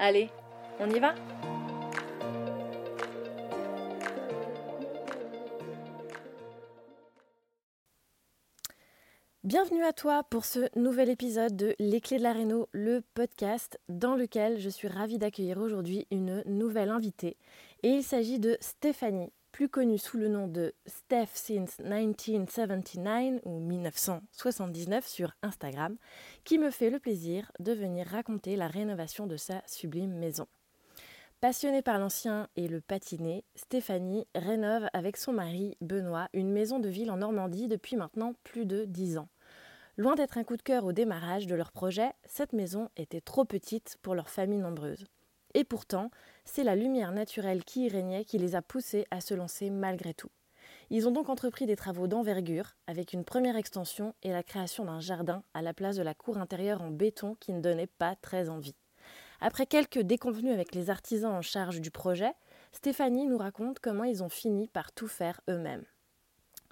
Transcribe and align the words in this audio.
Allez, 0.00 0.30
on 0.78 0.88
y 0.90 1.00
va 1.00 1.12
Bienvenue 9.42 9.82
à 9.82 9.92
toi 9.92 10.22
pour 10.22 10.44
ce 10.44 10.68
nouvel 10.78 11.08
épisode 11.08 11.56
de 11.56 11.74
Les 11.80 12.00
Clés 12.00 12.18
de 12.18 12.22
la 12.22 12.32
Réno, 12.32 12.68
le 12.70 13.02
podcast 13.14 13.80
dans 13.88 14.14
lequel 14.14 14.60
je 14.60 14.68
suis 14.68 14.86
ravie 14.86 15.18
d'accueillir 15.18 15.58
aujourd'hui 15.58 16.06
une 16.12 16.44
nouvelle 16.46 16.90
invitée. 16.90 17.36
Et 17.82 17.88
il 17.88 18.04
s'agit 18.04 18.38
de 18.38 18.56
Stéphanie, 18.60 19.32
plus 19.58 19.68
connue 19.68 19.98
sous 19.98 20.18
le 20.18 20.28
nom 20.28 20.46
de 20.46 20.72
Steph 20.86 21.30
since 21.34 21.80
1979 21.80 23.40
ou 23.44 23.58
1979 23.58 25.04
sur 25.04 25.32
Instagram, 25.42 25.96
qui 26.44 26.58
me 26.58 26.70
fait 26.70 26.90
le 26.90 27.00
plaisir 27.00 27.50
de 27.58 27.72
venir 27.72 28.06
raconter 28.06 28.54
la 28.54 28.68
rénovation 28.68 29.26
de 29.26 29.36
sa 29.36 29.60
sublime 29.66 30.12
maison. 30.12 30.46
Passionnée 31.40 31.82
par 31.82 31.98
l'ancien 31.98 32.46
et 32.54 32.68
le 32.68 32.80
patiné, 32.80 33.42
Stéphanie 33.56 34.28
rénove 34.36 34.86
avec 34.92 35.16
son 35.16 35.32
mari 35.32 35.76
Benoît 35.80 36.28
une 36.34 36.52
maison 36.52 36.78
de 36.78 36.88
ville 36.88 37.10
en 37.10 37.16
Normandie 37.16 37.66
depuis 37.66 37.96
maintenant 37.96 38.34
plus 38.44 38.64
de 38.64 38.84
dix 38.84 39.18
ans. 39.18 39.28
Loin 39.96 40.14
d'être 40.14 40.38
un 40.38 40.44
coup 40.44 40.56
de 40.56 40.62
cœur 40.62 40.84
au 40.84 40.92
démarrage 40.92 41.48
de 41.48 41.56
leur 41.56 41.72
projet, 41.72 42.12
cette 42.26 42.52
maison 42.52 42.90
était 42.96 43.20
trop 43.20 43.44
petite 43.44 43.98
pour 44.02 44.14
leur 44.14 44.30
famille 44.30 44.60
nombreuse. 44.60 45.04
Et 45.54 45.64
pourtant, 45.64 46.10
c'est 46.50 46.64
la 46.64 46.74
lumière 46.74 47.12
naturelle 47.12 47.62
qui 47.62 47.84
y 47.84 47.88
régnait 47.88 48.24
qui 48.24 48.38
les 48.38 48.54
a 48.54 48.62
poussés 48.62 49.06
à 49.10 49.20
se 49.20 49.34
lancer 49.34 49.68
malgré 49.68 50.14
tout. 50.14 50.30
Ils 50.90 51.06
ont 51.06 51.10
donc 51.10 51.28
entrepris 51.28 51.66
des 51.66 51.76
travaux 51.76 52.06
d'envergure, 52.06 52.74
avec 52.86 53.12
une 53.12 53.24
première 53.24 53.56
extension 53.56 54.14
et 54.22 54.30
la 54.30 54.42
création 54.42 54.86
d'un 54.86 55.00
jardin 55.00 55.42
à 55.52 55.60
la 55.60 55.74
place 55.74 55.96
de 55.96 56.02
la 56.02 56.14
cour 56.14 56.38
intérieure 56.38 56.80
en 56.80 56.90
béton 56.90 57.36
qui 57.38 57.52
ne 57.52 57.60
donnait 57.60 57.86
pas 57.86 58.16
très 58.16 58.48
envie. 58.48 58.74
Après 59.40 59.66
quelques 59.66 60.00
déconvenus 60.00 60.52
avec 60.52 60.74
les 60.74 60.88
artisans 60.88 61.32
en 61.32 61.42
charge 61.42 61.82
du 61.82 61.90
projet, 61.90 62.32
Stéphanie 62.72 63.26
nous 63.26 63.38
raconte 63.38 63.78
comment 63.78 64.04
ils 64.04 64.22
ont 64.22 64.30
fini 64.30 64.68
par 64.68 64.92
tout 64.92 65.08
faire 65.08 65.42
eux-mêmes. 65.50 65.84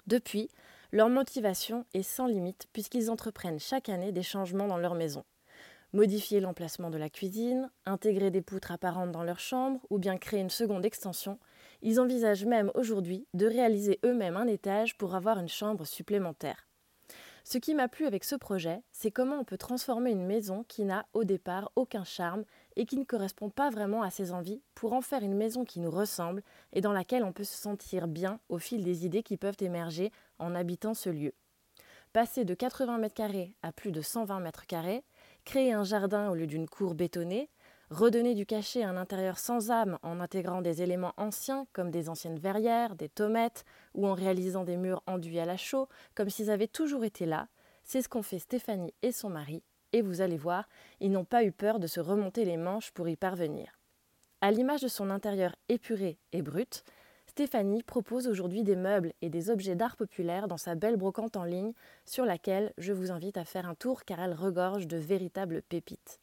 Depuis, 0.07 0.49
leur 0.91 1.09
motivation 1.09 1.85
est 1.93 2.03
sans 2.03 2.25
limite 2.25 2.67
puisqu'ils 2.73 3.11
entreprennent 3.11 3.59
chaque 3.59 3.89
année 3.89 4.11
des 4.11 4.23
changements 4.23 4.67
dans 4.67 4.77
leur 4.77 4.95
maison 4.95 5.23
modifier 5.93 6.39
l'emplacement 6.39 6.89
de 6.89 6.97
la 6.97 7.09
cuisine, 7.09 7.69
intégrer 7.85 8.31
des 8.31 8.41
poutres 8.41 8.71
apparentes 8.71 9.11
dans 9.11 9.23
leur 9.23 9.39
chambre 9.39 9.79
ou 9.89 9.97
bien 9.97 10.17
créer 10.17 10.41
une 10.41 10.49
seconde 10.49 10.85
extension, 10.85 11.39
ils 11.81 11.99
envisagent 11.99 12.45
même 12.45 12.71
aujourd'hui 12.75 13.27
de 13.33 13.45
réaliser 13.45 13.99
eux-mêmes 14.03 14.37
un 14.37 14.47
étage 14.47 14.97
pour 14.97 15.15
avoir 15.15 15.39
une 15.39 15.49
chambre 15.49 15.85
supplémentaire. 15.85 16.67
Ce 17.49 17.57
qui 17.57 17.73
m'a 17.73 17.87
plu 17.87 18.05
avec 18.05 18.25
ce 18.25 18.35
projet, 18.35 18.83
c'est 18.91 19.09
comment 19.09 19.37
on 19.37 19.45
peut 19.45 19.57
transformer 19.57 20.11
une 20.11 20.25
maison 20.25 20.65
qui 20.67 20.83
n'a 20.83 21.05
au 21.13 21.23
départ 21.23 21.71
aucun 21.77 22.03
charme 22.03 22.43
et 22.75 22.85
qui 22.85 22.97
ne 22.97 23.05
correspond 23.05 23.49
pas 23.49 23.69
vraiment 23.69 24.01
à 24.01 24.09
ses 24.09 24.33
envies 24.33 24.61
pour 24.75 24.91
en 24.91 24.99
faire 24.99 25.23
une 25.23 25.33
maison 25.33 25.63
qui 25.63 25.79
nous 25.79 25.89
ressemble 25.89 26.43
et 26.73 26.81
dans 26.81 26.91
laquelle 26.91 27.23
on 27.23 27.31
peut 27.31 27.45
se 27.45 27.55
sentir 27.55 28.09
bien 28.09 28.41
au 28.49 28.57
fil 28.57 28.83
des 28.83 29.05
idées 29.05 29.23
qui 29.23 29.37
peuvent 29.37 29.55
émerger 29.61 30.11
en 30.39 30.55
habitant 30.55 30.93
ce 30.93 31.09
lieu. 31.09 31.33
Passer 32.11 32.43
de 32.43 32.53
80 32.53 32.97
mètres 32.97 33.15
carrés 33.15 33.55
à 33.61 33.71
plus 33.71 33.93
de 33.93 34.01
120 34.01 34.41
mètres 34.41 34.65
carrés, 34.65 35.05
créer 35.47 35.71
un 35.71 35.85
jardin 35.85 36.29
au 36.29 36.35
lieu 36.35 36.45
d'une 36.45 36.67
cour 36.67 36.93
bétonnée, 36.93 37.49
redonner 37.89 38.35
du 38.35 38.45
cachet 38.45 38.83
à 38.83 38.89
un 38.89 38.97
intérieur 38.97 39.39
sans 39.39 39.71
âme 39.71 39.97
en 40.03 40.19
intégrant 40.19 40.61
des 40.61 40.81
éléments 40.81 41.13
anciens 41.15 41.65
comme 41.71 41.89
des 41.89 42.09
anciennes 42.09 42.37
verrières, 42.37 42.97
des 42.97 43.07
tomettes 43.07 43.63
ou 43.93 44.05
en 44.07 44.13
réalisant 44.13 44.65
des 44.65 44.75
murs 44.75 45.01
enduits 45.07 45.39
à 45.39 45.45
la 45.45 45.55
chaux 45.55 45.87
comme 46.15 46.29
s'ils 46.29 46.51
avaient 46.51 46.67
toujours 46.67 47.05
été 47.05 47.25
là, 47.25 47.47
c'est 47.85 48.01
ce 48.01 48.09
qu'ont 48.09 48.23
fait 48.23 48.39
Stéphanie 48.39 48.93
et 49.03 49.13
son 49.13 49.29
mari 49.29 49.63
et 49.93 50.01
vous 50.01 50.19
allez 50.19 50.35
voir, 50.35 50.67
ils 50.99 51.11
n'ont 51.11 51.23
pas 51.23 51.45
eu 51.45 51.53
peur 51.53 51.79
de 51.79 51.87
se 51.87 52.01
remonter 52.01 52.43
les 52.43 52.57
manches 52.57 52.91
pour 52.91 53.07
y 53.07 53.15
parvenir. 53.15 53.79
À 54.41 54.51
l'image 54.51 54.81
de 54.81 54.89
son 54.89 55.09
intérieur 55.09 55.55
épuré 55.69 56.19
et 56.33 56.41
brut, 56.41 56.83
Stéphanie 57.37 57.83
propose 57.83 58.27
aujourd'hui 58.27 58.63
des 58.63 58.75
meubles 58.75 59.13
et 59.21 59.29
des 59.29 59.51
objets 59.51 59.75
d'art 59.75 59.95
populaire 59.95 60.47
dans 60.47 60.57
sa 60.57 60.73
belle 60.73 60.97
brocante 60.97 61.37
en 61.37 61.43
ligne 61.43 61.73
sur 62.03 62.25
laquelle 62.25 62.73
je 62.79 62.93
vous 62.93 63.11
invite 63.11 63.37
à 63.37 63.45
faire 63.45 63.69
un 63.69 63.75
tour 63.75 64.05
car 64.05 64.19
elle 64.19 64.33
regorge 64.33 64.87
de 64.87 64.97
véritables 64.97 65.61
pépites. 65.61 66.19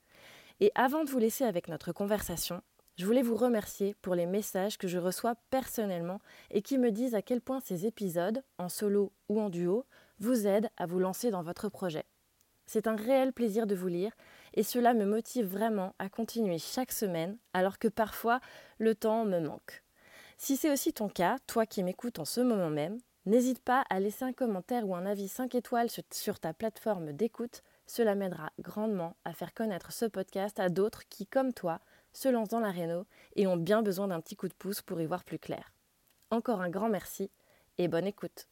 Et 0.59 0.73
avant 0.75 1.05
de 1.05 1.11
vous 1.11 1.21
laisser 1.21 1.45
avec 1.45 1.69
notre 1.69 1.93
conversation, 1.93 2.63
je 2.97 3.07
voulais 3.07 3.23
vous 3.23 3.37
remercier 3.37 3.95
pour 4.03 4.17
les 4.17 4.27
messages 4.27 4.77
que 4.77 4.89
je 4.89 4.99
reçois 4.99 5.37
personnellement 5.51 6.19
et 6.51 6.63
qui 6.63 6.79
me 6.79 6.91
disent 6.91 7.15
à 7.15 7.23
quel 7.23 7.41
point 7.41 7.61
ces 7.61 7.87
épisodes, 7.87 8.43
en 8.59 8.69
solo 8.69 9.13
ou 9.29 9.41
en 9.41 9.51
duo, 9.51 9.85
vous 10.19 10.49
aident 10.49 10.71
à 10.79 10.87
vous 10.87 10.99
lancer 10.99 11.31
dans 11.31 11.45
votre 11.45 11.69
projet. 11.69 12.07
C'est 12.67 12.89
un 12.89 12.97
réel 12.97 13.33
plaisir 13.33 13.69
de 13.69 13.77
vous 13.77 13.87
lire 13.87 14.11
et 14.55 14.65
cela 14.65 14.95
me 14.95 15.05
motive 15.05 15.47
vraiment 15.47 15.95
à 16.01 16.09
continuer 16.09 16.59
chaque 16.59 16.91
semaine 16.91 17.39
alors 17.53 17.79
que 17.79 17.87
parfois 17.87 18.41
le 18.79 18.97
temps 18.97 19.25
me 19.25 19.39
manque. 19.39 19.84
Si 20.39 20.56
c'est 20.56 20.71
aussi 20.71 20.93
ton 20.93 21.09
cas, 21.09 21.39
toi 21.47 21.67
qui 21.67 21.83
m'écoutes 21.83 22.19
en 22.19 22.25
ce 22.25 22.41
moment 22.41 22.71
même, 22.71 22.99
n'hésite 23.27 23.61
pas 23.61 23.84
à 23.89 24.00
laisser 24.00 24.25
un 24.25 24.33
commentaire 24.33 24.87
ou 24.89 24.95
un 24.95 25.06
avis 25.06 25.28
5 25.28 25.55
étoiles 25.55 25.89
sur, 26.11 26.41
ta 26.41 26.53
plateforme 26.53 27.12
d'écoute. 27.12 27.62
Cela 27.87 28.15
m'aidera 28.15 28.50
grandement 28.59 29.17
à 29.25 29.33
faire 29.33 29.55
connaître 29.55 29.93
ce 29.93 30.06
podcast 30.06 30.59
à 30.59 30.69
d'autres 30.69 31.09
qui, 31.09 31.27
comme 31.27 31.53
toi, 31.53 31.81
se 32.12 32.28
lancent 32.28 32.49
dans 32.49 32.61
la 32.61 32.71
réno 32.71 33.06
et 33.37 33.47
ont 33.47 33.56
bien 33.56 33.83
besoin 33.83 34.09
d'un 34.09 34.21
petit 34.21 34.37
coup 34.37 34.49
de 34.49 34.55
pouce 34.55 34.83
pour 34.83 35.00
y 35.00 35.06
voir 35.06 35.25
plus 35.25 35.39
clair. 35.39 35.72
Encore 36.31 36.61
un 36.61 36.71
grand 36.71 36.89
merci 36.89 37.31
et 37.78 37.89
bonne 37.89 38.06
écoute. 38.06 38.47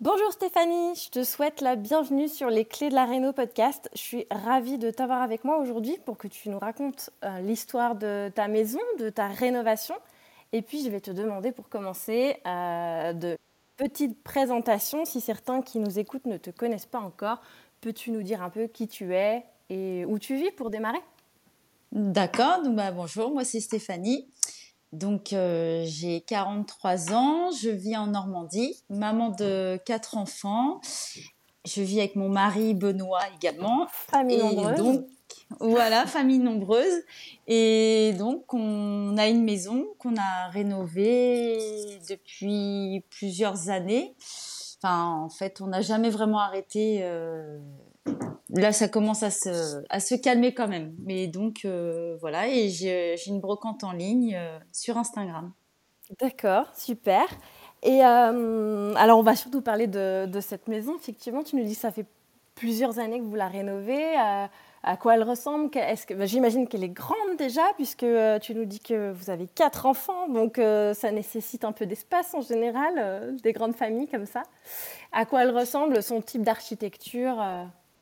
Bonjour 0.00 0.30
Stéphanie, 0.30 0.94
je 0.94 1.08
te 1.08 1.24
souhaite 1.24 1.62
la 1.62 1.74
bienvenue 1.74 2.28
sur 2.28 2.50
les 2.50 2.66
clés 2.66 2.90
de 2.90 2.94
la 2.94 3.06
Réno 3.06 3.32
podcast. 3.32 3.88
Je 3.94 4.00
suis 4.00 4.26
ravie 4.30 4.76
de 4.76 4.90
t'avoir 4.90 5.22
avec 5.22 5.42
moi 5.42 5.56
aujourd'hui 5.56 5.96
pour 6.04 6.18
que 6.18 6.28
tu 6.28 6.50
nous 6.50 6.58
racontes 6.58 7.08
euh, 7.24 7.40
l'histoire 7.40 7.94
de 7.94 8.30
ta 8.34 8.46
maison, 8.46 8.80
de 8.98 9.08
ta 9.08 9.28
rénovation 9.28 9.94
et 10.52 10.62
puis, 10.62 10.84
je 10.84 10.90
vais 10.90 11.00
te 11.00 11.10
demander 11.10 11.52
pour 11.52 11.68
commencer 11.68 12.36
euh, 12.46 13.12
de 13.12 13.36
petites 13.76 14.22
présentations. 14.22 15.04
Si 15.04 15.20
certains 15.20 15.62
qui 15.62 15.78
nous 15.78 15.98
écoutent 15.98 16.26
ne 16.26 16.36
te 16.36 16.50
connaissent 16.50 16.86
pas 16.86 17.00
encore, 17.00 17.40
peux-tu 17.80 18.10
nous 18.10 18.22
dire 18.22 18.42
un 18.42 18.50
peu 18.50 18.66
qui 18.66 18.88
tu 18.88 19.14
es 19.14 19.44
et 19.70 20.04
où 20.06 20.18
tu 20.18 20.36
vis 20.36 20.50
pour 20.50 20.70
démarrer? 20.70 21.00
D'accord, 21.92 22.62
donc 22.62 22.76
bah, 22.76 22.90
bonjour, 22.90 23.30
moi 23.30 23.44
c'est 23.44 23.60
Stéphanie. 23.60 24.28
Donc 24.92 25.32
euh, 25.32 25.84
j'ai 25.86 26.20
43 26.22 27.12
ans, 27.12 27.50
je 27.50 27.70
vis 27.70 27.96
en 27.96 28.06
Normandie, 28.06 28.82
maman 28.88 29.30
de 29.30 29.78
quatre 29.84 30.16
enfants. 30.16 30.80
Je 31.66 31.82
vis 31.82 31.98
avec 31.98 32.16
mon 32.16 32.28
mari 32.28 32.74
Benoît 32.74 33.22
également. 33.34 33.86
Famille 33.90 34.38
nombreuse. 34.38 35.04
Voilà, 35.60 36.06
famille 36.06 36.38
nombreuse. 36.38 37.02
Et 37.46 38.14
donc, 38.18 38.52
on 38.52 39.16
a 39.16 39.28
une 39.28 39.44
maison 39.44 39.86
qu'on 39.98 40.16
a 40.16 40.48
rénovée 40.48 41.98
depuis 42.08 43.04
plusieurs 43.10 43.70
années. 43.70 44.14
Enfin, 44.82 45.04
en 45.24 45.28
fait, 45.28 45.60
on 45.60 45.68
n'a 45.68 45.80
jamais 45.80 46.10
vraiment 46.10 46.40
arrêté. 46.40 46.98
Euh, 47.02 47.58
là, 48.50 48.72
ça 48.72 48.88
commence 48.88 49.22
à 49.22 49.30
se, 49.30 49.84
à 49.88 50.00
se 50.00 50.14
calmer 50.16 50.52
quand 50.52 50.68
même. 50.68 50.94
Mais 51.04 51.28
donc, 51.28 51.64
euh, 51.64 52.16
voilà, 52.20 52.48
et 52.48 52.68
j'ai 52.68 53.16
une 53.26 53.40
brocante 53.40 53.84
en 53.84 53.92
ligne 53.92 54.34
euh, 54.36 54.58
sur 54.72 54.98
Instagram. 54.98 55.52
D'accord, 56.20 56.66
super. 56.76 57.26
Et 57.82 58.00
alors, 58.00 59.18
on 59.18 59.22
va 59.22 59.36
surtout 59.36 59.60
parler 59.60 59.86
de, 59.86 60.26
de, 60.26 60.40
cette 60.40 60.66
maison. 60.66 60.96
Effectivement, 60.96 61.42
tu 61.42 61.56
nous 61.56 61.64
dis 61.64 61.74
que 61.74 61.80
ça 61.80 61.92
fait 61.92 62.06
plusieurs 62.54 62.98
années 62.98 63.18
que 63.20 63.24
vous 63.24 63.34
la 63.34 63.48
rénovez. 63.48 64.16
À 64.86 64.96
quoi 64.96 65.14
elle 65.14 65.24
ressemble? 65.24 65.68
Que, 65.68 66.14
bah, 66.14 66.24
j'imagine 66.24 66.66
qu'elle 66.66 66.84
est 66.84 66.88
grande 66.88 67.36
déjà, 67.36 67.64
puisque 67.76 68.06
tu 68.40 68.54
nous 68.54 68.64
dis 68.64 68.80
que 68.80 69.12
vous 69.12 69.28
avez 69.28 69.46
quatre 69.46 69.84
enfants, 69.84 70.28
donc 70.28 70.56
ça 70.56 71.10
nécessite 71.10 71.64
un 71.64 71.72
peu 71.72 71.84
d'espace 71.84 72.32
en 72.34 72.40
général, 72.40 73.36
des 73.42 73.52
grandes 73.52 73.76
familles 73.76 74.08
comme 74.08 74.26
ça. 74.26 74.44
À 75.12 75.26
quoi 75.26 75.42
elle 75.42 75.56
ressemble, 75.56 76.02
son 76.02 76.22
type 76.22 76.42
d'architecture 76.42 77.44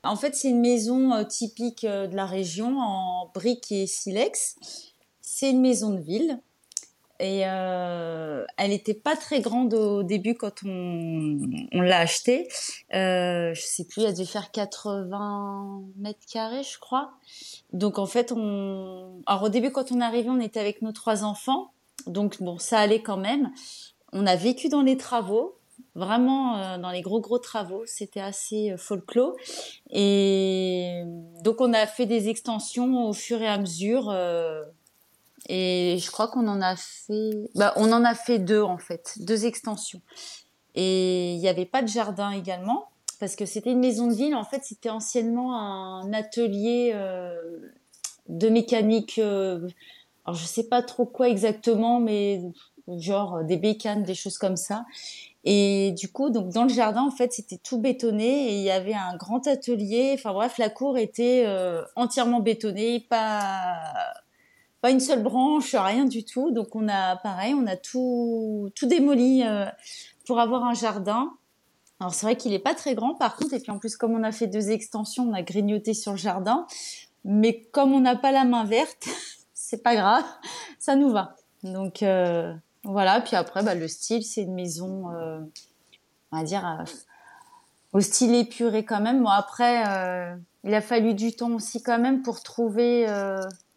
En 0.05 0.17
fait, 0.17 0.35
c'est 0.35 0.51
une 0.51 0.61
maison 0.61 1.25
typique 1.25 1.85
de 1.85 2.15
la 2.15 2.27
région 2.27 2.79
en 2.79 3.31
briques 3.35 3.73
et 3.73 3.87
silex. 3.87 4.57
C'est 5.21 5.51
une 5.51 5.61
maison 5.61 5.91
de 5.91 6.01
ville. 6.01 6.39
Et 7.25 7.45
euh, 7.47 8.45
elle 8.59 8.69
n'était 8.69 8.93
pas 8.93 9.17
très 9.17 9.41
grande 9.41 9.73
au 9.73 10.03
début 10.03 10.35
quand 10.35 10.63
on, 10.63 11.39
l'a 11.73 12.01
achetée. 12.01 12.49
Euh, 12.93 13.55
je 13.55 13.63
sais 13.63 13.87
plus, 13.87 14.03
elle 14.03 14.13
devait 14.13 14.27
faire 14.27 14.51
80 14.51 15.85
mètres 15.97 16.27
carrés, 16.31 16.63
je 16.63 16.79
crois. 16.79 17.13
Donc 17.73 17.99
en 17.99 18.05
fait. 18.05 18.31
Alors 19.27 19.45
au 19.45 19.49
début, 19.49 19.71
quand 19.71 19.91
on 19.91 20.03
est 20.03 20.05
arrivé, 20.05 20.29
on 20.29 20.39
était 20.39 20.61
avec 20.61 20.83
nos 20.83 20.93
trois 20.93 21.25
enfants. 21.25 21.73
Donc 22.07 22.43
bon, 22.43 22.59
ça 22.59 22.79
allait 22.79 23.01
quand 23.01 23.17
même. 23.17 23.51
On 24.13 24.27
a 24.27 24.37
vécu 24.37 24.69
dans 24.69 24.83
les 24.83 24.99
travaux, 24.99 25.57
vraiment 25.95 26.59
euh, 26.59 26.77
dans 26.77 26.91
les 26.91 27.01
gros 27.01 27.23
gros 27.23 27.39
travaux. 27.39 27.85
C'était 27.87 28.21
assez 28.21 28.73
euh, 28.73 28.77
folklore. 28.77 29.35
Et 29.91 31.05
donc 31.43 31.63
on 31.63 31.73
a 31.73 31.87
fait 31.87 32.05
des 32.05 32.29
extensions 32.29 33.09
au 33.09 33.15
fur 33.15 33.41
et 33.41 33.49
à 33.49 33.57
mesure. 33.57 34.15
Et 35.47 35.99
je 36.01 36.11
crois 36.11 36.29
qu'on 36.29 36.49
en 36.49 36.63
a 36.63 36.77
fait, 36.77 37.51
bah, 37.55 37.73
on 37.77 37.93
en 37.93 38.05
a 38.05 38.15
fait 38.15 38.39
deux 38.39 38.63
en 38.63 38.79
fait, 38.79 39.15
deux 39.19 39.47
extensions. 39.47 40.01
Et 40.75 41.35
il 41.35 41.39
n'y 41.39 41.49
avait 41.49 41.67
pas 41.67 41.83
de 41.83 41.89
jardin 41.89 42.31
également 42.31 42.89
parce 43.21 43.37
que 43.37 43.47
c'était 43.47 43.73
une 43.73 43.81
maison 43.81 44.09
de 44.09 44.15
ville. 44.15 44.35
En 44.35 44.45
fait, 44.45 44.63
c'était 44.65 44.91
anciennement 44.91 45.57
un 45.57 46.13
atelier 46.13 46.93
euh, 46.95 47.35
de 48.29 48.49
mécanique. 48.49 49.19
Euh, 49.19 49.69
alors 50.25 50.37
je 50.37 50.47
sais 50.47 50.65
pas 50.65 50.83
trop 50.83 51.05
quoi 51.05 51.29
exactement, 51.29 52.01
mais 52.01 52.41
genre 52.89 53.45
des 53.45 53.57
bécanes, 53.57 54.03
des 54.03 54.15
choses 54.15 54.39
comme 54.39 54.57
ça. 54.57 54.85
Et 55.45 55.93
du 55.93 56.11
coup, 56.11 56.31
donc 56.31 56.49
dans 56.49 56.65
le 56.65 56.71
jardin, 56.71 57.03
en 57.03 57.11
fait, 57.11 57.33
c'était 57.33 57.59
tout 57.59 57.79
bétonné 57.79 58.49
et 58.49 58.57
il 58.57 58.63
y 58.63 58.71
avait 58.71 58.95
un 58.95 59.17
grand 59.17 59.47
atelier. 59.47 60.13
Enfin 60.15 60.33
bref, 60.33 60.57
la 60.59 60.71
cour 60.71 60.97
était 60.97 61.45
euh, 61.47 61.83
entièrement 61.97 62.41
bétonnée, 62.41 63.01
pas 63.01 63.93
pas 64.85 64.91
une 64.91 65.01
seule 65.01 65.23
branche, 65.23 65.75
rien 65.75 66.05
du 66.05 66.27
tout. 66.27 66.51
Donc 66.51 66.77
on 66.77 66.89
a 66.89 67.17
pareil, 67.17 67.55
on 67.55 67.67
a 67.67 67.75
tout 67.75 68.69
tout 68.75 68.85
démoli 68.85 69.43
euh, 69.43 69.65
pour 70.27 70.39
avoir 70.39 70.63
un 70.63 70.75
jardin. 70.75 71.33
Alors 72.01 72.13
c'est 72.13 72.27
vrai 72.27 72.37
qu'il 72.37 72.53
est 72.53 72.59
pas 72.59 72.75
très 72.75 72.95
grand 72.95 73.15
par 73.15 73.35
contre 73.37 73.55
et 73.55 73.61
puis 73.61 73.71
en 73.71 73.79
plus 73.79 73.97
comme 73.97 74.13
on 74.13 74.23
a 74.23 74.31
fait 74.31 74.47
deux 74.47 74.73
extensions, 74.73 75.27
on 75.27 75.33
a 75.33 75.41
grignoté 75.41 75.95
sur 75.95 76.13
le 76.13 76.19
jardin. 76.19 76.67
Mais 77.25 77.63
comme 77.73 77.95
on 77.95 78.01
n'a 78.01 78.15
pas 78.15 78.31
la 78.31 78.45
main 78.45 78.65
verte, 78.65 79.09
c'est 79.55 79.83
pas 79.83 79.97
grave, 79.97 80.25
ça 80.79 80.97
nous 80.97 81.11
va. 81.11 81.35
Donc 81.63 82.03
euh, 82.03 82.53
voilà, 82.83 83.23
puis 83.23 83.37
après 83.37 83.63
bah, 83.63 83.75
le 83.75 83.89
style 83.89 84.23
c'est 84.23 84.43
une 84.43 84.53
maison 84.53 85.11
euh, 85.13 85.41
on 86.31 86.37
va 86.37 86.45
dire 86.45 86.85
au 87.95 88.03
style 88.03 88.35
épuré 88.35 88.85
quand 88.85 89.01
même. 89.01 89.23
Bon 89.23 89.31
après 89.31 89.83
il 90.63 90.75
a 90.75 90.83
fallu 90.83 91.15
du 91.15 91.35
temps 91.35 91.53
aussi 91.53 91.83
quand 91.83 91.99
même 91.99 92.21
pour 92.21 92.43
trouver 92.43 93.07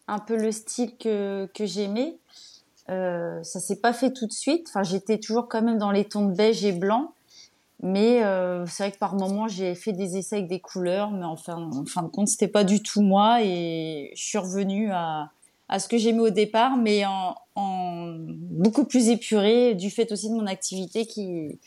un 0.08 0.18
peu 0.18 0.36
le 0.36 0.50
style 0.50 0.96
que, 0.96 1.48
que 1.54 1.66
j'aimais. 1.66 2.16
Euh, 2.90 3.42
ça 3.42 3.60
s'est 3.60 3.80
pas 3.80 3.92
fait 3.92 4.12
tout 4.12 4.26
de 4.26 4.32
suite. 4.32 4.66
Enfin, 4.68 4.82
j'étais 4.82 5.18
toujours 5.18 5.48
quand 5.48 5.62
même 5.62 5.78
dans 5.78 5.90
les 5.90 6.04
tons 6.04 6.26
beige 6.26 6.64
et 6.64 6.72
blanc. 6.72 7.12
Mais 7.80 8.24
euh, 8.24 8.66
c'est 8.66 8.82
vrai 8.82 8.92
que 8.92 8.98
par 8.98 9.14
moments, 9.14 9.46
j'ai 9.46 9.76
fait 9.76 9.92
des 9.92 10.16
essais 10.16 10.36
avec 10.36 10.48
des 10.48 10.58
couleurs, 10.58 11.12
mais 11.12 11.24
enfin, 11.24 11.70
en 11.72 11.84
fin 11.84 12.02
de 12.02 12.08
compte, 12.08 12.26
c'était 12.26 12.48
pas 12.48 12.64
du 12.64 12.82
tout 12.82 13.02
moi. 13.02 13.42
Et 13.44 14.10
je 14.16 14.22
suis 14.24 14.38
revenue 14.38 14.90
à, 14.90 15.30
à 15.68 15.78
ce 15.78 15.86
que 15.86 15.96
j'aimais 15.96 16.20
au 16.20 16.30
départ, 16.30 16.76
mais 16.76 17.04
en, 17.04 17.36
en, 17.54 18.16
beaucoup 18.18 18.84
plus 18.84 19.10
épuré, 19.10 19.74
du 19.74 19.90
fait 19.90 20.10
aussi 20.10 20.28
de 20.28 20.34
mon 20.34 20.46
activité 20.46 21.06
qui, 21.06 21.60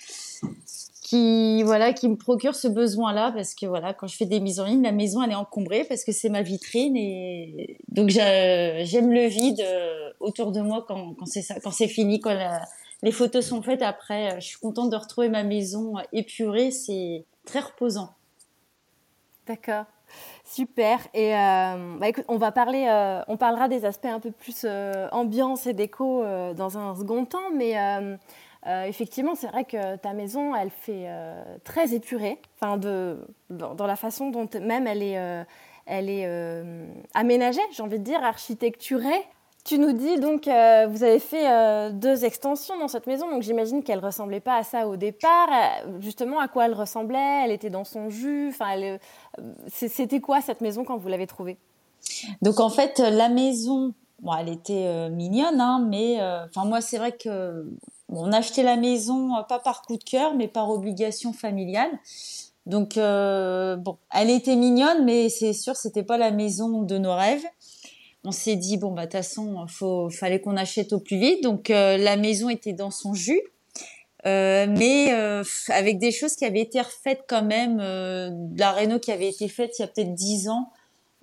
qui 1.12 1.62
voilà 1.63 1.92
qui 1.92 2.08
me 2.08 2.16
procure 2.16 2.56
ce 2.56 2.69
besoin 2.69 3.12
là 3.12 3.34
parce 3.34 3.54
que 3.54 3.66
voilà 3.66 3.94
quand 3.94 4.08
je 4.08 4.16
fais 4.16 4.25
des 4.25 4.40
mises 4.40 4.62
en 4.62 4.66
ligne 4.66 4.81
la 4.81 4.94
maison 4.94 5.22
elle 5.22 5.31
est 5.31 5.36
encombrée 5.36 5.84
parce 5.84 6.06
que 6.06 6.13
c'est 6.13 6.30
ma 6.30 6.42
vitrine 6.42 6.96
et 6.96 7.80
donc 7.90 8.10
j'aime 8.10 9.12
le 9.12 9.28
vide 9.28 9.60
euh, 9.60 10.10
autour 10.22 10.54
de 10.54 10.62
moi 10.62 10.86
quand, 10.88 11.13
quand 11.16 11.25
c'est 11.25 11.42
ça 11.42 11.60
quand 11.60 11.72
c'est 11.72 11.90
fini 11.90 12.22
quand 12.22 12.34
les 13.04 13.12
photos 13.12 13.46
sont 13.46 13.62
faites. 13.62 13.81
Après 13.81 14.40
je 14.40 14.46
suis 14.46 14.58
contente 14.58 14.90
de 14.90 14.96
retrouver 14.96 15.28
ma 15.28 15.44
maison 15.44 15.96
épurée 16.13 16.72
c'est 16.72 17.25
très 17.44 17.60
reposant. 17.60 18.12
D'accord. 19.48 19.84
Super. 20.46 21.00
Et 21.13 21.36
euh, 21.36 21.98
bah 22.00 22.08
on 22.30 22.38
va 22.38 22.54
parler, 22.54 22.88
euh, 22.90 23.22
on 23.28 23.36
parlera 23.36 23.68
des 23.68 23.84
aspects 23.84 24.06
un 24.06 24.22
peu 24.22 24.31
plus 24.31 24.66
ambiance 25.12 25.68
et 25.68 25.74
déco 25.74 26.24
dans 26.56 26.78
un 26.78 26.96
second 26.96 27.25
temps, 27.25 27.52
mais 27.54 27.75
euh, 28.68 28.84
effectivement, 28.84 29.34
c'est 29.36 29.48
vrai 29.48 29.66
que 29.66 29.96
ta 29.98 30.13
maison, 30.13 30.56
elle 30.56 30.69
fait 30.69 31.06
euh, 31.08 31.44
très 31.63 31.94
épurée, 31.94 32.40
enfin 32.60 32.78
de, 32.78 33.18
dans, 33.50 33.88
la 33.88 33.96
façon 33.96 34.30
dont 34.30 34.48
même 34.62 34.86
elle 34.86 35.02
est, 35.02 35.18
euh, 35.18 35.44
elle 35.88 36.10
est 36.10 36.28
aménagée, 37.13 37.62
j'ai 37.72 37.81
envie 37.81 38.00
de 38.00 38.04
dire, 38.04 38.24
architecturée. 38.24 39.25
Tu 39.63 39.78
nous 39.78 39.94
dis 39.94 40.19
donc, 40.19 40.46
vous 40.46 41.04
avez 41.04 41.19
fait 41.19 41.92
deux 41.92 42.25
extensions 42.25 42.80
dans 42.80 42.88
cette 42.88 43.06
maison, 43.06 43.30
donc 43.30 43.44
j'imagine 43.44 43.84
qu'elle 43.84 44.00
ressemblait 44.00 44.40
pas 44.40 44.58
à 44.58 44.63
ça 44.63 44.88
au 44.88 44.96
départ. 44.96 45.50
Justement, 46.00 46.40
à 46.40 46.48
quoi 46.48 46.66
elle 46.66 46.74
ressemblait? 46.74 47.44
Elle 47.46 47.52
était 47.52 47.69
dans 47.69 47.84
son 47.84 48.10
jus? 48.10 48.50
Enfin, 48.50 48.98
c'était 49.68 50.19
quoi 50.19 50.42
cette 50.42 50.62
maison 50.62 50.84
quand 50.84 50.98
vous 50.98 51.10
l'avez 51.10 51.28
trouvée? 51.28 51.58
Donc 52.42 52.60
en 52.60 52.69
fait, 52.69 52.98
la 52.98 53.30
maison, 53.30 53.94
bon, 54.19 54.34
elle 54.34 54.50
était 54.50 55.10
mignonne, 55.12 55.62
hein, 55.62 55.86
mais 55.88 56.18
enfin 56.46 56.66
moi 56.66 56.81
c'est 56.81 56.98
vrai 56.98 57.12
que 57.12 57.68
on 58.12 58.31
a 58.31 58.38
acheté 58.38 58.63
la 58.63 58.75
maison 58.75 59.36
euh, 59.36 59.44
pas 59.44 59.60
par 59.60 59.81
coup 59.84 59.98
de 59.98 60.04
cœur, 60.04 60.36
mais 60.36 60.48
par 60.48 60.69
obligation 60.69 61.34
familiale. 61.34 61.92
Donc 62.66 62.98
euh, 62.98 63.75
bon, 63.75 63.98
elle 64.13 64.30
était 64.30 64.56
mignonne, 64.56 65.04
mais 65.06 65.30
c'est 65.30 65.54
sûr, 65.54 65.75
c'était 65.75 66.04
pas 66.04 66.18
la 66.18 66.31
maison 66.31 66.84
de 66.84 66.98
nos 66.98 67.16
rêves. 67.16 67.46
On 68.24 68.31
s'est 68.31 68.56
dit 68.56 68.78
bon 68.78 68.92
bah 68.92 69.08
de 69.08 69.12
toute 69.12 69.13
façon, 69.13 69.66
faut 69.68 70.10
fallait 70.12 70.40
qu'on 70.40 70.58
achète 70.58 70.94
au 70.94 71.00
plus 71.00 71.18
vite. 71.18 71.42
Donc 71.42 71.69
euh, 71.69 71.98
la 71.98 72.18
maison 72.18 72.50
était 72.50 72.74
dans 72.74 72.92
son 72.92 73.16
jus, 73.16 73.42
mais 74.25 75.12
avec 75.69 75.98
des 75.98 76.12
choses 76.12 76.36
qui 76.36 76.46
avaient 76.46 76.62
été 76.62 76.80
refaites 76.81 77.24
quand 77.28 77.44
même, 77.44 77.78
de 77.78 78.60
la 78.60 78.72
réno 78.72 79.00
qui 79.00 79.12
avait 79.12 79.30
été 79.30 79.48
faite 79.48 79.80
il 79.80 79.82
y 79.82 79.86
a 79.86 79.88
peut-être 79.88 80.13
dix 80.13 80.48
ans. 80.48 80.70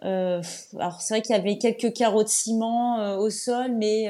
alors 0.03 1.01
c'est 1.01 1.15
vrai 1.15 1.23
qu'il 1.23 1.37
y 1.37 1.39
avait 1.39 1.59
quelques 1.59 1.93
carreaux 1.93 2.25
de 2.25 2.29
ciment 2.29 3.17
au 3.19 3.31
sol, 3.31 3.77
mais 3.77 4.09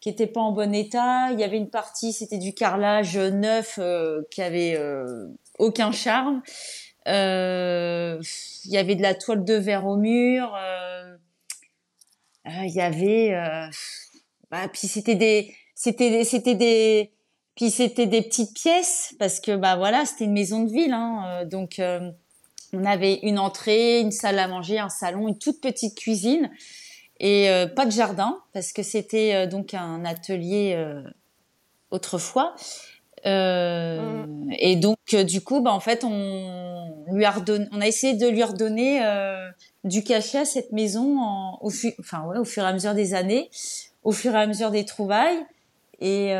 qui 0.00 0.08
était 0.08 0.26
pas 0.26 0.40
en 0.40 0.52
bon 0.52 0.74
état. 0.74 1.30
Il 1.32 1.38
y 1.38 1.44
avait 1.44 1.58
une 1.58 1.70
partie, 1.70 2.12
c'était 2.12 2.38
du 2.38 2.54
carrelage 2.54 3.16
neuf 3.16 3.78
euh, 3.78 4.22
qui 4.30 4.42
avait 4.42 4.76
euh, 4.76 5.26
aucun 5.58 5.92
charme. 5.92 6.42
Euh, 7.06 8.20
il 8.64 8.70
y 8.70 8.78
avait 8.78 8.94
de 8.94 9.02
la 9.02 9.14
toile 9.14 9.44
de 9.44 9.54
verre 9.54 9.86
au 9.86 9.96
mur. 9.96 10.56
il 12.46 12.74
y 12.74 12.80
avait, 12.80 13.34
bah, 14.50 14.68
puis 14.68 14.88
c'était 14.88 15.14
des, 15.14 15.54
c'était, 15.74 16.24
c'était 16.24 16.54
des, 16.54 17.12
puis 17.54 17.70
c'était 17.70 18.06
des 18.06 18.22
petites 18.22 18.54
pièces 18.54 19.14
parce 19.18 19.40
que 19.40 19.56
bah 19.56 19.76
voilà, 19.76 20.04
c'était 20.04 20.24
une 20.24 20.32
maison 20.32 20.62
de 20.62 20.72
ville, 20.72 20.92
hein, 20.92 21.44
donc 21.46 21.80
on 22.72 22.84
avait 22.84 23.14
une 23.22 23.38
entrée, 23.38 24.00
une 24.00 24.12
salle 24.12 24.38
à 24.38 24.46
manger, 24.46 24.78
un 24.78 24.90
salon, 24.90 25.28
une 25.28 25.38
toute 25.38 25.60
petite 25.60 25.96
cuisine 25.96 26.50
et 27.20 27.50
euh, 27.50 27.66
pas 27.66 27.84
de 27.84 27.90
jardin 27.90 28.38
parce 28.54 28.72
que 28.72 28.82
c'était 28.82 29.34
euh, 29.34 29.46
donc 29.46 29.74
un 29.74 30.04
atelier 30.06 30.72
euh, 30.74 31.02
autrefois. 31.90 32.54
Mm. 33.26 34.50
Et 34.58 34.76
donc 34.76 34.96
du 35.26 35.42
coup, 35.42 35.60
bah 35.60 35.72
en 35.72 35.80
fait, 35.80 36.04
on 36.04 37.04
lui 37.12 37.26
a 37.26 37.30
redonné, 37.30 37.66
on 37.70 37.82
a 37.82 37.86
essayé 37.86 38.14
de 38.14 38.26
lui 38.26 38.42
redonner 38.42 39.02
du 39.84 40.02
cachet 40.02 40.38
à 40.38 40.44
cette 40.46 40.72
maison 40.72 41.20
en, 41.20 41.58
au, 41.60 41.70
enfin, 42.00 42.24
ouais, 42.24 42.38
au 42.38 42.44
fur 42.44 42.62
et 42.62 42.66
à 42.66 42.72
mesure 42.72 42.94
des 42.94 43.12
années, 43.12 43.50
au 44.04 44.12
fur 44.12 44.34
et 44.34 44.38
à 44.38 44.46
mesure 44.46 44.70
des 44.70 44.86
trouvailles. 44.86 45.44
Et 46.00 46.32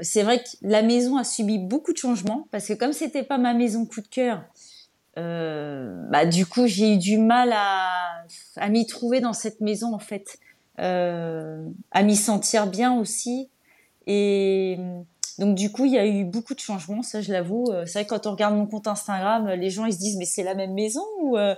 c'est 0.00 0.22
vrai 0.22 0.38
que 0.38 0.48
la 0.62 0.80
maison 0.80 1.18
a 1.18 1.24
subi 1.24 1.58
beaucoup 1.58 1.92
de 1.92 1.98
changements 1.98 2.48
parce 2.50 2.66
que 2.68 2.72
comme 2.72 2.94
c'était 2.94 3.22
pas 3.22 3.36
ma 3.36 3.52
maison 3.52 3.84
coup 3.84 4.00
de 4.00 4.08
cœur, 4.08 4.38
euh, 4.38 4.71
bah, 5.16 6.26
du 6.26 6.46
coup, 6.46 6.66
j'ai 6.66 6.94
eu 6.94 6.98
du 6.98 7.18
mal 7.18 7.52
à, 7.52 8.24
à 8.56 8.68
m'y 8.68 8.86
trouver 8.86 9.20
dans 9.20 9.32
cette 9.32 9.60
maison, 9.60 9.94
en 9.94 9.98
fait, 9.98 10.38
euh, 10.78 11.68
à 11.90 12.02
m'y 12.02 12.16
sentir 12.16 12.66
bien 12.66 12.98
aussi. 12.98 13.50
Et 14.06 14.78
donc, 15.38 15.54
du 15.54 15.70
coup, 15.70 15.84
il 15.84 15.92
y 15.92 15.98
a 15.98 16.06
eu 16.06 16.24
beaucoup 16.24 16.54
de 16.54 16.60
changements, 16.60 17.02
ça, 17.02 17.20
je 17.20 17.32
l'avoue. 17.32 17.66
Euh, 17.70 17.84
c'est 17.86 18.00
vrai 18.00 18.04
que 18.04 18.10
quand 18.10 18.26
on 18.26 18.32
regarde 18.32 18.54
mon 18.54 18.66
compte 18.66 18.86
Instagram, 18.86 19.48
les 19.50 19.70
gens, 19.70 19.84
ils 19.84 19.92
se 19.92 19.98
disent, 19.98 20.16
mais 20.16 20.24
c'est 20.24 20.42
la 20.42 20.54
même 20.54 20.72
maison 20.72 21.04
ou 21.20 21.36
euh, 21.36 21.54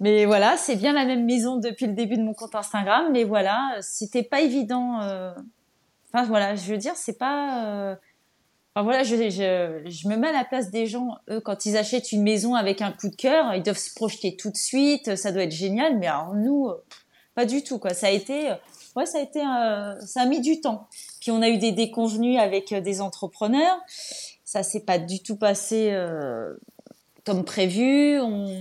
Mais 0.00 0.24
voilà, 0.26 0.56
c'est 0.56 0.76
bien 0.76 0.92
la 0.92 1.04
même 1.04 1.24
maison 1.24 1.56
depuis 1.56 1.86
le 1.86 1.94
début 1.94 2.16
de 2.16 2.22
mon 2.22 2.34
compte 2.34 2.54
Instagram. 2.54 3.06
Mais 3.12 3.24
voilà, 3.24 3.76
c'était 3.80 4.22
pas 4.22 4.40
évident. 4.40 4.98
Enfin, 6.12 6.24
voilà, 6.26 6.54
je 6.54 6.70
veux 6.70 6.78
dire, 6.78 6.94
c'est 6.96 7.18
pas 7.18 7.96
voilà, 8.82 9.04
je, 9.04 9.14
je, 9.14 10.08
me 10.08 10.16
mets 10.16 10.28
à 10.28 10.32
la 10.32 10.44
place 10.44 10.70
des 10.70 10.86
gens, 10.86 11.16
eux, 11.30 11.40
quand 11.40 11.64
ils 11.64 11.76
achètent 11.76 12.10
une 12.10 12.22
maison 12.22 12.54
avec 12.54 12.82
un 12.82 12.90
coup 12.90 13.08
de 13.08 13.14
cœur, 13.14 13.54
ils 13.54 13.62
doivent 13.62 13.78
se 13.78 13.94
projeter 13.94 14.36
tout 14.36 14.50
de 14.50 14.56
suite, 14.56 15.14
ça 15.14 15.30
doit 15.30 15.44
être 15.44 15.52
génial, 15.52 15.98
mais 15.98 16.08
alors 16.08 16.34
nous, 16.34 16.70
pas 17.34 17.46
du 17.46 17.62
tout, 17.62 17.78
quoi. 17.78 17.94
Ça 17.94 18.08
a 18.08 18.10
été, 18.10 18.50
ouais, 18.96 19.06
ça 19.06 19.18
a 19.18 19.20
été, 19.20 19.40
ça 20.04 20.22
a 20.22 20.26
mis 20.26 20.40
du 20.40 20.60
temps. 20.60 20.88
Puis 21.20 21.30
on 21.30 21.40
a 21.40 21.48
eu 21.48 21.58
des 21.58 21.70
déconvenus 21.70 22.40
avec 22.40 22.74
des 22.74 23.00
entrepreneurs, 23.00 23.78
ça 24.44 24.62
s'est 24.62 24.84
pas 24.84 24.98
du 24.98 25.20
tout 25.20 25.36
passé 25.36 25.90
euh, 25.90 26.54
comme 27.24 27.44
prévu. 27.44 28.20
On, 28.20 28.60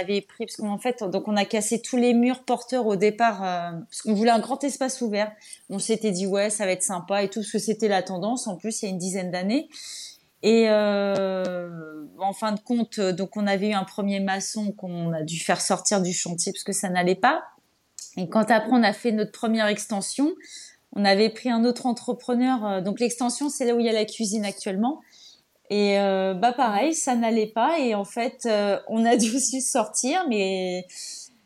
avait 0.00 0.20
pris 0.20 0.46
parce 0.46 0.56
qu'en 0.56 0.78
fait, 0.78 1.02
donc 1.02 1.26
on 1.26 1.36
a 1.36 1.44
cassé 1.44 1.82
tous 1.82 1.96
les 1.96 2.14
murs 2.14 2.44
porteurs 2.44 2.86
au 2.86 2.94
départ 2.94 3.42
euh, 3.42 3.72
parce 3.72 4.02
qu'on 4.02 4.14
voulait 4.14 4.30
un 4.30 4.38
grand 4.38 4.62
espace 4.62 5.00
ouvert. 5.00 5.32
On 5.68 5.80
s'était 5.80 6.12
dit 6.12 6.28
ouais, 6.28 6.48
ça 6.48 6.64
va 6.64 6.70
être 6.70 6.84
sympa 6.84 7.24
et 7.24 7.28
tout 7.28 7.40
parce 7.40 7.50
que 7.50 7.58
c'était 7.58 7.88
la 7.88 8.04
tendance. 8.04 8.46
En 8.46 8.56
plus, 8.56 8.82
il 8.82 8.84
y 8.84 8.88
a 8.88 8.92
une 8.92 8.98
dizaine 8.98 9.32
d'années. 9.32 9.68
Et 10.44 10.66
euh, 10.68 12.06
en 12.18 12.32
fin 12.32 12.52
de 12.52 12.60
compte, 12.60 13.00
donc 13.00 13.36
on 13.36 13.48
avait 13.48 13.70
eu 13.70 13.74
un 13.74 13.82
premier 13.82 14.20
maçon 14.20 14.70
qu'on 14.72 15.12
a 15.12 15.22
dû 15.22 15.40
faire 15.40 15.60
sortir 15.60 16.00
du 16.00 16.12
chantier 16.12 16.52
parce 16.52 16.64
que 16.64 16.72
ça 16.72 16.88
n'allait 16.88 17.16
pas. 17.16 17.42
Et 18.16 18.28
quand 18.28 18.48
après 18.50 18.70
on 18.70 18.84
a 18.84 18.92
fait 18.92 19.10
notre 19.10 19.32
première 19.32 19.66
extension, 19.66 20.32
on 20.92 21.04
avait 21.04 21.30
pris 21.30 21.50
un 21.50 21.64
autre 21.64 21.86
entrepreneur. 21.86 22.64
Euh, 22.64 22.80
donc 22.80 23.00
l'extension, 23.00 23.48
c'est 23.48 23.64
là 23.64 23.74
où 23.74 23.80
il 23.80 23.86
y 23.86 23.88
a 23.88 23.92
la 23.92 24.04
cuisine 24.04 24.44
actuellement. 24.44 25.00
Et 25.70 26.00
euh, 26.00 26.34
bah 26.34 26.52
pareil, 26.52 26.94
ça 26.94 27.14
n'allait 27.14 27.46
pas 27.46 27.78
et 27.78 27.94
en 27.94 28.04
fait, 28.04 28.42
euh, 28.46 28.78
on 28.88 29.04
a 29.04 29.16
dû 29.16 29.34
aussi 29.34 29.62
sortir, 29.62 30.24
mais 30.28 30.86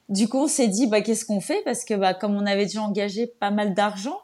du 0.09 0.29
coup, 0.29 0.39
on 0.39 0.49
s'est 0.49 0.69
dit 0.69 0.87
bah 0.87 1.03
qu'est-ce 1.03 1.27
qu'on 1.27 1.43
fait? 1.43 1.63
Parce 1.65 1.85
que 1.85 1.95
bah 1.95 2.15
comme 2.15 2.35
on 2.35 2.47
avait 2.47 2.65
déjà 2.65 2.83
engagé 2.83 3.27
pas 3.27 3.51
mal 3.51 3.75
d'argent, 3.75 4.19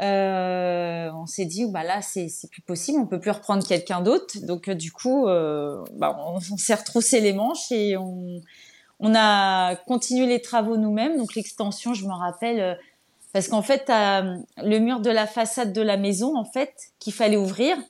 euh, 0.00 1.10
on 1.14 1.26
s'est 1.26 1.44
dit 1.44 1.66
bah 1.66 1.84
là 1.84 2.00
c'est 2.00 2.28
c'est 2.28 2.50
plus 2.50 2.62
possible, 2.62 2.98
on 2.98 3.06
peut 3.06 3.20
plus 3.20 3.30
reprendre 3.30 3.66
quelqu'un 3.66 4.00
d'autre. 4.00 4.38
Donc 4.42 4.70
du 4.70 4.90
coup, 4.90 5.26
bah 5.26 6.18
on, 6.18 6.40
s'est 6.40 6.74
retroussé 6.74 7.20
les 7.20 7.34
manches 7.34 7.70
et 7.70 7.96
on 7.98 8.40
on 8.98 9.14
a 9.14 9.76
continué 9.86 10.26
les 10.26 10.40
travaux 10.40 10.78
nous-mêmes. 10.78 11.18
Donc 11.18 11.34
l'extension, 11.34 11.92
je 11.92 12.06
me 12.06 12.14
rappelle 12.14 12.78
parce 13.34 13.48
qu'en 13.48 13.60
fait, 13.60 13.84
le 13.88 14.78
mur 14.78 15.00
de 15.00 15.10
la 15.10 15.26
façade 15.26 15.74
de 15.74 15.82
la 15.82 15.98
maison 15.98 16.38
en 16.38 16.46
fait 16.46 16.72
qu'il 16.98 17.12
fallait 17.12 17.36
ouvrir 17.36 17.76
euh, 17.76 17.82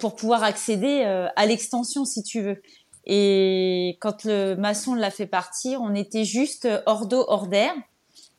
pour 0.00 0.16
pouvoir 0.16 0.42
accéder 0.42 1.02
euh, 1.04 1.28
à 1.36 1.46
l'extension 1.46 2.04
si 2.04 2.22
tu 2.22 2.40
veux. 2.40 2.62
Et 3.04 3.98
quand 4.00 4.24
le 4.24 4.54
maçon 4.54 4.94
l'a 4.94 5.10
fait 5.10 5.26
partir, 5.26 5.80
on 5.82 5.94
était 5.94 6.24
juste 6.24 6.68
hors 6.86 7.06
d'eau, 7.06 7.24
hors 7.28 7.46
d'air. 7.46 7.72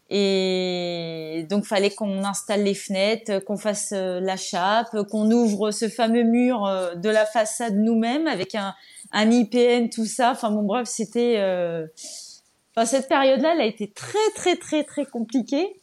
Et 0.10 1.46
donc 1.50 1.65
fallait 1.65 1.89
qu'on 1.89 2.24
installe 2.24 2.63
les 2.63 2.74
fenêtres, 2.74 3.39
qu'on 3.39 3.58
fasse 3.58 3.91
euh, 3.94 4.20
la 4.22 4.38
chape, 4.38 4.96
qu'on 5.12 5.29
ouvre 5.32 5.72
ce 5.72 5.89
fameux 5.89 6.24
mur 6.24 6.70
de 6.96 7.10
la 7.10 7.25
façade 7.25 7.75
nous-mêmes 7.75 8.25
avec 8.25 8.56
un, 8.56 8.74
un 9.12 9.29
IPN, 9.29 9.89
tout 9.89 10.06
ça. 10.06 10.32
Enfin 10.32 10.50
bon 10.50 10.63
bref, 10.63 10.88
c'était. 10.88 11.38
Enfin 12.75 12.86
cette 12.86 13.08
période-là, 13.08 13.53
elle 13.53 13.62
a 13.62 13.65
été 13.65 13.91
très 13.91 14.32
très 14.36 14.56
très 14.56 14.84
très 14.84 15.06
compliquée. 15.06 15.75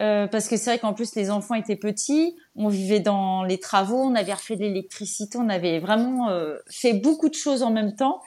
Euh, 0.00 0.26
parce 0.26 0.48
que 0.48 0.56
c'est 0.56 0.70
vrai 0.70 0.78
qu'en 0.78 0.92
plus 0.92 1.14
les 1.14 1.30
enfants 1.30 1.54
étaient 1.54 1.76
petits, 1.76 2.36
on 2.56 2.68
vivait 2.68 3.00
dans 3.00 3.44
les 3.44 3.58
travaux, 3.58 3.98
on 3.98 4.14
avait 4.14 4.32
refait 4.32 4.56
de 4.56 4.62
l'électricité, 4.62 5.38
on 5.38 5.48
avait 5.48 5.78
vraiment 5.78 6.30
euh, 6.30 6.56
fait 6.68 6.94
beaucoup 6.94 7.28
de 7.28 7.34
choses 7.34 7.62
en 7.62 7.70
même 7.70 7.94
temps. 7.94 8.20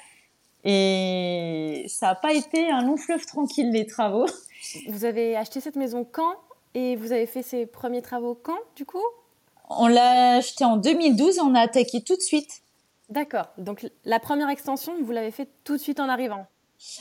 Et 0.63 1.86
ça 1.89 2.07
n'a 2.07 2.15
pas 2.15 2.33
été 2.33 2.69
un 2.69 2.83
long 2.83 2.97
fleuve 2.97 3.25
tranquille 3.25 3.71
les 3.71 3.86
travaux. 3.86 4.25
Vous 4.89 5.05
avez 5.05 5.36
acheté 5.36 5.59
cette 5.59 5.75
maison 5.75 6.05
quand? 6.09 6.36
Et 6.74 6.95
vous 6.95 7.12
avez 7.12 7.25
fait 7.25 7.41
ces 7.41 7.65
premiers 7.65 8.01
travaux 8.01 8.36
quand 8.36 8.59
du 8.75 8.86
coup? 8.86 9.03
On 9.69 9.88
l'a 9.88 10.36
acheté 10.36 10.63
en 10.63 10.77
2012 10.77 11.38
et 11.38 11.41
on 11.41 11.55
a 11.55 11.62
attaqué 11.62 12.01
tout 12.03 12.15
de 12.15 12.21
suite. 12.21 12.62
D'accord. 13.09 13.47
Donc 13.57 13.88
la 14.05 14.19
première 14.19 14.50
extension, 14.50 14.93
vous 15.01 15.12
l'avez 15.12 15.31
fait 15.31 15.50
tout 15.63 15.77
de 15.77 15.81
suite 15.81 16.00
en 16.00 16.09
arrivant? 16.09 16.45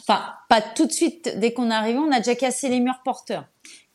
Enfin, 0.01 0.23
pas 0.49 0.63
tout 0.63 0.87
de 0.87 0.93
suite. 0.93 1.39
Dès 1.39 1.53
qu'on 1.53 1.71
est 1.71 1.75
arrivé, 1.75 1.99
on 1.99 2.11
a 2.11 2.19
déjà 2.19 2.35
cassé 2.35 2.69
les 2.69 2.81
murs 2.81 3.03
porteurs. 3.05 3.45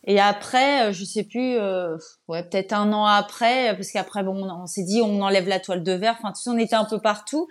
Et 0.05 0.19
après, 0.19 0.87
euh, 0.87 0.93
je 0.93 1.05
sais 1.05 1.23
plus, 1.23 1.57
euh, 1.57 1.95
ouais, 2.27 2.43
peut-être 2.43 2.73
un 2.73 2.91
an 2.91 3.05
après, 3.05 3.75
parce 3.75 3.91
qu'après, 3.91 4.23
bon, 4.23 4.43
on, 4.43 4.65
s'est 4.65 4.83
dit, 4.83 5.01
on 5.01 5.21
enlève 5.21 5.47
la 5.47 5.59
toile 5.59 5.83
de 5.83 5.91
verre. 5.91 6.15
Enfin, 6.17 6.31
tu 6.31 6.41
sais, 6.41 6.49
on 6.49 6.57
était 6.57 6.75
un 6.75 6.85
peu 6.85 6.99
partout. 6.99 7.47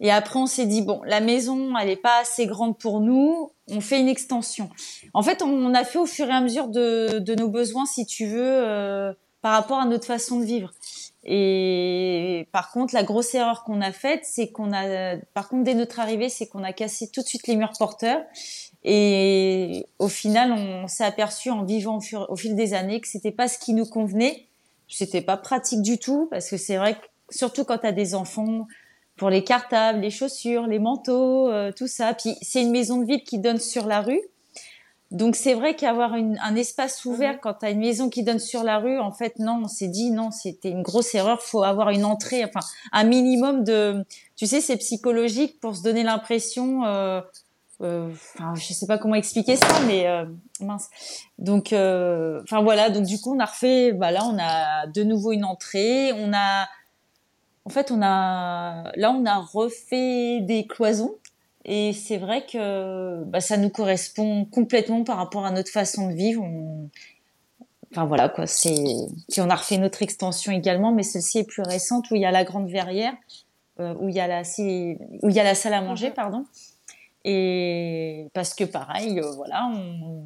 Et 0.00 0.10
après, 0.10 0.38
on 0.40 0.46
s'est 0.46 0.66
dit, 0.66 0.82
bon, 0.82 1.00
la 1.04 1.20
maison, 1.20 1.76
elle 1.76 1.88
est 1.88 1.96
pas 1.96 2.20
assez 2.20 2.46
grande 2.46 2.76
pour 2.76 3.00
nous. 3.00 3.52
On 3.70 3.80
fait 3.80 4.00
une 4.00 4.08
extension. 4.08 4.68
En 5.14 5.22
fait, 5.22 5.42
on, 5.42 5.74
a 5.74 5.84
fait 5.84 6.00
au 6.00 6.06
fur 6.06 6.26
et 6.26 6.32
à 6.32 6.40
mesure 6.40 6.68
de, 6.68 7.20
de 7.20 7.34
nos 7.36 7.48
besoins, 7.48 7.86
si 7.86 8.04
tu 8.04 8.26
veux, 8.26 8.40
euh, 8.40 9.12
par 9.40 9.52
rapport 9.52 9.78
à 9.78 9.86
notre 9.86 10.06
façon 10.06 10.40
de 10.40 10.44
vivre. 10.44 10.72
Et 11.24 12.48
par 12.50 12.72
contre, 12.72 12.94
la 12.94 13.04
grosse 13.04 13.32
erreur 13.34 13.62
qu'on 13.62 13.80
a 13.80 13.92
faite, 13.92 14.22
c'est 14.24 14.50
qu'on 14.50 14.72
a, 14.72 15.16
par 15.34 15.48
contre, 15.48 15.62
dès 15.62 15.74
notre 15.74 16.00
arrivée, 16.00 16.28
c'est 16.28 16.48
qu'on 16.48 16.64
a 16.64 16.72
cassé 16.72 17.08
tout 17.08 17.22
de 17.22 17.26
suite 17.26 17.46
les 17.46 17.54
murs 17.54 17.74
porteurs. 17.78 18.22
Et 18.84 19.86
au 19.98 20.08
final, 20.08 20.52
on 20.52 20.88
s'est 20.88 21.04
aperçu 21.04 21.50
en 21.50 21.64
vivant 21.64 21.98
au, 22.28 22.36
fil 22.36 22.56
des 22.56 22.74
années 22.74 23.00
que 23.00 23.08
c'était 23.08 23.30
pas 23.30 23.48
ce 23.48 23.58
qui 23.58 23.74
nous 23.74 23.86
convenait. 23.86 24.46
C'était 24.88 25.22
pas 25.22 25.36
pratique 25.36 25.82
du 25.82 25.98
tout 25.98 26.26
parce 26.30 26.50
que 26.50 26.56
c'est 26.56 26.76
vrai 26.76 26.94
que 26.94 27.06
surtout 27.30 27.64
quand 27.64 27.78
tu 27.78 27.86
as 27.86 27.92
des 27.92 28.14
enfants, 28.14 28.66
pour 29.16 29.30
les 29.30 29.44
cartables, 29.44 30.00
les 30.00 30.10
chaussures, 30.10 30.66
les 30.66 30.78
manteaux, 30.78 31.48
euh, 31.48 31.70
tout 31.70 31.86
ça. 31.86 32.14
Puis 32.14 32.34
c'est 32.42 32.62
une 32.62 32.72
maison 32.72 32.98
de 32.98 33.06
ville 33.06 33.22
qui 33.22 33.38
donne 33.38 33.60
sur 33.60 33.86
la 33.86 34.00
rue. 34.00 34.20
Donc 35.12 35.36
c'est 35.36 35.52
vrai 35.52 35.76
qu'avoir 35.76 36.14
un 36.14 36.56
espace 36.56 37.04
ouvert 37.04 37.34
mhm. 37.34 37.38
quand 37.42 37.54
tu 37.60 37.66
as 37.66 37.70
une 37.70 37.80
maison 37.80 38.08
qui 38.08 38.22
donne 38.22 38.38
sur 38.38 38.64
la 38.64 38.78
rue, 38.78 38.98
en 38.98 39.12
fait 39.12 39.38
non, 39.38 39.60
on 39.62 39.68
s'est 39.68 39.88
dit 39.88 40.10
non, 40.10 40.30
c'était 40.30 40.70
une 40.70 40.82
grosse 40.82 41.14
erreur, 41.14 41.42
faut 41.42 41.62
avoir 41.62 41.90
une 41.90 42.06
entrée, 42.06 42.42
enfin 42.44 42.66
un 42.92 43.04
minimum 43.04 43.62
de, 43.62 44.02
tu 44.36 44.46
sais, 44.46 44.62
c'est 44.62 44.78
psychologique 44.78 45.60
pour 45.60 45.76
se 45.76 45.82
donner 45.82 46.02
l'impression 46.02 46.86
euh, 46.86 47.20
enfin 47.82 48.54
je 48.54 48.72
sais 48.72 48.86
pas 48.86 48.98
comment 48.98 49.14
expliquer 49.14 49.56
ça 49.56 49.80
mais 49.86 50.06
euh, 50.06 50.24
mince. 50.60 50.88
Donc 51.38 51.72
euh, 51.72 52.40
enfin 52.42 52.62
voilà. 52.62 52.90
Donc 52.90 53.04
du 53.04 53.20
coup 53.20 53.34
on 53.34 53.40
a 53.40 53.44
refait 53.44 53.92
bah 53.92 54.10
là 54.10 54.24
on 54.24 54.38
a 54.38 54.86
de 54.86 55.02
nouveau 55.02 55.32
une 55.32 55.44
entrée. 55.44 56.12
On 56.12 56.32
a 56.32 56.68
en 57.64 57.70
fait 57.70 57.90
on 57.90 58.00
a 58.02 58.92
là 58.94 59.10
on 59.10 59.24
a 59.26 59.38
refait 59.38 60.40
des 60.40 60.66
cloisons. 60.66 61.16
Et 61.64 61.92
c'est 61.92 62.18
vrai 62.18 62.44
que 62.44 63.22
bah, 63.24 63.40
ça 63.40 63.56
nous 63.56 63.70
correspond 63.70 64.44
complètement 64.46 65.04
par 65.04 65.16
rapport 65.16 65.44
à 65.46 65.52
notre 65.52 65.70
façon 65.70 66.08
de 66.08 66.14
vivre. 66.14 66.44
Enfin 67.92 68.04
voilà 68.04 68.28
quoi. 68.28 68.46
C'est 68.46 68.74
puis 69.30 69.40
on 69.40 69.50
a 69.50 69.54
refait 69.54 69.78
notre 69.78 70.02
extension 70.02 70.52
également 70.52 70.92
mais 70.92 71.02
celle-ci 71.02 71.38
est 71.38 71.44
plus 71.44 71.62
récente 71.62 72.10
où 72.10 72.14
il 72.14 72.22
y 72.22 72.26
a 72.26 72.30
la 72.30 72.44
grande 72.44 72.68
verrière 72.68 73.14
où 73.78 74.08
il 74.08 74.14
y 74.14 74.20
a 74.20 74.28
la 74.28 74.42
où 75.22 75.28
il 75.28 75.34
y 75.34 75.40
a 75.40 75.44
la 75.44 75.54
salle 75.54 75.74
à 75.74 75.80
manger 75.80 76.08
mhm. 76.08 76.14
pardon 76.14 76.44
et 77.24 78.28
parce 78.34 78.54
que 78.54 78.64
pareil, 78.64 79.20
euh, 79.20 79.32
voilà, 79.32 79.70
on, 79.74 80.24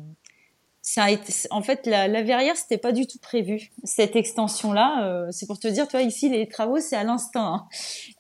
ça 0.82 1.04
a 1.04 1.10
été, 1.10 1.32
en 1.50 1.62
fait, 1.62 1.86
la, 1.86 2.08
la 2.08 2.22
verrière, 2.22 2.56
c'était 2.56 2.78
pas 2.78 2.92
du 2.92 3.06
tout 3.06 3.18
prévu. 3.18 3.70
Cette 3.84 4.16
extension-là, 4.16 5.04
euh, 5.04 5.28
c'est 5.30 5.46
pour 5.46 5.58
te 5.58 5.68
dire, 5.68 5.88
toi, 5.88 6.02
ici, 6.02 6.28
les 6.28 6.48
travaux, 6.48 6.78
c'est 6.78 6.96
à 6.96 7.04
l'instinct. 7.04 7.54
Hein. 7.54 7.68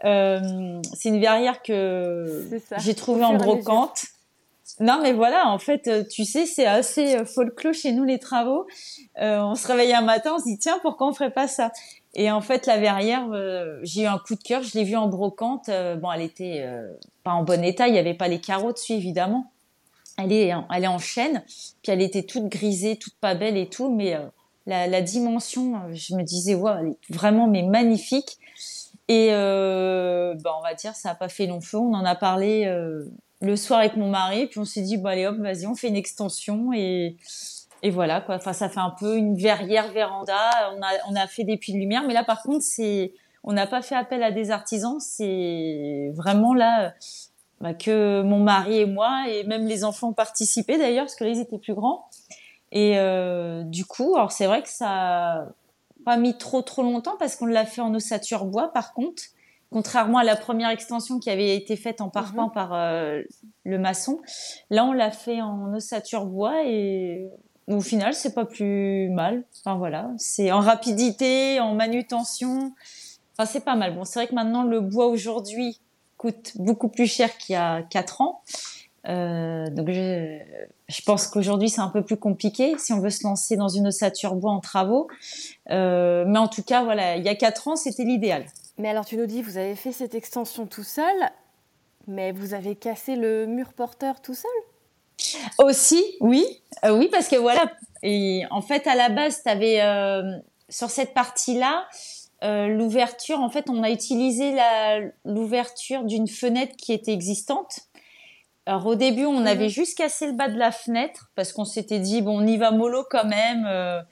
Euh, 0.04 0.80
c'est 0.94 1.08
une 1.10 1.20
verrière 1.20 1.62
que 1.62 2.48
j'ai 2.78 2.94
trouvée 2.94 3.24
en 3.24 3.34
brocante. 3.34 4.06
Non, 4.78 4.98
mais 5.00 5.12
voilà, 5.12 5.48
en 5.48 5.58
fait, 5.58 5.88
tu 6.10 6.24
sais, 6.24 6.44
c'est 6.44 6.66
assez 6.66 7.24
folklore 7.24 7.72
chez 7.72 7.92
nous, 7.92 8.04
les 8.04 8.18
travaux. 8.18 8.66
on 9.16 9.54
se 9.54 9.66
réveille 9.68 9.94
un 9.94 10.02
matin, 10.02 10.32
on 10.34 10.38
se 10.38 10.44
dit, 10.44 10.58
tiens, 10.58 10.78
pourquoi 10.82 11.06
on 11.06 11.14
ferait 11.14 11.32
pas 11.32 11.48
ça? 11.48 11.70
Et 12.18 12.30
en 12.30 12.40
fait, 12.40 12.64
la 12.64 12.78
verrière, 12.78 13.28
euh, 13.30 13.78
j'ai 13.82 14.04
eu 14.04 14.06
un 14.06 14.16
coup 14.16 14.36
de 14.36 14.42
cœur. 14.42 14.62
Je 14.62 14.72
l'ai 14.72 14.84
vue 14.84 14.96
en 14.96 15.06
brocante. 15.06 15.68
Euh, 15.68 15.96
bon, 15.96 16.10
elle 16.10 16.22
était 16.22 16.62
euh, 16.64 16.90
pas 17.22 17.32
en 17.32 17.44
bon 17.44 17.62
état. 17.62 17.88
Il 17.88 17.92
n'y 17.92 17.98
avait 17.98 18.14
pas 18.14 18.26
les 18.26 18.40
carreaux 18.40 18.72
dessus, 18.72 18.94
évidemment. 18.94 19.52
Elle 20.16 20.32
est, 20.32 20.50
elle 20.74 20.84
est 20.84 20.88
en 20.88 20.98
chêne. 20.98 21.44
Puis 21.82 21.92
elle 21.92 22.00
était 22.00 22.22
toute 22.22 22.48
grisée, 22.48 22.96
toute 22.96 23.14
pas 23.20 23.34
belle 23.34 23.58
et 23.58 23.68
tout. 23.68 23.94
Mais 23.94 24.16
la, 24.64 25.02
dimension, 25.02 25.74
je 25.92 26.14
me 26.14 26.22
disais, 26.22 26.54
ouais, 26.54 26.72
elle 26.80 26.88
est 26.88 27.14
vraiment 27.14 27.48
mais 27.48 27.62
magnifique. 27.62 28.38
Et 29.08 29.28
ben, 29.28 30.50
on 30.58 30.62
va 30.62 30.72
dire, 30.72 30.94
ça 30.94 31.10
n'a 31.10 31.14
pas 31.16 31.28
fait 31.28 31.46
long 31.46 31.60
feu. 31.60 31.76
On 31.76 31.92
en 31.92 32.06
a 32.06 32.14
parlé 32.14 32.64
le 33.42 33.56
soir 33.56 33.80
avec 33.80 33.96
mon 33.96 34.08
mari. 34.08 34.46
Puis 34.46 34.58
on 34.58 34.64
s'est 34.64 34.80
dit, 34.80 34.96
bon, 34.96 35.10
allez 35.10 35.26
hop, 35.26 35.36
vas-y, 35.36 35.66
on 35.66 35.74
fait 35.74 35.88
une 35.88 35.96
extension. 35.96 36.72
Et 36.72 37.18
et 37.86 37.90
voilà 37.90 38.20
quoi. 38.20 38.34
Enfin, 38.34 38.52
ça 38.52 38.68
fait 38.68 38.80
un 38.80 38.90
peu 38.90 39.16
une 39.16 39.36
verrière 39.36 39.92
véranda. 39.92 40.40
On 40.76 40.82
a 40.82 40.88
on 41.08 41.14
a 41.14 41.28
fait 41.28 41.44
des 41.44 41.56
puits 41.56 41.72
de 41.72 41.78
lumière, 41.78 42.02
mais 42.04 42.14
là 42.14 42.24
par 42.24 42.42
contre 42.42 42.64
c'est 42.64 43.12
on 43.44 43.52
n'a 43.52 43.68
pas 43.68 43.80
fait 43.80 43.94
appel 43.94 44.24
à 44.24 44.32
des 44.32 44.50
artisans. 44.50 44.98
C'est 44.98 46.10
vraiment 46.12 46.52
là 46.52 46.94
bah, 47.60 47.74
que 47.74 48.22
mon 48.22 48.40
mari 48.40 48.78
et 48.78 48.86
moi 48.86 49.26
et 49.28 49.44
même 49.44 49.68
les 49.68 49.84
enfants 49.84 50.08
ont 50.08 50.14
participé 50.14 50.78
d'ailleurs 50.78 51.04
parce 51.04 51.14
que 51.14 51.22
là 51.22 51.30
ils 51.30 51.38
étaient 51.38 51.58
plus 51.58 51.74
grands. 51.74 52.08
Et 52.72 52.98
euh, 52.98 53.62
du 53.62 53.84
coup, 53.84 54.16
alors 54.16 54.32
c'est 54.32 54.46
vrai 54.46 54.62
que 54.64 54.68
ça 54.68 54.88
a 54.88 55.46
pas 56.04 56.16
mis 56.16 56.36
trop 56.36 56.62
trop 56.62 56.82
longtemps 56.82 57.14
parce 57.20 57.36
qu'on 57.36 57.46
l'a 57.46 57.66
fait 57.66 57.82
en 57.82 57.94
ossature 57.94 58.46
bois 58.46 58.72
par 58.72 58.94
contre. 58.94 59.22
Contrairement 59.70 60.18
à 60.18 60.24
la 60.24 60.34
première 60.34 60.70
extension 60.70 61.20
qui 61.20 61.30
avait 61.30 61.54
été 61.54 61.76
faite 61.76 62.00
en 62.00 62.08
parpaing 62.08 62.46
mhm. 62.46 62.52
par 62.52 62.74
euh, 62.74 63.22
le 63.64 63.78
maçon, 63.78 64.20
là 64.70 64.84
on 64.84 64.92
l'a 64.92 65.12
fait 65.12 65.40
en 65.40 65.72
ossature 65.72 66.26
bois 66.26 66.64
et 66.64 67.28
au 67.68 67.80
final, 67.80 68.14
c'est 68.14 68.34
pas 68.34 68.44
plus 68.44 69.08
mal. 69.10 69.44
Enfin 69.60 69.76
voilà, 69.76 70.10
c'est 70.18 70.52
en 70.52 70.60
rapidité, 70.60 71.60
en 71.60 71.74
manutention. 71.74 72.72
Enfin, 73.36 73.46
c'est 73.50 73.64
pas 73.64 73.74
mal. 73.74 73.94
Bon, 73.94 74.04
c'est 74.04 74.20
vrai 74.20 74.28
que 74.28 74.34
maintenant, 74.34 74.62
le 74.62 74.80
bois 74.80 75.06
aujourd'hui 75.06 75.80
coûte 76.16 76.52
beaucoup 76.56 76.88
plus 76.88 77.06
cher 77.06 77.36
qu'il 77.36 77.54
y 77.54 77.56
a 77.56 77.82
quatre 77.82 78.20
ans. 78.20 78.42
Euh, 79.08 79.68
donc 79.70 79.88
je, 79.90 81.02
pense 81.04 81.28
qu'aujourd'hui 81.28 81.68
c'est 81.68 81.80
un 81.80 81.90
peu 81.90 82.02
plus 82.02 82.16
compliqué 82.16 82.74
si 82.76 82.92
on 82.92 82.98
veut 82.98 83.10
se 83.10 83.22
lancer 83.22 83.56
dans 83.56 83.68
une 83.68 83.86
ossature 83.88 84.34
bois 84.34 84.50
en 84.50 84.60
travaux. 84.60 85.08
Euh, 85.70 86.24
mais 86.26 86.38
en 86.38 86.48
tout 86.48 86.62
cas, 86.62 86.82
voilà, 86.82 87.16
il 87.16 87.24
y 87.24 87.28
a 87.28 87.34
quatre 87.34 87.68
ans, 87.68 87.76
c'était 87.76 88.04
l'idéal. 88.04 88.46
Mais 88.78 88.88
alors 88.88 89.04
tu 89.04 89.16
nous 89.16 89.26
dis, 89.26 89.42
vous 89.42 89.58
avez 89.58 89.76
fait 89.76 89.92
cette 89.92 90.14
extension 90.14 90.66
tout 90.66 90.82
seul, 90.82 91.14
mais 92.06 92.32
vous 92.32 92.54
avez 92.54 92.74
cassé 92.74 93.16
le 93.16 93.46
mur 93.46 93.72
porteur 93.72 94.20
tout 94.20 94.34
seul? 94.34 94.50
Aussi, 95.58 96.04
oui, 96.20 96.44
euh, 96.84 96.96
oui, 96.96 97.08
parce 97.10 97.28
que 97.28 97.36
voilà, 97.36 97.70
et 98.02 98.44
en 98.50 98.62
fait 98.62 98.86
à 98.86 98.94
la 98.94 99.08
base, 99.08 99.42
tu 99.42 99.48
avais 99.48 99.82
euh, 99.82 100.22
sur 100.68 100.90
cette 100.90 101.14
partie-là. 101.14 101.86
Euh, 102.44 102.66
l'ouverture, 102.66 103.40
en 103.40 103.48
fait, 103.48 103.70
on 103.70 103.82
a 103.82 103.90
utilisé 103.90 104.54
l'ouverture 105.24 106.04
d'une 106.04 106.28
fenêtre 106.28 106.76
qui 106.76 106.92
était 106.92 107.12
existante 107.12 107.88
alors 108.66 108.84
au 108.86 108.96
début, 108.96 109.24
on 109.24 109.40
mhm. 109.40 109.46
avait 109.46 109.68
juste 109.68 109.96
cassé 109.96 110.26
le 110.26 110.32
bas 110.32 110.48
de 110.48 110.58
la 110.58 110.72
fenêtre 110.72 111.30
parce 111.36 111.52
qu'on 111.52 111.64
s'était 111.64 112.00
dit 112.00 112.20
bon, 112.20 112.42
on 112.42 112.46
y 112.46 112.58
va 112.58 112.72
mollo 112.72 113.04
quand 113.08 113.24
même. 113.24 113.64
Euh, 113.66 114.02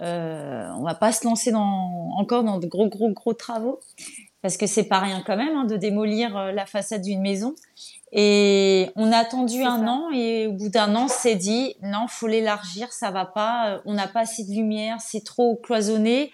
euh, 0.00 0.66
on 0.78 0.82
va 0.82 0.94
pas 0.94 1.12
se 1.12 1.24
lancer 1.26 1.52
dans 1.52 2.10
encore 2.16 2.42
dans 2.42 2.58
de 2.58 2.66
gros 2.66 2.88
gros 2.88 3.10
gros 3.10 3.34
travaux 3.34 3.78
parce 4.40 4.56
que 4.56 4.66
c'est 4.66 4.84
pas 4.84 4.98
rien 4.98 5.22
quand 5.24 5.36
même 5.36 5.54
hein, 5.54 5.64
de 5.64 5.76
démolir 5.76 6.52
la 6.52 6.64
façade 6.64 7.02
d'une 7.02 7.20
maison. 7.20 7.54
Et 8.14 8.90
on 8.94 9.10
a 9.10 9.16
attendu 9.16 9.62
un 9.62 9.86
an 9.88 10.10
et 10.12 10.46
au 10.46 10.52
bout 10.52 10.68
d'un 10.68 10.94
an, 10.94 11.04
on 11.04 11.08
s'est 11.08 11.34
dit 11.34 11.74
non, 11.82 12.06
faut 12.08 12.26
l'élargir, 12.26 12.92
ça 12.92 13.10
va 13.10 13.24
pas. 13.24 13.80
On 13.86 13.94
n'a 13.94 14.06
pas 14.06 14.20
assez 14.20 14.44
de 14.44 14.50
lumière, 14.50 14.98
c'est 15.00 15.24
trop 15.24 15.56
cloisonné. 15.56 16.30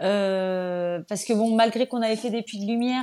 Euh, 0.00 1.00
parce 1.08 1.24
que 1.24 1.32
bon, 1.32 1.54
malgré 1.54 1.88
qu'on 1.88 2.00
avait 2.00 2.16
fait 2.16 2.30
des 2.30 2.42
puits 2.42 2.60
de 2.60 2.66
lumière, 2.66 3.02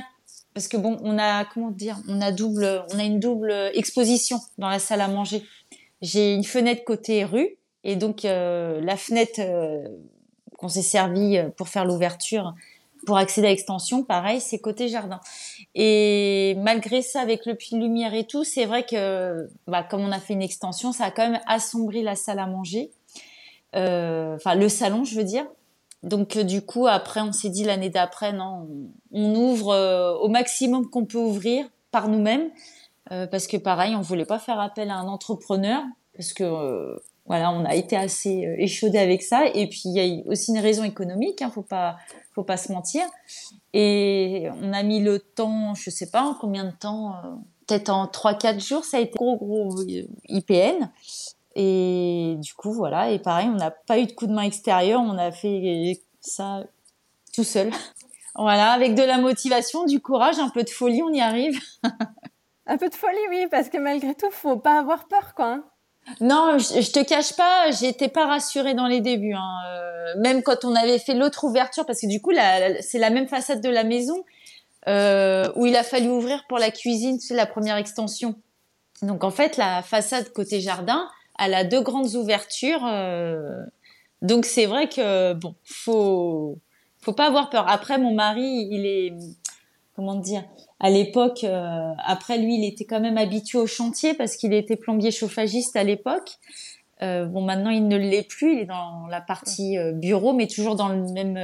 parce 0.54 0.68
que 0.68 0.78
bon, 0.78 0.96
on 1.02 1.18
a 1.18 1.44
comment 1.44 1.70
dire, 1.70 1.98
on 2.08 2.20
a 2.22 2.32
double, 2.32 2.82
on 2.94 2.98
a 2.98 3.04
une 3.04 3.20
double 3.20 3.52
exposition 3.74 4.40
dans 4.56 4.70
la 4.70 4.78
salle 4.78 5.02
à 5.02 5.08
manger. 5.08 5.44
J'ai 6.00 6.32
une 6.32 6.44
fenêtre 6.44 6.84
côté 6.84 7.24
rue 7.24 7.56
et 7.84 7.96
donc 7.96 8.24
euh, 8.24 8.80
la 8.80 8.96
fenêtre 8.96 9.40
euh, 9.40 9.86
qu'on 10.56 10.68
s'est 10.68 10.82
servi 10.82 11.38
pour 11.56 11.68
faire 11.68 11.84
l'ouverture 11.84 12.54
pour 13.06 13.16
accéder 13.16 13.46
à 13.46 13.50
l'extension, 13.50 14.02
pareil, 14.02 14.40
c'est 14.40 14.58
côté 14.58 14.88
jardin. 14.88 15.20
Et 15.74 16.56
malgré 16.58 17.02
ça, 17.02 17.20
avec 17.20 17.46
le 17.46 17.54
puits 17.54 17.76
de 17.76 17.80
lumière 17.80 18.14
et 18.14 18.24
tout, 18.24 18.44
c'est 18.44 18.66
vrai 18.66 18.84
que, 18.84 19.48
bah, 19.66 19.82
comme 19.82 20.02
on 20.02 20.12
a 20.12 20.20
fait 20.20 20.34
une 20.34 20.42
extension, 20.42 20.92
ça 20.92 21.04
a 21.04 21.10
quand 21.10 21.28
même 21.28 21.40
assombri 21.46 22.02
la 22.02 22.16
salle 22.16 22.38
à 22.38 22.46
manger, 22.46 22.90
euh, 23.76 24.34
enfin 24.36 24.54
le 24.54 24.68
salon, 24.68 25.04
je 25.04 25.14
veux 25.16 25.24
dire. 25.24 25.46
Donc 26.02 26.36
euh, 26.36 26.44
du 26.44 26.62
coup, 26.62 26.86
après, 26.86 27.20
on 27.20 27.32
s'est 27.32 27.50
dit 27.50 27.64
l'année 27.64 27.90
d'après, 27.90 28.32
non, 28.32 28.68
on, 29.12 29.34
ouvre 29.34 29.72
euh, 29.72 30.14
au 30.14 30.28
maximum 30.28 30.88
qu'on 30.88 31.04
peut 31.04 31.18
ouvrir 31.18 31.66
par 31.90 32.08
nous-mêmes, 32.08 32.50
parce 33.30 33.46
que 33.46 33.56
pareil, 33.56 33.96
on 33.96 34.02
voulait 34.02 34.26
pas 34.26 34.38
faire 34.38 34.60
appel 34.60 34.90
à 34.90 34.96
un 34.96 35.08
entrepreneur, 35.08 35.82
parce 36.14 36.34
que 36.34 36.44
voilà, 37.24 37.50
on 37.50 37.64
a 37.64 37.74
été 37.74 37.96
assez 37.96 38.54
échaudé 38.58 38.98
avec 38.98 39.22
ça. 39.22 39.46
Et 39.46 39.66
puis 39.66 39.80
il 39.86 39.96
y 39.96 40.00
a 40.00 40.30
aussi 40.30 40.50
une 40.50 40.58
raison 40.58 40.84
économique, 40.84 41.40
hein, 41.40 41.50
faut 41.50 41.62
pas, 41.62 41.96
faut 42.34 42.44
pas 42.44 42.56
se 42.56 42.72
mentir. 42.72 43.02
Et 43.72 44.48
on 44.62 44.72
a 44.72 44.82
mis 44.82 45.00
le 45.00 45.18
temps, 45.18 45.74
je 45.74 45.90
sais 45.90 46.10
pas 46.10 46.22
en 46.22 46.34
combien 46.34 46.64
de 46.64 46.70
temps, 46.70 47.14
peut-être 47.66 47.90
en 47.90 48.06
3-4 48.06 48.66
jours, 48.66 48.84
ça 48.84 48.98
a 48.98 49.00
été 49.00 49.16
gros 49.16 49.36
gros 49.36 49.82
IPN. 50.28 50.90
Et 51.54 52.36
du 52.38 52.54
coup, 52.54 52.72
voilà. 52.72 53.10
Et 53.10 53.18
pareil, 53.18 53.48
on 53.48 53.56
n'a 53.56 53.70
pas 53.70 53.98
eu 53.98 54.06
de 54.06 54.12
coup 54.12 54.26
de 54.26 54.32
main 54.32 54.42
extérieur. 54.42 55.00
On 55.00 55.18
a 55.18 55.32
fait 55.32 56.00
ça 56.20 56.64
tout 57.34 57.44
seul. 57.44 57.70
voilà, 58.36 58.70
avec 58.72 58.94
de 58.94 59.02
la 59.02 59.18
motivation, 59.18 59.84
du 59.84 60.00
courage, 60.00 60.38
un 60.38 60.50
peu 60.50 60.62
de 60.62 60.70
folie, 60.70 61.02
on 61.02 61.12
y 61.12 61.20
arrive. 61.20 61.60
un 62.66 62.76
peu 62.76 62.88
de 62.88 62.94
folie, 62.94 63.18
oui, 63.30 63.46
parce 63.50 63.68
que 63.68 63.78
malgré 63.78 64.14
tout, 64.14 64.30
faut 64.30 64.56
pas 64.56 64.78
avoir 64.78 65.08
peur, 65.08 65.34
quoi. 65.34 65.64
Non, 66.20 66.58
je, 66.58 66.90
te 66.90 67.04
cache 67.04 67.34
pas, 67.34 67.70
j'étais 67.70 68.08
pas 68.08 68.26
rassurée 68.26 68.74
dans 68.74 68.86
les 68.86 69.00
débuts. 69.00 69.34
Hein. 69.34 69.58
Euh, 69.68 70.20
même 70.20 70.42
quand 70.42 70.64
on 70.64 70.74
avait 70.74 70.98
fait 70.98 71.14
l'autre 71.14 71.44
ouverture, 71.44 71.84
parce 71.86 72.00
que 72.00 72.06
du 72.06 72.20
coup, 72.20 72.32
c'est 72.80 72.98
la 72.98 73.10
même 73.10 73.28
façade 73.28 73.60
de 73.60 73.68
la 73.68 73.84
maison 73.84 74.24
euh, 74.88 75.50
où 75.54 75.66
il 75.66 75.76
a 75.76 75.82
fallu 75.82 76.08
ouvrir 76.08 76.44
pour 76.48 76.58
la 76.58 76.70
cuisine, 76.70 77.20
c'est 77.20 77.34
la 77.34 77.46
première 77.46 77.76
extension. 77.76 78.36
Donc 79.02 79.22
en 79.22 79.30
fait, 79.30 79.56
la 79.56 79.82
façade 79.82 80.30
côté 80.32 80.60
jardin, 80.60 81.08
elle 81.38 81.54
a 81.54 81.64
deux 81.64 81.80
grandes 81.80 82.14
ouvertures. 82.14 82.84
Euh, 82.86 83.62
donc 84.22 84.44
c'est 84.44 84.66
vrai 84.66 84.88
que 84.88 85.34
bon, 85.34 85.54
faut 85.64 86.58
faut 87.00 87.12
pas 87.12 87.26
avoir 87.26 87.50
peur. 87.50 87.68
Après 87.68 87.98
mon 87.98 88.14
mari, 88.14 88.68
il 88.70 88.86
est 88.86 89.14
comment 89.98 90.14
dire 90.14 90.44
à 90.78 90.90
l'époque 90.90 91.42
euh, 91.42 91.90
après 92.06 92.38
lui, 92.38 92.54
il 92.54 92.64
était 92.64 92.84
quand 92.84 93.00
même 93.00 93.18
habitué 93.18 93.58
au 93.58 93.66
chantier 93.66 94.14
parce 94.14 94.36
qu'il 94.36 94.52
était 94.52 94.76
plombier 94.76 95.10
chauffagiste 95.10 95.74
à 95.74 95.82
l'époque. 95.82 96.36
Euh, 97.02 97.26
bon, 97.26 97.42
maintenant 97.42 97.70
il 97.70 97.88
ne 97.88 97.96
l'est 97.96 98.22
plus, 98.22 98.52
il 98.52 98.58
est 98.60 98.66
dans 98.66 99.08
la 99.08 99.20
partie 99.20 99.76
bureau, 99.94 100.32
mais 100.32 100.46
toujours 100.46 100.76
dans 100.76 100.88
le 100.88 101.02
même 101.12 101.36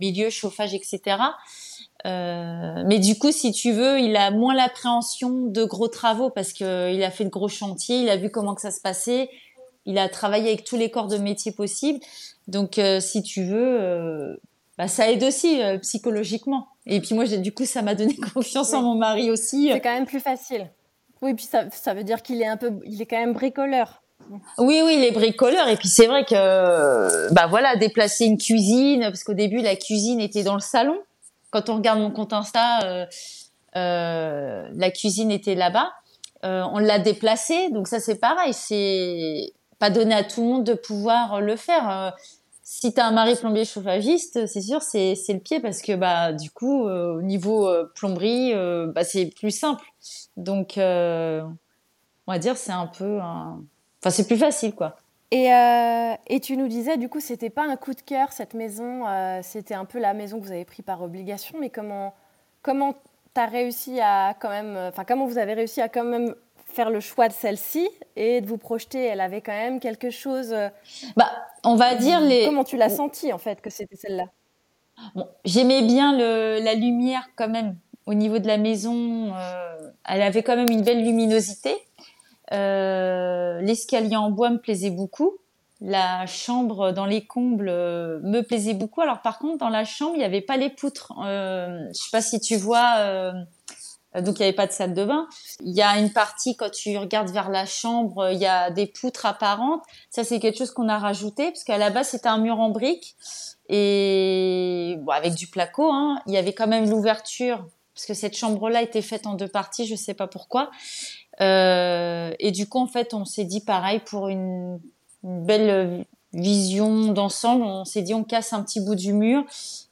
milieu, 0.00 0.30
chauffage, 0.30 0.74
etc. 0.74 1.16
mais 2.04 3.00
du 3.00 3.18
coup, 3.18 3.32
si 3.32 3.50
tu 3.50 3.72
veux, 3.72 3.98
il 3.98 4.16
a 4.16 4.30
moins 4.30 4.54
l'appréhension 4.54 5.46
de 5.46 5.64
gros 5.64 5.88
travaux 5.88 6.30
parce 6.30 6.52
que 6.52 6.94
il 6.94 7.02
a 7.02 7.10
fait 7.10 7.24
de 7.24 7.30
gros 7.30 7.48
chantiers, 7.48 8.02
il 8.02 8.10
a 8.10 8.16
vu 8.16 8.30
comment 8.30 8.54
que 8.54 8.60
ça 8.60 8.70
se 8.70 8.80
passait, 8.80 9.28
il 9.88 9.98
a 9.98 10.08
travaillé 10.08 10.48
avec 10.48 10.64
tous 10.64 10.76
les 10.76 10.90
corps 10.90 11.08
de 11.08 11.16
métier 11.16 11.50
possibles. 11.50 12.00
Donc, 12.48 12.78
euh, 12.78 12.98
si 12.98 13.22
tu 13.22 13.44
veux, 13.44 13.80
euh, 13.80 14.36
bah, 14.78 14.86
ça 14.86 15.10
aide 15.10 15.24
aussi 15.24 15.60
euh, 15.60 15.76
psychologiquement. 15.78 16.68
Et 16.86 17.00
puis 17.00 17.14
moi, 17.16 17.26
du 17.26 17.52
coup, 17.52 17.66
ça 17.66 17.82
m'a 17.82 17.96
donné 17.96 18.14
confiance 18.34 18.72
en 18.72 18.82
mon 18.82 18.94
mari 18.94 19.30
aussi. 19.30 19.70
C'est 19.72 19.80
quand 19.80 19.92
même 19.92 20.06
plus 20.06 20.20
facile. 20.20 20.70
Oui, 21.20 21.34
puis 21.34 21.44
ça, 21.44 21.64
ça 21.72 21.94
veut 21.94 22.04
dire 22.04 22.22
qu'il 22.22 22.40
est 22.40 22.46
un 22.46 22.56
peu, 22.56 22.72
il 22.86 23.02
est 23.02 23.06
quand 23.06 23.18
même 23.18 23.32
bricoleur. 23.32 24.02
Oui, 24.56 24.80
oui, 24.84 24.94
il 24.98 25.04
est 25.04 25.10
bricoleur. 25.10 25.66
Et 25.68 25.76
puis 25.76 25.88
c'est 25.88 26.06
vrai 26.06 26.24
que, 26.24 27.32
bah 27.32 27.48
voilà, 27.48 27.74
déplacer 27.74 28.24
une 28.24 28.38
cuisine, 28.38 29.00
parce 29.02 29.24
qu'au 29.24 29.34
début 29.34 29.62
la 29.62 29.74
cuisine 29.74 30.20
était 30.20 30.44
dans 30.44 30.54
le 30.54 30.60
salon. 30.60 30.96
Quand 31.50 31.70
on 31.70 31.76
regarde 31.76 31.98
mon 31.98 32.12
compte 32.12 32.32
Insta, 32.32 33.06
la 33.74 34.90
cuisine 34.90 35.32
était 35.32 35.56
là-bas. 35.56 35.90
on 36.42 36.78
l'a 36.78 36.98
déplacée, 37.00 37.70
donc 37.70 37.88
ça 37.88 37.98
c'est 38.00 38.20
pareil. 38.20 38.52
C'est 38.52 39.54
pas 39.78 39.90
donné 39.90 40.14
à 40.14 40.24
tout 40.24 40.42
le 40.42 40.46
monde 40.46 40.64
de 40.64 40.74
pouvoir 40.74 41.40
le 41.40 41.56
faire. 41.56 42.14
Euh, 42.68 42.78
si 42.80 42.92
tu 42.92 43.00
as 43.00 43.06
un 43.06 43.12
mari 43.12 43.34
plombier 43.36 43.64
chauffagiste, 43.64 44.46
c'est 44.46 44.60
sûr, 44.60 44.82
c'est 44.82 45.14
le 45.28 45.38
pied 45.38 45.60
parce 45.60 45.82
que 45.82 45.94
bah 45.94 46.32
du 46.32 46.50
coup 46.50 46.86
euh, 46.86 47.16
au 47.16 47.22
niveau 47.22 47.66
euh, 47.66 47.90
plomberie, 47.94 48.52
bah, 48.94 49.04
c'est 49.04 49.26
plus 49.26 49.50
simple. 49.50 49.84
Donc 50.36 50.74
on 50.76 52.32
va 52.32 52.38
dire 52.38 52.56
c'est 52.56 52.72
un 52.72 52.86
peu, 52.86 53.18
enfin 53.18 54.10
c'est 54.10 54.26
plus 54.26 54.36
facile 54.36 54.74
quoi. 54.74 54.96
Et, 55.30 55.48
et, 56.28 56.40
tu 56.40 56.56
nous 56.56 56.68
disais, 56.68 56.96
du 56.96 57.10
coup, 57.10 57.20
c'était 57.20 57.50
pas 57.50 57.62
un 57.62 57.76
coup 57.76 57.92
de 57.92 58.00
cœur 58.00 58.32
cette 58.32 58.54
maison, 58.54 59.02
c'était 59.42 59.74
un 59.74 59.84
peu 59.84 59.98
la 59.98 60.14
maison 60.14 60.40
que 60.40 60.46
vous 60.46 60.52
avez 60.52 60.64
pris 60.64 60.82
par 60.82 61.02
obligation, 61.02 61.58
mais 61.60 61.68
comment 61.68 62.14
comment 62.62 62.94
t'as 63.34 63.46
réussi 63.46 64.00
à 64.00 64.34
quand 64.40 64.48
même, 64.48 64.74
enfin 64.88 65.04
comment 65.04 65.26
vous 65.26 65.36
avez 65.36 65.52
réussi 65.52 65.82
à 65.82 65.90
quand 65.90 66.04
même 66.04 66.34
faire 66.78 66.90
le 66.90 67.00
choix 67.00 67.26
de 67.26 67.32
celle-ci 67.32 67.88
et 68.14 68.40
de 68.40 68.46
vous 68.46 68.56
projeter 68.56 69.04
Elle 69.04 69.20
avait 69.20 69.40
quand 69.40 69.52
même 69.52 69.80
quelque 69.80 70.10
chose. 70.10 70.52
Euh, 70.52 70.68
bah, 71.16 71.28
on 71.64 71.74
va 71.74 71.96
dire 71.96 72.20
les. 72.20 72.44
Comment 72.44 72.62
tu 72.62 72.76
l'as 72.76 72.88
senti 72.88 73.32
en 73.32 73.38
fait 73.38 73.60
que 73.60 73.68
c'était 73.68 73.96
celle-là? 73.96 74.26
Bon, 75.16 75.26
J'aimais 75.44 75.82
bien 75.82 76.16
le, 76.16 76.62
la 76.62 76.74
lumière 76.74 77.28
quand 77.34 77.48
même 77.48 77.76
au 78.06 78.14
niveau 78.14 78.38
de 78.38 78.46
la 78.46 78.58
maison. 78.58 79.34
Euh, 79.34 79.90
elle 80.04 80.22
avait 80.22 80.44
quand 80.44 80.54
même 80.54 80.70
une 80.70 80.82
belle 80.82 81.02
luminosité. 81.02 81.74
Euh, 82.52 83.60
l'escalier 83.60 84.14
en 84.14 84.30
bois 84.30 84.50
me 84.50 84.58
plaisait 84.58 84.90
beaucoup. 84.90 85.32
La 85.80 86.26
chambre 86.26 86.92
dans 86.92 87.06
les 87.06 87.26
combles 87.26 87.70
me 87.70 88.40
plaisait 88.42 88.74
beaucoup. 88.74 89.00
Alors 89.00 89.20
par 89.20 89.40
contre, 89.40 89.58
dans 89.58 89.68
la 89.68 89.84
chambre, 89.84 90.12
il 90.14 90.18
n'y 90.18 90.24
avait 90.24 90.42
pas 90.42 90.56
les 90.56 90.70
poutres. 90.70 91.12
Je 91.18 91.88
sais 91.92 92.10
pas 92.12 92.22
si 92.22 92.38
tu 92.40 92.56
vois 92.56 93.32
donc 94.14 94.38
il 94.38 94.42
n'y 94.42 94.44
avait 94.44 94.54
pas 94.54 94.66
de 94.66 94.72
salle 94.72 94.94
de 94.94 95.04
bain. 95.04 95.28
Il 95.60 95.74
y 95.74 95.82
a 95.82 95.98
une 95.98 96.12
partie 96.12 96.56
quand 96.56 96.70
tu 96.70 96.96
regardes 96.96 97.30
vers 97.30 97.50
la 97.50 97.66
chambre, 97.66 98.30
il 98.32 98.38
y 98.38 98.46
a 98.46 98.70
des 98.70 98.86
poutres 98.86 99.26
apparentes. 99.26 99.82
Ça 100.10 100.24
c'est 100.24 100.40
quelque 100.40 100.58
chose 100.58 100.70
qu'on 100.70 100.88
a 100.88 100.98
rajouté 100.98 101.46
parce 101.46 101.64
qu'à 101.64 101.78
la 101.78 101.90
base 101.90 102.08
c'était 102.08 102.28
un 102.28 102.38
mur 102.38 102.58
en 102.58 102.70
briques 102.70 103.16
et 103.68 104.96
bon, 105.00 105.12
avec 105.12 105.34
du 105.34 105.46
placo. 105.46 105.90
Hein, 105.92 106.20
il 106.26 106.32
y 106.32 106.36
avait 106.36 106.54
quand 106.54 106.66
même 106.66 106.88
l'ouverture 106.88 107.66
parce 107.94 108.06
que 108.06 108.14
cette 108.14 108.36
chambre-là 108.36 108.82
était 108.82 109.02
faite 109.02 109.26
en 109.26 109.34
deux 109.34 109.48
parties, 109.48 109.86
je 109.86 109.94
sais 109.94 110.14
pas 110.14 110.26
pourquoi. 110.26 110.70
Euh, 111.40 112.32
et 112.38 112.50
du 112.50 112.68
coup 112.68 112.78
en 112.78 112.86
fait 112.86 113.14
on 113.14 113.24
s'est 113.24 113.44
dit 113.44 113.60
pareil 113.60 114.00
pour 114.00 114.28
une, 114.28 114.80
une 115.22 115.44
belle 115.44 116.06
vision 116.32 117.12
d'ensemble, 117.12 117.64
on 117.64 117.84
s'est 117.84 118.02
dit 118.02 118.14
on 118.14 118.24
casse 118.24 118.52
un 118.52 118.62
petit 118.62 118.80
bout 118.80 118.94
du 118.94 119.12
mur 119.12 119.44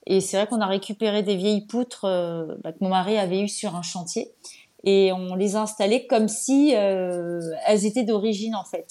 et 0.07 0.21
c'est 0.21 0.37
vrai 0.37 0.47
qu'on 0.47 0.61
a 0.61 0.67
récupéré 0.67 1.23
des 1.23 1.37
vieilles 1.37 1.67
poutres 1.67 2.05
euh, 2.05 2.47
bah, 2.63 2.73
que 2.73 2.79
mon 2.81 2.91
mari 2.91 3.19
avait 3.19 3.41
eues 3.41 3.49
sur 3.49 3.75
un 3.75 3.83
chantier 3.83 4.33
et 4.85 5.13
on 5.13 5.35
les 5.35 5.57
a 5.57 5.63
installées 5.63 6.07
comme 6.07 6.29
si 6.29 6.75
euh, 6.77 7.41
elles 7.67 7.87
étaient 7.87 8.05
d'origine 8.05 8.55
en 8.55 8.65
fait. 8.65 8.87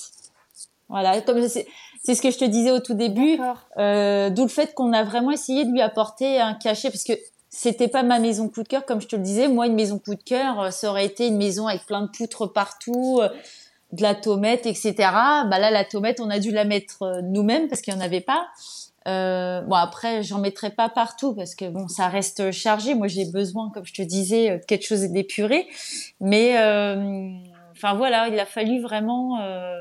Voilà, 0.89 1.19
comme 1.21 1.47
c'est 1.47 1.65
ce 2.13 2.21
que 2.21 2.29
je 2.29 2.38
te 2.38 2.45
disais 2.45 2.69
au 2.69 2.79
tout 2.79 2.93
début, 2.93 3.39
euh, 3.77 4.29
d'où 4.29 4.43
le 4.43 4.49
fait 4.49 4.75
qu'on 4.75 4.93
a 4.93 5.03
vraiment 5.03 5.31
essayé 5.31 5.65
de 5.65 5.71
lui 5.71 5.81
apporter 5.81 6.39
un 6.39 6.53
cachet 6.53 6.91
parce 6.91 7.03
que 7.03 7.13
c'était 7.49 7.88
pas 7.88 8.03
ma 8.03 8.19
maison 8.19 8.49
coup 8.49 8.62
de 8.62 8.67
cœur, 8.67 8.86
comme 8.86 9.01
je 9.01 9.08
te 9.08 9.15
le 9.15 9.23
disais. 9.23 9.47
Moi, 9.47 9.65
une 9.65 9.73
maison 9.73 9.97
coup 9.97 10.13
de 10.13 10.21
cœur, 10.21 10.71
ça 10.71 10.89
aurait 10.89 11.05
été 11.05 11.25
une 11.25 11.38
maison 11.38 11.67
avec 11.67 11.86
plein 11.86 12.01
de 12.01 12.10
poutres 12.10 12.51
partout, 12.51 13.21
de 13.95 14.01
la 14.01 14.15
tomate, 14.15 14.65
etc. 14.65 14.93
Bah 14.97 15.60
là, 15.60 15.71
la 15.71 15.86
tomate, 15.86 16.19
on 16.19 16.29
a 16.29 16.39
dû 16.39 16.51
la 16.51 16.65
mettre 16.65 17.21
nous-mêmes 17.23 17.67
parce 17.67 17.81
qu'il 17.81 17.93
n'y 17.93 17.99
en 17.99 18.03
avait 18.03 18.21
pas. 18.21 18.47
Euh, 19.08 19.62
bon 19.62 19.75
après, 19.75 20.23
j'en 20.23 20.39
mettrai 20.39 20.71
pas 20.71 20.89
partout 20.89 21.34
parce 21.34 21.53
que 21.53 21.69
bon, 21.69 21.88
ça 21.88 22.08
reste 22.08 22.51
chargé. 22.51 22.95
Moi, 22.95 23.08
j'ai 23.08 23.25
besoin, 23.25 23.69
comme 23.69 23.86
je 23.86 23.93
te 23.93 24.01
disais, 24.01 24.58
de 24.58 24.65
quelque 24.65 24.86
chose 24.86 25.01
d'épuré. 25.01 25.67
Mais 26.19 26.58
euh, 26.58 27.29
enfin 27.71 27.93
voilà, 27.93 28.27
il 28.29 28.39
a 28.39 28.45
fallu 28.45 28.81
vraiment 28.81 29.39
euh, 29.41 29.79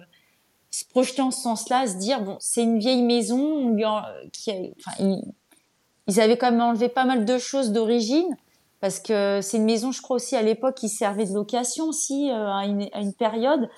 se 0.71 0.85
projeter 0.85 1.23
en 1.23 1.31
ce 1.31 1.41
sens-là, 1.41 1.87
se 1.87 1.97
dire 1.97 2.21
bon, 2.21 2.37
c'est 2.39 2.63
une 2.63 2.79
vieille 2.79 3.03
maison 3.03 3.75
qui, 4.33 4.51
a, 4.51 4.57
enfin, 4.79 5.23
ils, 6.07 6.21
avaient 6.21 6.37
quand 6.37 6.51
même 6.51 6.61
enlevé 6.61 6.89
pas 6.89 7.07
mal 7.07 7.25
de 7.25 7.39
choses 7.39 7.73
d'origine 7.73 8.37
parce 8.81 9.01
que 9.01 9.41
c'est 9.41 9.57
une 9.57 9.65
maison, 9.65 9.93
je 9.93 10.03
crois 10.03 10.17
aussi 10.17 10.37
à 10.37 10.43
l'époque, 10.43 10.75
qui 10.75 10.91
servait 10.91 11.25
de 11.25 11.33
location 11.33 11.87
aussi 11.87 12.29
à 12.31 12.67
une, 12.67 12.87
à 12.93 13.01
une 13.01 13.15
période. 13.15 13.71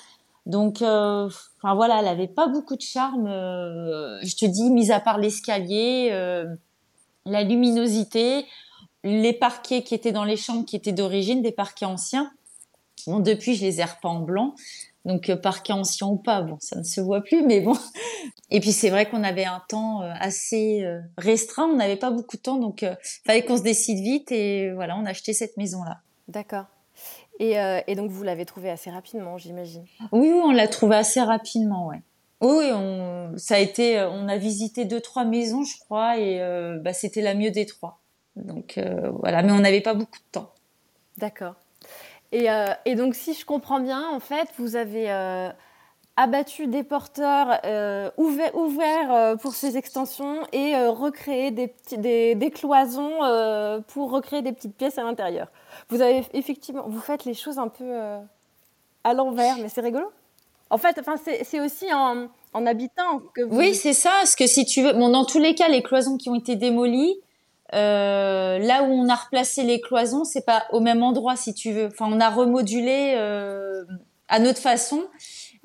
Donc, 0.47 0.81
euh, 0.81 1.29
enfin 1.59 1.75
voilà, 1.75 1.99
elle 2.01 2.09
avait 2.09 2.29
pas 2.29 2.47
beaucoup 2.47 2.77
de 2.77 2.81
charme. 2.81 3.27
Euh, 3.27 4.21
je 4.23 4.37
te 4.37 4.47
dis, 4.47 4.71
mis 4.71 4.93
à 4.93 5.01
part 5.01 5.19
l'escalier, 5.19 6.11
euh, 6.13 6.47
la 7.25 7.43
luminosité, 7.43 8.47
les 9.03 9.33
parquets 9.33 9.83
qui 9.83 9.95
étaient 9.95 10.13
dans 10.13 10.25
les 10.25 10.37
chambres 10.37 10.65
qui 10.65 10.77
étaient 10.77 10.93
d'origine, 10.93 11.43
des 11.43 11.51
parquets 11.51 11.85
anciens. 11.85 12.31
Bon, 13.09 13.19
depuis, 13.19 13.57
je 13.57 13.63
les 13.63 13.81
ai 13.81 13.85
repas 13.85 14.09
en 14.09 14.21
blanc. 14.21 14.55
Donc, 15.05 15.33
parquet 15.35 15.73
ancien 15.73 16.07
ou 16.07 16.17
pas, 16.17 16.43
bon, 16.43 16.57
ça 16.61 16.79
ne 16.79 16.85
se 16.85 17.01
voit 17.01 17.21
plus, 17.21 17.45
mais 17.45 17.61
bon. 17.61 17.77
Et 18.51 18.61
puis, 18.61 18.73
c'est 18.73 18.91
vrai 18.91 19.09
qu'on 19.09 19.25
avait 19.25 19.45
un 19.45 19.63
temps 19.69 20.01
assez 20.01 20.85
restreint. 21.19 21.67
On 21.67 21.77
n'avait 21.77 21.97
pas 21.97 22.11
beaucoup 22.11 22.37
de 22.37 22.43
temps, 22.43 22.59
donc 22.59 22.85
fallait 23.25 23.45
qu'on 23.45 23.57
se 23.57 23.63
décide 23.63 23.99
vite. 23.99 24.33
Et 24.33 24.73
voilà, 24.73 24.97
on 24.97 25.05
a 25.05 25.11
acheté 25.11 25.33
cette 25.33 25.57
maison-là. 25.57 25.99
D'accord. 26.27 26.67
Euh, 27.41 27.81
et, 27.87 27.95
donc, 27.95 28.11
vous 28.11 28.23
l'avez 28.23 28.45
trouvé 28.45 28.71
assez 28.71 28.91
rapidement, 28.91 29.39
j'imagine 29.39 29.85
oui, 30.13 30.31
oui, 30.33 30.41
on 30.45 30.53
l'a 30.53 30.69
trouvé 30.69 30.97
assez 30.97 31.21
rapidement, 31.21 31.89
ouais. 31.89 32.03
Oui, 32.41 32.67
on, 32.73 33.33
ça 33.37 33.57
a 33.57 33.59
été, 33.59 33.99
euh, 33.99 34.11
on 34.11 34.29
a 34.29 34.37
visité 34.37 34.85
deux, 34.85 35.01
trois 35.01 35.25
maisons, 35.25 35.65
je 35.65 35.79
crois, 35.79 36.19
et 36.19 36.41
euh, 36.41 36.79
bah, 36.79 36.93
c'était 36.93 37.23
la 37.23 37.35
mieux 37.35 37.51
des 37.51 37.67
trois. 37.67 38.01
Donc 38.37 38.79
voilà, 39.21 39.43
mais 39.43 39.53
on 39.53 39.61
n'avait 39.61 39.81
pas 39.81 39.95
beaucoup 39.95 40.19
de 40.19 40.31
temps. 40.33 40.53
D'accord. 41.17 41.55
Et, 42.33 42.49
et, 42.85 42.95
donc, 42.95 43.15
si 43.15 43.33
je 43.33 43.47
comprends 43.47 43.81
bien, 43.81 44.07
en 44.11 44.21
fait, 44.21 44.49
vous 44.59 44.77
avez 44.77 45.09
abattu 46.17 46.67
des 46.67 46.83
porteurs, 46.83 47.61
euh, 47.65 48.11
ouvert 48.17 49.13
euh, 49.13 49.37
pour 49.37 49.55
ces 49.55 49.77
extensions 49.77 50.39
et 50.53 50.75
euh, 50.75 50.91
recréé 50.91 51.51
des, 51.51 51.69
petits, 51.69 51.99
des, 51.99 52.35
des 52.35 52.51
cloisons 52.51 53.23
euh, 53.23 53.81
pour 53.89 54.11
recréer 54.11 54.41
des 54.41 54.53
petites 54.53 54.75
pièces 54.75 54.97
à 54.97 55.03
l'intérieur. 55.03 55.49
Vous 55.91 56.01
avez 56.01 56.25
effectivement, 56.33 56.85
vous 56.89 57.01
faites 57.01 57.27
les 57.27 57.35
choses 57.35 57.59
un 57.59 57.69
peu 57.69 57.85
euh, 57.85 58.19
à 59.05 59.13
l'envers, 59.13 59.57
mais 59.59 59.69
c'est 59.69 59.83
rigolo. 59.83 60.11
En 60.71 60.79
fait, 60.79 60.99
enfin, 60.99 61.15
c'est 61.17 61.61
aussi 61.61 61.93
en, 61.93 62.27
en, 62.53 62.67
habitant 62.67 63.21
que 63.35 63.43
vous... 63.43 63.57
Oui, 63.57 63.75
c'est 63.75 63.93
ça. 63.93 64.11
Parce 64.19 64.35
que 64.35 64.49
si 64.49 64.65
tu 64.65 64.83
veux, 64.83 64.95
bon, 64.95 65.11
dans 65.11 65.25
tous 65.25 65.39
les 65.39 65.55
cas, 65.55 65.69
les 65.69 65.83
cloisons 65.83 66.17
qui 66.17 66.29
ont 66.29 66.35
été 66.35 66.57
démolies, 66.57 67.15
là 67.73 68.83
où 68.83 68.91
on 68.91 69.09
a 69.09 69.15
replacé 69.15 69.63
les 69.63 69.81
cloisons, 69.81 70.25
c'est 70.25 70.45
pas 70.45 70.65
au 70.73 70.81
même 70.81 71.05
endroit, 71.05 71.37
si 71.37 71.55
tu 71.55 71.71
veux. 71.71 71.87
Enfin, 71.87 72.07
on 72.11 72.19
a 72.19 72.31
remodulé 72.31 73.15
à 74.29 74.41
notre 74.41 74.59
façon. 74.59 75.05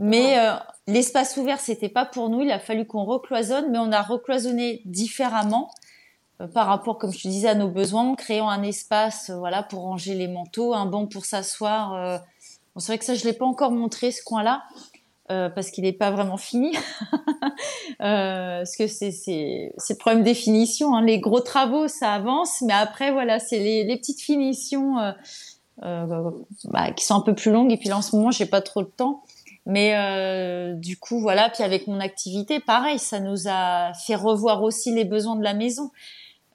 Mais 0.04 0.40
euh, 0.40 0.54
l'espace 0.88 1.38
ouvert, 1.38 1.60
c'était 1.60 1.88
pas 1.88 2.06
pour 2.06 2.30
nous. 2.30 2.42
Il 2.42 2.50
a 2.50 2.58
fallu 2.58 2.88
qu'on 2.88 3.06
recloisonne, 3.06 3.70
mais 3.70 3.78
on 3.78 3.92
a 3.92 4.02
recloisonné 4.02 4.82
différemment 4.86 5.70
euh, 6.42 6.48
par 6.48 6.66
rapport, 6.66 6.98
comme 6.98 7.14
je 7.14 7.22
te 7.22 7.28
disais, 7.28 7.50
à 7.50 7.54
nos 7.54 7.68
besoins, 7.68 8.10
en 8.10 8.16
créant 8.16 8.50
un 8.50 8.64
espace, 8.64 9.30
euh, 9.30 9.38
voilà, 9.38 9.62
pour 9.62 9.82
ranger 9.82 10.16
les 10.16 10.28
manteaux, 10.28 10.74
un 10.74 10.88
banc 10.88 11.06
pour 11.06 11.26
s'asseoir. 11.26 12.20
Bon, 12.74 12.80
c'est 12.80 12.88
vrai 12.88 12.98
que 12.98 13.06
ça, 13.06 13.14
je 13.14 13.24
l'ai 13.26 13.34
pas 13.34 13.46
encore 13.46 13.70
montré 13.70 14.12
ce 14.12 14.24
coin-là. 14.24 14.64
parce 15.28 15.70
qu'il 15.70 15.84
n'est 15.84 15.94
pas 15.94 16.10
vraiment 16.10 16.38
fini, 16.38 16.76
parce 18.00 18.76
que 18.76 18.88
c'est 18.88 19.12
le 19.22 19.98
problème 19.98 20.24
des 20.24 20.34
finitions. 20.34 20.96
Hein. 20.96 21.04
Les 21.04 21.20
gros 21.20 21.42
travaux, 21.42 21.88
ça 21.88 22.12
avance, 22.12 22.62
mais 22.62 22.74
après 22.74 23.12
voilà, 23.12 23.38
c'est 23.38 23.60
les, 23.60 23.84
les 23.84 23.98
petites 23.98 24.22
finitions 24.22 24.96
bah, 25.78 26.92
qui 26.96 27.06
sont 27.06 27.16
un 27.16 27.22
peu 27.22 27.36
plus 27.36 27.52
longues. 27.52 27.72
Et 27.72 27.78
puis 27.78 27.90
là, 27.90 27.98
en 27.98 28.02
ce 28.02 28.16
moment, 28.16 28.32
j'ai 28.32 28.48
pas 28.48 28.62
trop 28.62 28.82
le 28.82 28.90
temps. 28.90 29.24
Mais 29.66 29.96
euh, 29.96 30.74
du 30.74 30.98
coup, 30.98 31.20
voilà. 31.20 31.50
Puis 31.50 31.64
avec 31.64 31.88
mon 31.88 32.00
activité, 32.00 32.60
pareil, 32.60 33.00
ça 33.00 33.20
nous 33.20 33.48
a 33.48 33.94
fait 33.94 34.16
revoir 34.16 34.64
aussi 34.64 34.94
les 34.94 35.06
besoins 35.06 35.36
de 35.36 35.44
la 35.44 35.54
maison. 35.54 35.92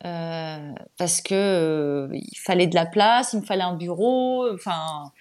Euh, 0.05 0.73
parce 0.99 1.21
que 1.23 1.35
euh, 1.35 2.09
il 2.13 2.39
fallait 2.39 2.67
de 2.67 2.75
la 2.75 2.87
place, 2.87 3.33
il 3.33 3.41
me 3.41 3.45
fallait 3.45 3.63
un 3.63 3.77
bureau, 3.77 4.53
enfin. 4.53 5.13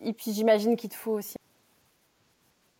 Et 0.00 0.12
puis, 0.12 0.32
j'imagine 0.32 0.76
qu'il 0.76 0.90
te 0.90 0.94
faut 0.94 1.12
aussi. 1.12 1.36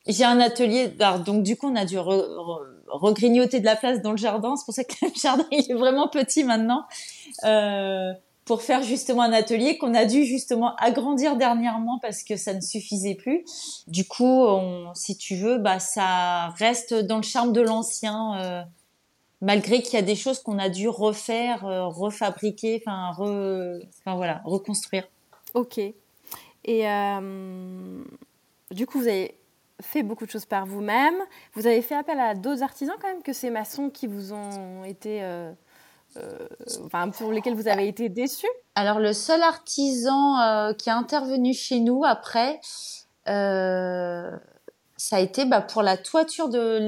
J'ai 0.07 0.25
un 0.25 0.39
atelier 0.41 0.89
d'art, 0.89 1.21
donc 1.21 1.43
du 1.43 1.57
coup 1.57 1.67
on 1.71 1.77
a 1.77 1.87
dû 1.87 1.99
regrignoter 1.99 3.61
de 3.61 3.65
la 3.65 3.75
place 3.75 4.03
dans 4.03 4.11
le 4.11 4.19
jardin. 4.19 4.55
C'est 4.57 4.65
pour 4.67 4.75
ça 4.75 4.85
que 4.85 4.95
le 5.03 5.11
jardin 5.15 5.47
il 5.51 5.71
est 5.71 5.75
vraiment 5.75 6.09
petit 6.09 6.45
maintenant. 6.45 6.85
Euh, 7.45 8.13
pour 8.45 8.63
faire 8.63 8.83
justement 8.83 9.23
un 9.23 9.33
atelier 9.33 9.79
qu'on 9.79 9.95
a 9.95 10.05
dû 10.05 10.25
justement 10.25 10.77
agrandir 10.77 11.37
dernièrement 11.37 11.99
parce 12.01 12.23
que 12.23 12.37
ça 12.37 12.53
ne 12.53 12.61
suffisait 12.61 13.15
plus. 13.15 13.45
Du 13.87 14.07
coup, 14.07 14.47
si 14.95 15.17
tu 15.17 15.37
veux, 15.37 15.59
bah 15.59 15.81
ça 15.81 16.49
reste 16.59 16.95
dans 16.95 17.17
le 17.17 17.23
charme 17.23 17.53
de 17.53 17.61
l'ancien, 17.61 18.41
euh, 18.41 18.63
malgré 19.41 19.83
qu'il 19.83 19.95
y 19.95 20.03
a 20.03 20.03
des 20.03 20.17
choses 20.17 20.43
qu'on 20.43 20.59
a 20.59 20.69
dû 20.69 20.89
refaire, 20.89 21.65
euh, 21.65 21.87
refabriquer, 21.87 22.83
enfin, 22.87 23.13
voilà, 24.07 24.43
reconstruire. 24.45 25.09
Ok. 25.55 25.79
Et 25.79 26.89
euh, 26.89 28.05
du 28.71 28.87
coup, 28.87 28.99
vous 29.01 29.09
avez 29.09 29.37
fait 29.81 30.03
beaucoup 30.03 30.27
de 30.27 30.31
choses 30.31 30.47
par 30.47 30.67
vous-même. 30.67 31.17
Vous 31.55 31.67
avez 31.67 31.83
fait 31.83 31.95
appel 31.95 32.19
à 32.21 32.35
d'autres 32.35 32.63
artisans 32.63 32.95
quand 33.01 33.09
même 33.09 33.23
que 33.23 33.33
ces 33.33 33.51
maçons 33.51 33.91
qui 33.91 34.07
vous 34.07 34.33
ont 34.33 34.85
été 34.85 35.23
enfin, 36.85 37.09
pour 37.11 37.33
lesquels 37.33 37.55
vous 37.55 37.69
avez 37.69 37.89
été 37.89 38.09
déçus 38.09 38.47
Alors, 38.75 38.99
le 38.99 39.13
seul 39.13 39.43
artisan 39.43 40.39
euh, 40.41 40.73
qui 40.73 40.91
a 40.91 40.97
intervenu 40.97 41.55
chez 41.55 41.81
nous 41.81 42.05
après, 42.05 42.61
euh, 43.29 44.31
ça 44.97 45.17
a 45.17 45.21
été 45.21 45.45
bah, 45.45 45.61
pour 45.61 45.83
la 45.83 45.97
toiture 45.97 46.49
de 46.49 46.79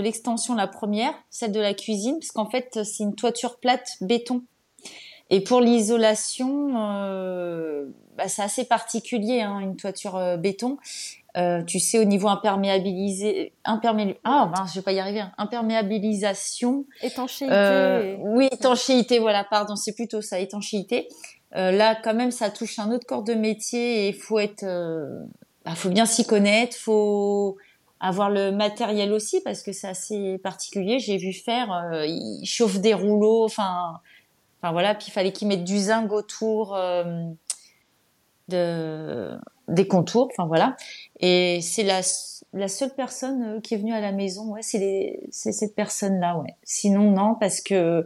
l'extension, 0.00 0.54
la 0.54 0.66
première, 0.66 1.14
celle 1.30 1.52
de 1.52 1.60
la 1.60 1.74
cuisine, 1.74 2.18
parce 2.18 2.32
qu'en 2.32 2.48
fait, 2.48 2.84
c'est 2.84 3.02
une 3.02 3.14
toiture 3.14 3.58
plate 3.58 3.88
béton. 4.00 4.42
Et 5.30 5.40
pour 5.42 5.60
l'isolation, 5.60 6.72
bah, 8.16 8.28
c'est 8.28 8.42
assez 8.42 8.64
particulier, 8.64 9.42
hein, 9.42 9.58
une 9.58 9.76
toiture 9.76 10.38
béton. 10.38 10.78
Euh, 11.36 11.62
tu 11.62 11.78
sais, 11.80 11.98
au 11.98 12.04
niveau 12.04 12.28
imperméabilisé, 12.28 13.52
imperméabilisé, 13.64 14.20
ah, 14.24 14.50
ben, 14.54 14.64
je 14.66 14.76
vais 14.76 14.82
pas 14.82 14.92
y 14.92 15.00
arriver, 15.00 15.20
hein. 15.20 15.32
imperméabilisation. 15.36 16.86
Étanchéité. 17.02 17.52
Euh, 17.52 18.16
oui, 18.20 18.48
étanchéité, 18.50 19.18
voilà, 19.18 19.44
pardon, 19.44 19.76
c'est 19.76 19.92
plutôt 19.92 20.22
ça, 20.22 20.38
étanchéité. 20.40 21.08
Euh, 21.54 21.72
là, 21.72 21.94
quand 21.94 22.14
même, 22.14 22.30
ça 22.30 22.48
touche 22.48 22.78
un 22.78 22.90
autre 22.90 23.06
corps 23.06 23.22
de 23.22 23.34
métier 23.34 24.06
et 24.06 24.08
il 24.08 24.14
faut 24.14 24.38
être, 24.38 24.64
bah, 25.66 25.74
faut 25.74 25.90
bien 25.90 26.06
s'y 26.06 26.26
connaître, 26.26 26.74
faut 26.74 27.58
avoir 28.00 28.30
le 28.30 28.50
matériel 28.50 29.12
aussi 29.12 29.42
parce 29.42 29.62
que 29.62 29.72
c'est 29.72 29.88
assez 29.88 30.38
particulier. 30.38 31.00
J'ai 31.00 31.18
vu 31.18 31.34
faire, 31.34 31.70
euh, 31.70 32.06
il 32.06 32.46
chauffe 32.46 32.78
des 32.78 32.94
rouleaux, 32.94 33.44
enfin, 33.44 34.00
enfin 34.62 34.72
voilà, 34.72 34.94
puis 34.94 35.08
il 35.08 35.12
fallait 35.12 35.32
qu'ils 35.32 35.48
mettent 35.48 35.64
du 35.64 35.78
zinc 35.78 36.10
autour 36.12 36.78
de 38.48 39.38
des 39.68 39.88
contours, 39.88 40.28
enfin 40.30 40.46
voilà. 40.46 40.76
Et 41.20 41.60
c'est 41.62 41.82
la, 41.82 42.02
seule 42.02 42.94
personne 42.94 43.42
euh, 43.42 43.60
qui 43.60 43.74
est 43.74 43.78
venue 43.78 43.94
à 43.94 44.00
la 44.00 44.12
maison, 44.12 44.52
ouais, 44.52 44.62
c'est 44.62 45.20
cette 45.30 45.74
personne-là, 45.74 46.38
ouais. 46.38 46.54
Sinon 46.62 47.10
non, 47.10 47.34
parce 47.34 47.60
que 47.60 48.04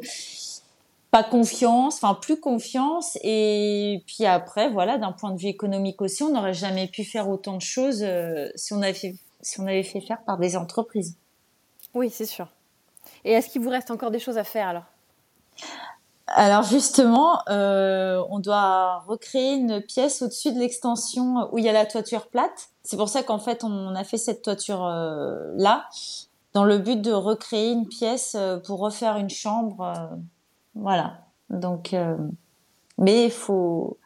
pas 1.11 1.25
confiance, 1.25 1.96
enfin 1.96 2.14
plus 2.14 2.38
confiance, 2.38 3.18
et 3.23 4.05
puis 4.07 4.27
après, 4.27 4.70
voilà, 4.70 4.96
d'un 4.96 5.11
point 5.11 5.33
de 5.33 5.38
vue 5.38 5.49
économique 5.49 6.01
aussi, 6.03 6.23
on 6.23 6.31
n'aurait 6.31 6.55
jamais 6.55 6.87
pu 6.87 7.03
faire 7.03 7.29
autant 7.29 7.57
de 7.57 7.62
choses 7.62 8.03
euh, 8.05 8.49
si 8.55 8.73
on 8.73 8.83
avait 8.83 9.14
si 9.42 9.59
on 9.59 9.66
avait 9.66 9.83
fait 9.83 10.01
faire 10.01 10.23
par 10.23 10.38
des 10.38 10.57
entreprises. 10.57 11.16
Oui, 11.94 12.11
c'est 12.11 12.27
sûr. 12.27 12.49
Et 13.25 13.33
est-ce 13.33 13.49
qu'il 13.49 13.62
vous 13.62 13.70
reste 13.70 13.90
encore 13.90 14.11
des 14.11 14.18
choses 14.18 14.38
à 14.38 14.44
faire 14.44 14.68
alors? 14.68 14.85
Alors 16.31 16.62
justement, 16.62 17.40
euh, 17.49 18.23
on 18.31 18.38
doit 18.38 19.01
recréer 19.01 19.55
une 19.55 19.81
pièce 19.81 20.23
au-dessus 20.23 20.53
de 20.53 20.59
l'extension 20.59 21.49
où 21.53 21.59
il 21.59 21.64
y 21.64 21.69
a 21.69 21.73
la 21.73 21.87
toiture 21.87 22.29
plate. 22.29 22.71
C'est 22.83 22.97
pour 22.97 23.09
ça 23.09 23.23
qu'en 23.23 23.38
fait 23.38 23.64
on 23.64 23.95
a 23.95 24.05
fait 24.05 24.16
cette 24.16 24.43
toiture 24.43 24.85
euh, 24.85 25.53
là, 25.57 25.88
dans 26.53 26.64
le 26.64 26.79
but 26.79 27.01
de 27.01 27.12
recréer 27.12 27.73
une 27.73 27.88
pièce 27.88 28.37
euh, 28.38 28.59
pour 28.59 28.79
refaire 28.79 29.16
une 29.16 29.31
chambre. 29.31 29.93
voilà. 30.75 31.19
Donc, 31.51 31.97
mais 32.97 33.25
il 33.25 33.33
faut 33.33 33.99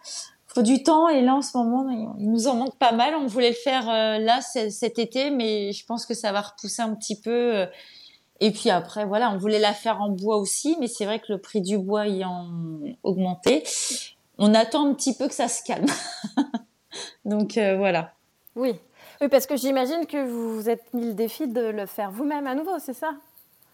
faut 0.46 0.62
du 0.62 0.82
temps 0.82 1.08
et 1.08 1.20
là 1.20 1.34
en 1.34 1.42
ce 1.42 1.58
moment 1.58 2.14
il 2.18 2.30
nous 2.30 2.46
en 2.46 2.54
manque 2.54 2.78
pas 2.78 2.92
mal. 2.92 3.14
On 3.16 3.26
voulait 3.26 3.50
le 3.50 3.54
faire 3.54 3.87
là 3.87 4.40
cet 4.40 4.98
été, 4.98 5.30
mais 5.30 5.72
je 5.72 5.84
pense 5.84 6.06
que 6.06 6.14
ça 6.14 6.32
va 6.32 6.40
repousser 6.40 6.80
un 6.80 6.94
petit 6.94 7.20
peu 7.20 7.66
Et 8.40 8.50
puis 8.50 8.70
après, 8.70 9.04
voilà, 9.04 9.30
on 9.30 9.38
voulait 9.38 9.58
la 9.58 9.72
faire 9.72 10.00
en 10.00 10.08
bois 10.10 10.36
aussi, 10.36 10.76
mais 10.80 10.88
c'est 10.88 11.04
vrai 11.04 11.20
que 11.20 11.32
le 11.32 11.38
prix 11.38 11.60
du 11.60 11.78
bois 11.78 12.06
ayant 12.06 12.48
augmenté, 13.02 13.62
on 14.38 14.54
attend 14.54 14.88
un 14.88 14.94
petit 14.94 15.14
peu 15.14 15.28
que 15.28 15.34
ça 15.34 15.48
se 15.48 15.62
calme. 15.62 15.86
Donc 17.24 17.56
euh, 17.56 17.76
voilà. 17.76 18.12
Oui. 18.56 18.74
oui, 19.20 19.28
parce 19.28 19.46
que 19.46 19.56
j'imagine 19.56 20.06
que 20.06 20.24
vous 20.24 20.56
vous 20.56 20.68
êtes 20.68 20.92
mis 20.94 21.06
le 21.06 21.14
défi 21.14 21.46
de 21.46 21.60
le 21.60 21.86
faire 21.86 22.10
vous-même 22.10 22.46
à 22.46 22.54
nouveau, 22.54 22.78
c'est 22.78 22.94
ça? 22.94 23.12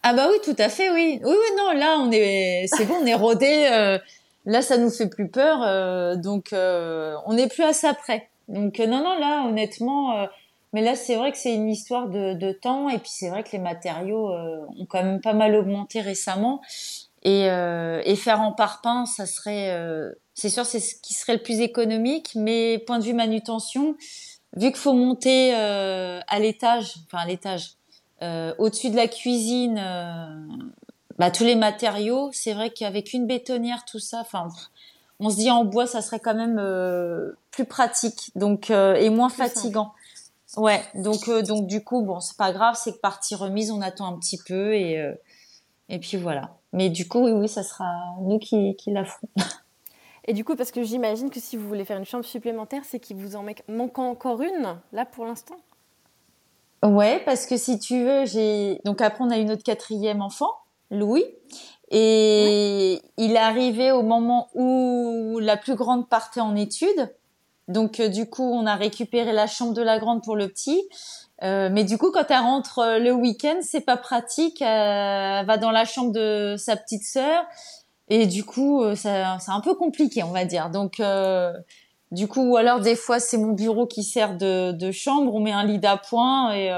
Ah 0.03 0.13
bah 0.13 0.27
oui, 0.29 0.37
tout 0.43 0.55
à 0.57 0.69
fait, 0.69 0.89
oui. 0.89 1.19
Oui, 1.23 1.31
oui, 1.31 1.57
non, 1.57 1.71
là, 1.73 1.97
on 1.99 2.11
est, 2.11 2.65
c'est 2.67 2.85
bon, 2.85 2.95
on 3.01 3.05
est 3.05 3.13
rodé. 3.13 3.67
Euh, 3.71 3.99
là, 4.45 4.61
ça 4.61 4.77
nous 4.77 4.89
fait 4.89 5.07
plus 5.07 5.27
peur, 5.27 5.61
euh, 5.61 6.15
donc 6.15 6.49
on 6.53 7.33
n'est 7.33 7.47
plus 7.47 7.63
à 7.63 7.73
ça 7.73 7.93
près. 7.93 8.29
Donc 8.47 8.79
non, 8.79 9.03
non, 9.03 9.17
là, 9.19 9.45
honnêtement, 9.47 10.27
mais 10.73 10.81
là, 10.81 10.95
c'est 10.95 11.15
vrai 11.15 11.31
que 11.31 11.37
c'est 11.37 11.53
une 11.53 11.69
histoire 11.69 12.07
de, 12.07 12.33
de, 12.33 12.51
temps, 12.51 12.89
et 12.89 12.97
puis 12.97 13.11
c'est 13.11 13.29
vrai 13.29 13.43
que 13.43 13.51
les 13.51 13.59
matériaux 13.59 14.31
ont 14.31 14.85
quand 14.87 15.03
même 15.03 15.19
pas 15.21 15.33
mal 15.33 15.55
augmenté 15.55 16.01
récemment. 16.01 16.61
Et, 17.23 17.45
et 17.45 18.15
faire 18.15 18.41
en 18.41 18.51
parpaing, 18.51 19.05
ça 19.05 19.25
serait 19.25 19.69
c'est 20.33 20.49
sûr, 20.49 20.65
c'est 20.65 20.79
ce 20.79 20.95
qui 20.95 21.13
serait 21.13 21.33
le 21.33 21.43
plus 21.43 21.59
économique, 21.59 22.31
mais 22.35 22.79
point 22.79 22.99
de 22.99 23.03
vue 23.03 23.13
manutention, 23.13 23.95
vu 24.55 24.67
qu'il 24.67 24.77
faut 24.77 24.93
monter 24.93 25.55
euh, 25.55 26.19
à 26.27 26.39
l'étage, 26.39 26.95
enfin 27.05 27.19
à 27.23 27.27
l'étage, 27.27 27.75
euh, 28.21 28.53
au-dessus 28.57 28.89
de 28.89 28.95
la 28.95 29.07
cuisine, 29.07 29.79
euh, 29.79 30.25
bah, 31.19 31.31
tous 31.31 31.43
les 31.43 31.55
matériaux, 31.55 32.29
c'est 32.33 32.53
vrai 32.53 32.69
qu'avec 32.69 33.13
une 33.13 33.27
bétonnière, 33.27 33.85
tout 33.85 33.99
ça, 33.99 34.21
enfin, 34.21 34.47
on 35.19 35.29
se 35.29 35.35
dit 35.35 35.51
en 35.51 35.65
bois, 35.65 35.85
ça 35.85 36.01
serait 36.01 36.19
quand 36.19 36.33
même 36.33 36.59
plus 37.51 37.65
pratique, 37.65 38.31
donc 38.35 38.71
et 38.71 39.09
moins 39.11 39.29
fatigant. 39.29 39.93
Ouais, 40.57 40.81
donc 40.95 41.29
donc 41.47 41.67
du 41.67 41.83
coup, 41.83 42.01
bon, 42.03 42.19
c'est 42.19 42.37
pas 42.37 42.51
grave, 42.51 42.75
c'est 42.81 42.93
que 42.93 42.99
partie 42.99 43.35
remise, 43.35 43.71
on 43.71 43.81
attend 43.81 44.13
un 44.13 44.17
petit 44.17 44.37
peu 44.37 44.75
et 44.75 45.01
et 45.89 45.99
puis 45.99 46.17
voilà. 46.17 46.57
Mais 46.73 46.89
du 46.89 47.07
coup, 47.07 47.25
oui, 47.25 47.31
oui, 47.31 47.47
ça 47.47 47.63
sera 47.63 47.85
nous 48.21 48.39
qui 48.39 48.75
qui 48.75 48.91
la 48.91 49.05
ferons. 49.05 49.27
Et 50.25 50.33
du 50.33 50.45
coup, 50.45 50.55
parce 50.55 50.71
que 50.71 50.83
j'imagine 50.83 51.29
que 51.29 51.39
si 51.39 51.57
vous 51.57 51.67
voulez 51.67 51.83
faire 51.83 51.97
une 51.97 52.05
chambre 52.05 52.25
supplémentaire, 52.25 52.83
c'est 52.85 52.99
qu'il 52.99 53.17
vous 53.17 53.35
en 53.35 53.43
manque 53.67 53.99
encore 53.99 54.41
une, 54.41 54.77
là, 54.93 55.05
pour 55.05 55.25
l'instant? 55.25 55.57
Ouais, 56.83 57.19
parce 57.25 57.45
que 57.45 57.57
si 57.57 57.79
tu 57.79 58.03
veux, 58.03 58.25
j'ai. 58.25 58.81
Donc 58.85 59.01
après, 59.01 59.23
on 59.23 59.29
a 59.29 59.37
eu 59.37 59.45
notre 59.45 59.63
quatrième 59.63 60.21
enfant, 60.21 60.51
Louis. 60.89 61.25
Et 61.89 63.01
il 63.17 63.33
est 63.33 63.37
arrivé 63.37 63.91
au 63.91 64.01
moment 64.01 64.47
où 64.53 65.39
la 65.41 65.57
plus 65.57 65.75
grande 65.75 66.07
partait 66.07 66.39
en 66.39 66.55
études. 66.55 67.13
Donc, 67.71 67.99
euh, 67.99 68.07
du 68.07 68.29
coup, 68.29 68.43
on 68.43 68.65
a 68.65 68.75
récupéré 68.75 69.31
la 69.31 69.47
chambre 69.47 69.73
de 69.73 69.81
la 69.81 69.99
grande 69.99 70.23
pour 70.23 70.35
le 70.35 70.47
petit. 70.47 70.81
Euh, 71.43 71.69
mais 71.71 71.83
du 71.83 71.97
coup, 71.97 72.11
quand 72.11 72.25
elle 72.29 72.39
rentre 72.39 72.79
euh, 72.79 72.99
le 72.99 73.11
week-end, 73.11 73.57
c'est 73.61 73.81
pas 73.81 73.97
pratique. 73.97 74.61
Elle 74.61 75.45
va 75.45 75.57
dans 75.57 75.71
la 75.71 75.85
chambre 75.85 76.11
de 76.11 76.55
sa 76.57 76.75
petite 76.75 77.03
sœur. 77.03 77.43
Et 78.09 78.27
du 78.27 78.43
coup, 78.43 78.83
c'est 78.95 79.09
un 79.09 79.61
peu 79.63 79.73
compliqué, 79.73 80.21
on 80.21 80.31
va 80.31 80.43
dire. 80.43 80.69
Donc, 80.69 81.01
du 82.11 82.27
coup, 82.27 82.41
ou 82.41 82.57
alors 82.57 82.81
des 82.81 82.97
fois, 82.97 83.21
c'est 83.21 83.37
mon 83.37 83.53
bureau 83.53 83.87
qui 83.87 84.03
sert 84.03 84.35
de, 84.37 84.73
de, 84.73 84.91
chambre. 84.91 85.33
On 85.33 85.39
met 85.39 85.53
un 85.53 85.63
lit 85.63 85.79
d'appoint 85.79 86.53
et 86.53 86.71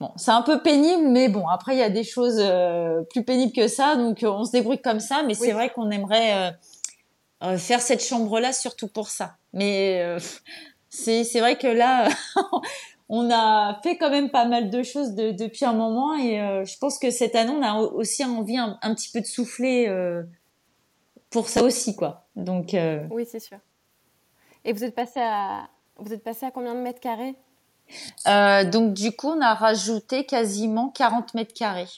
bon, 0.00 0.10
c'est 0.16 0.30
un 0.30 0.42
peu 0.42 0.62
pénible, 0.62 1.08
mais 1.08 1.28
bon, 1.28 1.46
après, 1.46 1.74
il 1.74 1.78
y 1.78 1.82
a 1.82 1.90
des 1.90 2.04
choses 2.04 2.38
euh, 2.38 3.02
plus 3.10 3.22
pénibles 3.22 3.52
que 3.52 3.68
ça. 3.68 3.96
Donc, 3.96 4.20
on 4.22 4.44
se 4.44 4.52
débrouille 4.52 4.80
comme 4.80 5.00
ça. 5.00 5.22
Mais 5.26 5.34
c'est 5.34 5.52
vrai 5.52 5.70
qu'on 5.70 5.90
aimerait 5.90 6.56
faire 7.58 7.80
cette 7.80 8.04
chambre-là 8.04 8.52
surtout 8.52 8.88
pour 8.88 9.08
ça. 9.08 9.36
Mais 9.52 10.16
c'est 10.88 11.40
vrai 11.40 11.56
que 11.56 11.66
là, 11.66 12.08
on 13.12 13.28
a 13.28 13.80
fait 13.82 13.98
quand 13.98 14.08
même 14.08 14.30
pas 14.30 14.44
mal 14.44 14.70
de 14.70 14.82
choses 14.84 15.14
depuis 15.14 15.64
un 15.64 15.72
moment 15.72 16.14
et 16.14 16.40
euh, 16.40 16.64
je 16.64 16.78
pense 16.78 16.96
que 16.96 17.10
cette 17.10 17.34
année 17.34 17.50
on 17.50 17.60
a 17.60 17.74
aussi 17.74 18.24
envie 18.24 18.56
un, 18.56 18.94
petit 18.94 19.10
peu 19.10 19.20
de 19.20 19.26
souffler 19.26 19.88
euh, 19.88 20.22
pour 21.28 21.48
ça 21.48 21.64
aussi 21.64 21.96
quoi. 21.96 22.28
Donc 22.36 22.72
euh, 22.72 23.04
oui 23.10 23.26
c'est 23.28 23.40
sûr. 23.40 23.58
Et 24.64 24.72
vous 24.72 24.84
êtes 24.84 24.94
passé 24.94 25.18
à 25.20 25.68
vous 25.96 26.12
êtes 26.12 26.22
passé 26.22 26.46
à 26.46 26.52
combien 26.52 26.74
de 26.74 26.80
mètres 26.80 27.00
carrés? 27.00 27.34
Donc 28.70 28.94
du 28.94 29.10
coup 29.10 29.30
on 29.30 29.40
a 29.40 29.54
rajouté 29.54 30.24
quasiment 30.24 30.90
40 30.90 31.34
mètres 31.34 31.52
carrés. 31.52 31.88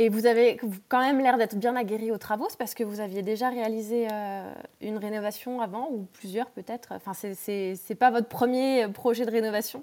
Et 0.00 0.08
vous 0.08 0.26
avez 0.26 0.60
quand 0.88 1.00
même 1.00 1.18
l'air 1.18 1.38
d'être 1.38 1.56
bien 1.56 1.74
aguerri 1.74 2.12
aux 2.12 2.18
travaux, 2.18 2.46
c'est 2.48 2.56
parce 2.56 2.74
que 2.74 2.84
vous 2.84 3.00
aviez 3.00 3.22
déjà 3.22 3.50
réalisé 3.50 4.06
euh, 4.10 4.54
une 4.80 4.96
rénovation 4.96 5.60
avant, 5.60 5.88
ou 5.90 6.06
plusieurs 6.12 6.50
peut-être? 6.50 6.92
Enfin, 6.92 7.12
c'est 7.14 7.94
pas 7.98 8.12
votre 8.12 8.28
premier 8.28 8.86
projet 8.88 9.26
de 9.26 9.30
rénovation? 9.32 9.82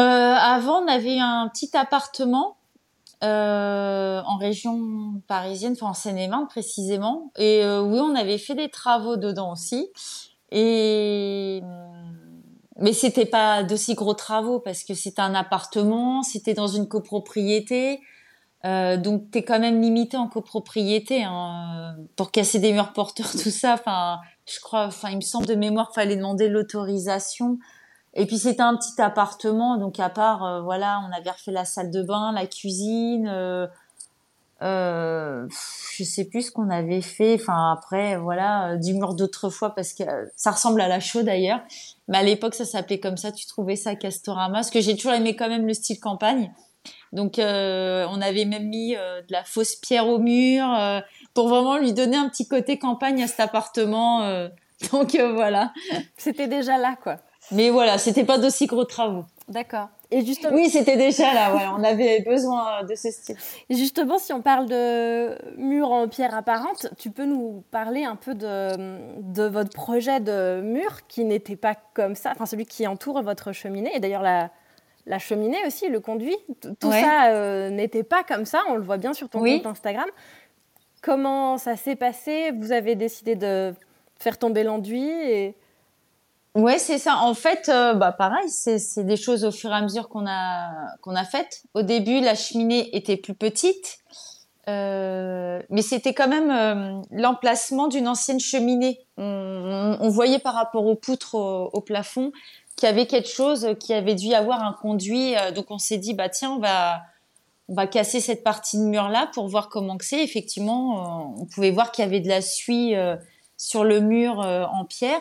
Euh, 0.00 0.04
Avant, 0.04 0.82
on 0.82 0.88
avait 0.88 1.18
un 1.18 1.48
petit 1.52 1.76
appartement 1.76 2.56
euh, 3.22 4.22
en 4.24 4.38
région 4.38 5.20
parisienne, 5.26 5.74
enfin 5.74 5.88
en 5.88 5.94
Seine-et-Marne 5.94 6.48
précisément. 6.48 7.32
Et 7.36 7.62
oui, 7.62 8.00
on 8.00 8.14
avait 8.14 8.38
fait 8.38 8.54
des 8.54 8.70
travaux 8.70 9.16
dedans 9.16 9.52
aussi. 9.52 9.90
Et 10.50 11.62
mais 12.78 12.94
c'était 12.94 13.26
pas 13.26 13.62
d'aussi 13.62 13.94
gros 13.94 14.14
travaux 14.14 14.58
parce 14.58 14.84
que 14.84 14.94
c'était 14.94 15.20
un 15.20 15.34
appartement, 15.34 16.22
c'était 16.22 16.54
dans 16.54 16.68
une 16.68 16.88
copropriété. 16.88 18.00
Euh, 18.66 18.98
donc 18.98 19.30
t'es 19.30 19.42
quand 19.42 19.58
même 19.58 19.80
limité 19.80 20.18
en 20.18 20.28
copropriété 20.28 21.24
hein, 21.24 21.96
pour 22.16 22.30
casser 22.30 22.58
des 22.58 22.72
murs 22.72 22.92
porteurs 22.92 23.30
tout 23.32 23.50
ça. 23.50 23.74
Enfin 23.74 24.18
je 24.46 24.60
crois 24.60 24.86
enfin 24.86 25.08
il 25.10 25.16
me 25.16 25.22
semble 25.22 25.46
de 25.46 25.54
mémoire 25.54 25.92
fallait 25.94 26.16
demander 26.16 26.48
l'autorisation. 26.48 27.58
Et 28.14 28.26
puis 28.26 28.38
c'était 28.38 28.60
un 28.62 28.76
petit 28.76 29.00
appartement. 29.00 29.78
Donc 29.78 29.98
à 29.98 30.10
part 30.10 30.44
euh, 30.44 30.60
voilà 30.60 31.00
on 31.08 31.16
avait 31.16 31.30
refait 31.30 31.52
la 31.52 31.64
salle 31.64 31.90
de 31.90 32.02
bain 32.02 32.32
la 32.32 32.46
cuisine 32.46 33.28
euh, 33.28 33.66
euh, 34.62 35.48
je 35.96 36.04
sais 36.04 36.26
plus 36.26 36.42
ce 36.42 36.52
qu'on 36.52 36.68
avait 36.68 37.00
fait. 37.00 37.36
Enfin 37.40 37.72
après 37.72 38.18
voilà 38.18 38.72
euh, 38.72 38.76
du 38.76 38.92
mur 38.92 39.14
d'autrefois 39.14 39.74
parce 39.74 39.94
que 39.94 40.04
ça 40.36 40.50
ressemble 40.50 40.82
à 40.82 40.88
la 40.88 41.00
chaux 41.00 41.22
d'ailleurs. 41.22 41.60
Mais 42.08 42.18
à 42.18 42.22
l'époque 42.22 42.54
ça 42.54 42.66
s'appelait 42.66 43.00
comme 43.00 43.16
ça. 43.16 43.32
Tu 43.32 43.46
trouvais 43.46 43.76
ça 43.76 43.94
Castorama. 43.94 44.56
Parce 44.58 44.70
que 44.70 44.82
j'ai 44.82 44.96
toujours 44.96 45.12
aimé 45.12 45.34
quand 45.34 45.48
même 45.48 45.66
le 45.66 45.72
style 45.72 45.98
campagne 45.98 46.52
donc 47.12 47.38
euh, 47.38 48.06
on 48.10 48.20
avait 48.20 48.44
même 48.44 48.68
mis 48.68 48.94
euh, 48.96 49.20
de 49.22 49.32
la 49.32 49.44
fausse 49.44 49.76
pierre 49.76 50.08
au 50.08 50.18
mur 50.18 50.64
euh, 50.72 51.00
pour 51.34 51.48
vraiment 51.48 51.76
lui 51.76 51.92
donner 51.92 52.16
un 52.16 52.28
petit 52.28 52.46
côté 52.46 52.78
campagne 52.78 53.22
à 53.22 53.26
cet 53.26 53.40
appartement. 53.40 54.48
donc 54.92 55.16
voilà. 55.16 55.72
C'était 56.16 56.48
déjà 56.48 56.78
là 56.78 56.96
quoi. 57.02 57.16
Mais 57.52 57.70
voilà, 57.70 57.98
c'était 57.98 58.24
pas 58.24 58.38
d'aussi 58.38 58.66
gros 58.66 58.84
travaux. 58.84 59.24
D'accord. 59.48 59.88
Et 60.12 60.24
justement... 60.24 60.54
Oui, 60.54 60.70
c'était 60.70 60.96
déjà 60.96 61.32
là. 61.34 61.74
On 61.76 61.82
avait 61.82 62.20
besoin 62.20 62.84
de 62.84 62.94
ce 62.94 63.10
style. 63.10 63.36
Et 63.68 63.74
justement, 63.74 64.18
si 64.18 64.32
on 64.32 64.42
parle 64.42 64.66
de 64.66 65.36
mur 65.56 65.90
en 65.90 66.08
pierre 66.08 66.34
apparente, 66.34 66.88
tu 66.98 67.10
peux 67.10 67.24
nous 67.24 67.64
parler 67.70 68.04
un 68.04 68.16
peu 68.16 68.34
de, 68.34 69.20
de 69.20 69.42
votre 69.44 69.70
projet 69.70 70.20
de 70.20 70.60
mur 70.62 71.06
qui 71.08 71.24
n'était 71.24 71.56
pas 71.56 71.74
comme 71.94 72.14
ça, 72.14 72.30
enfin 72.32 72.46
celui 72.46 72.66
qui 72.66 72.86
entoure 72.86 73.22
votre 73.22 73.52
cheminée. 73.52 73.90
Et 73.94 74.00
d'ailleurs, 74.00 74.22
la, 74.22 74.50
la 75.06 75.18
cheminée 75.18 75.58
aussi, 75.66 75.88
le 75.88 76.00
conduit, 76.00 76.36
tout 76.78 76.92
ça 76.92 77.28
euh, 77.28 77.70
n'était 77.70 78.02
pas 78.02 78.22
comme 78.22 78.44
ça. 78.44 78.60
On 78.68 78.74
le 78.74 78.82
voit 78.82 78.98
bien 78.98 79.12
sur 79.12 79.28
ton 79.28 79.40
compte 79.40 79.66
Instagram. 79.66 80.08
Comment 81.02 81.58
ça 81.58 81.76
s'est 81.76 81.96
passé? 81.96 82.52
Vous 82.52 82.72
avez 82.72 82.94
décidé 82.94 83.34
de 83.34 83.74
faire 84.18 84.38
tomber 84.38 84.62
l'enduit 84.62 85.08
et... 85.08 85.56
Ouais, 86.56 86.78
c'est 86.78 86.98
ça. 86.98 87.18
En 87.18 87.34
fait, 87.34 87.68
euh, 87.68 87.94
bah 87.94 88.10
pareil, 88.10 88.48
c'est 88.48 89.04
des 89.04 89.16
choses 89.16 89.44
au 89.44 89.52
fur 89.52 89.70
et 89.70 89.74
à 89.74 89.82
mesure 89.82 90.08
qu'on 90.08 90.26
a 90.26 90.96
qu'on 91.00 91.14
a 91.14 91.22
faites. 91.22 91.62
Au 91.74 91.82
début, 91.82 92.20
la 92.20 92.34
cheminée 92.34 92.94
était 92.96 93.16
plus 93.16 93.34
petite, 93.34 93.98
euh, 94.68 95.62
mais 95.70 95.82
c'était 95.82 96.12
quand 96.12 96.26
même 96.26 97.04
l'emplacement 97.12 97.86
d'une 97.86 98.08
ancienne 98.08 98.40
cheminée. 98.40 98.98
On, 99.16 100.08
voyait 100.08 100.40
par 100.40 100.54
rapport 100.54 100.86
aux 100.86 100.96
poutres 100.96 101.36
au 101.36 101.80
plafond 101.80 102.32
qu'il 102.80 102.88
y 102.88 102.92
avait 102.92 103.06
quelque 103.06 103.28
chose 103.28 103.76
qui 103.78 103.92
avait 103.92 104.14
dû 104.14 104.32
avoir 104.32 104.64
un 104.64 104.72
conduit. 104.72 105.36
Euh, 105.36 105.52
donc 105.52 105.66
on 105.70 105.78
s'est 105.78 105.98
dit 105.98 106.14
bah 106.14 106.28
tiens 106.28 106.52
on 106.52 106.58
va 106.58 107.02
on 107.68 107.74
va 107.74 107.86
casser 107.86 108.18
cette 108.20 108.42
partie 108.42 108.78
de 108.78 108.82
mur 108.82 109.08
là 109.08 109.30
pour 109.32 109.46
voir 109.46 109.68
comment 109.68 109.96
que 109.96 110.04
c'est. 110.04 110.24
Effectivement, 110.24 110.98
euh, 110.98 111.42
on 111.42 111.46
pouvait 111.46 111.70
voir 111.70 111.92
qu'il 111.92 112.04
y 112.04 112.08
avait 112.08 112.18
de 112.18 112.28
la 112.28 112.40
suie 112.40 112.96
euh, 112.96 113.14
sur 113.56 113.84
le 113.84 114.00
mur 114.00 114.38
en 114.38 114.84
pierre. 114.86 115.20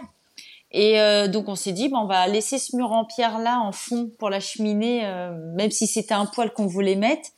Et 0.71 0.97
donc 1.27 1.49
on 1.49 1.55
s'est 1.55 1.73
dit, 1.73 1.89
bah, 1.89 1.97
on 2.01 2.05
va 2.05 2.25
laisser 2.27 2.57
ce 2.57 2.75
mur 2.75 2.91
en 2.91 3.03
pierre 3.03 3.39
là 3.39 3.59
en 3.59 3.71
fond 3.71 4.09
pour 4.17 4.29
la 4.29 4.39
cheminée, 4.39 5.01
même 5.55 5.71
si 5.71 5.87
c'était 5.87 6.13
un 6.13 6.25
poêle 6.25 6.53
qu'on 6.53 6.67
voulait 6.67 6.95
mettre. 6.95 7.29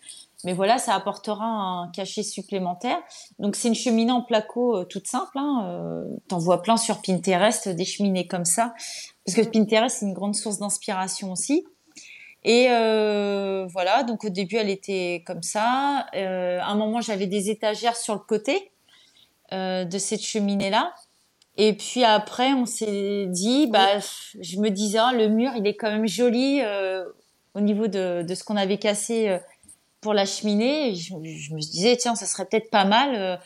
Mais 0.44 0.54
voilà, 0.54 0.78
ça 0.78 0.94
apportera 0.94 1.44
un 1.44 1.88
cachet 1.88 2.22
supplémentaire. 2.22 3.00
Donc 3.40 3.56
c'est 3.56 3.70
une 3.70 3.76
cheminée 3.76 4.12
en 4.12 4.22
placo 4.22 4.84
toute 4.86 5.08
simple. 5.08 5.40
Hein. 5.40 6.06
T'en 6.28 6.38
vois 6.38 6.62
plein 6.62 6.78
sur 6.78 7.02
Pinterest 7.02 7.68
des 7.68 7.86
cheminées 7.86 8.28
comme 8.28 8.46
ça. 8.46 8.76
Parce 9.26 9.36
que 9.36 9.42
Pinterest, 9.42 9.98
c'est 10.00 10.06
une 10.06 10.14
grande 10.14 10.36
source 10.36 10.60
d'inspiration 10.60 11.32
aussi. 11.32 11.66
Et 12.44 12.68
euh, 12.70 13.68
voilà, 13.70 14.04
donc 14.04 14.24
au 14.24 14.30
début, 14.30 14.56
elle 14.56 14.70
était 14.70 15.24
comme 15.28 15.44
ça. 15.44 16.08
Euh, 16.16 16.60
à 16.60 16.68
un 16.68 16.76
moment, 16.76 17.02
j'avais 17.02 17.28
des 17.28 17.50
étagères 17.50 17.96
sur 17.96 18.16
le 18.16 18.20
côté 18.20 18.72
euh, 19.54 19.86
de 19.86 19.98
cette 19.98 20.22
cheminée-là. 20.22 20.94
Et 21.58 21.74
puis 21.74 22.04
après, 22.04 22.54
on 22.54 22.66
s'est 22.66 23.28
dit, 23.28 23.68
bah, 23.68 24.00
je 24.40 24.60
me 24.60 24.70
disais, 24.70 24.98
ah, 24.98 25.12
le 25.14 25.28
mur, 25.28 25.52
il 25.56 25.68
est 25.68 25.76
quand 25.76 25.92
même 25.92 26.08
joli. 26.08 26.62
Euh, 26.62 27.06
au 27.54 27.60
niveau 27.60 27.88
de, 27.88 28.24
de 28.24 28.34
ce 28.34 28.46
qu'on 28.46 28.56
avait 28.56 28.78
cassé 28.78 29.38
pour 30.00 30.14
la 30.14 30.26
cheminée. 30.26 30.96
Je, 30.96 31.10
je, 31.10 31.54
me 31.54 31.60
disais, 31.60 31.98
tiens, 31.98 32.16
ça 32.16 32.26
serait 32.26 32.46
peut-être 32.46 32.70
pas 32.70 32.86
mal 32.86 33.42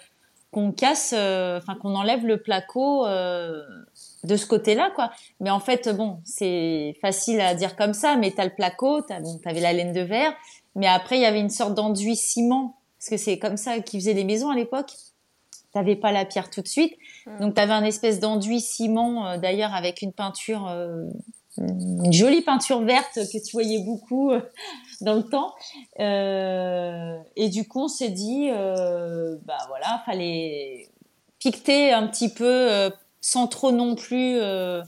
qu'on 0.52 0.72
casse, 0.72 1.12
enfin 1.14 1.74
qu'on 1.82 1.96
enlève 1.96 2.24
le 2.24 2.40
placo 2.40 3.08
de 4.26 4.36
ce 4.36 4.46
côté-là, 4.46 4.92
quoi. 4.96 5.12
Mais 5.40 5.50
en 5.50 5.60
fait, 5.60 5.90
bon, 5.90 6.20
c'est 6.26 6.96
facile 7.02 7.40
à 7.42 7.54
dire 7.54 7.76
comme 7.76 7.94
ça, 7.94 8.16
mais 8.16 8.32
t'as 8.32 8.46
le 8.46 8.54
placo, 8.54 9.02
t'as, 9.02 9.20
bon, 9.20 9.40
t'avais 9.44 9.62
la 9.62 9.74
laine 9.74 9.94
de 9.94 10.02
verre, 10.02 10.34
mais 10.76 10.88
après, 10.88 11.18
il 11.18 11.22
y 11.22 11.26
avait 11.26 11.40
une 11.40 11.50
sorte 11.50 11.74
d'enduit 11.74 12.16
ciment, 12.16 12.78
parce 13.00 13.10
que 13.10 13.18
c'est 13.18 13.40
comme 13.40 13.58
ça 13.58 13.80
qu'ils 13.80 14.02
faisaient 14.02 14.14
les 14.14 14.24
maisons 14.24 14.50
à 14.50 14.56
l'époque. 14.56 14.92
T'avais 15.74 15.96
pas 15.96 16.14
la 16.14 16.24
pierre 16.24 16.50
tout 16.50 16.62
de 16.62 16.68
suite, 16.68 16.94
donc 17.26 17.40
donc 17.42 17.54
t'avais 17.54 17.74
un 17.74 17.84
espèce 17.84 18.22
d'enduit 18.22 18.62
ciment, 18.62 19.28
euh, 19.28 19.38
d'ailleurs 19.38 19.74
avec 19.74 20.02
une 20.02 20.14
peinture, 20.14 20.70
euh, 20.70 21.06
une 21.58 22.14
jolie 22.14 22.42
peinture 22.42 22.82
verte 22.82 23.16
que 23.16 23.46
tu 23.46 23.52
voyais 23.52 23.80
beaucoup 23.80 24.32
euh, 24.32 24.40
dans 25.02 25.16
le 25.16 25.24
temps. 25.24 25.54
et 26.00 27.50
du 27.50 27.68
coup, 27.68 27.84
on 27.84 27.88
s'est 27.90 28.10
dit, 28.10 28.50
bah 28.50 29.58
voilà, 29.68 30.02
fallait 30.06 30.88
piqueter 31.40 31.92
un 31.92 32.08
petit 32.08 32.30
peu 32.30 32.90
sans 33.26 33.48
trop 33.48 33.72
non 33.72 33.96
plus 33.96 34.38
euh, 34.40 34.84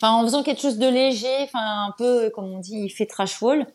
en 0.00 0.22
faisant 0.22 0.42
quelque 0.42 0.62
chose 0.62 0.78
de 0.78 0.88
léger 0.88 1.36
enfin 1.42 1.86
un 1.88 1.94
peu 1.98 2.30
comme 2.30 2.46
on 2.46 2.58
dit 2.58 2.84
il 2.84 2.90
fait 2.90 3.04
trash 3.04 3.42
wall. 3.42 3.66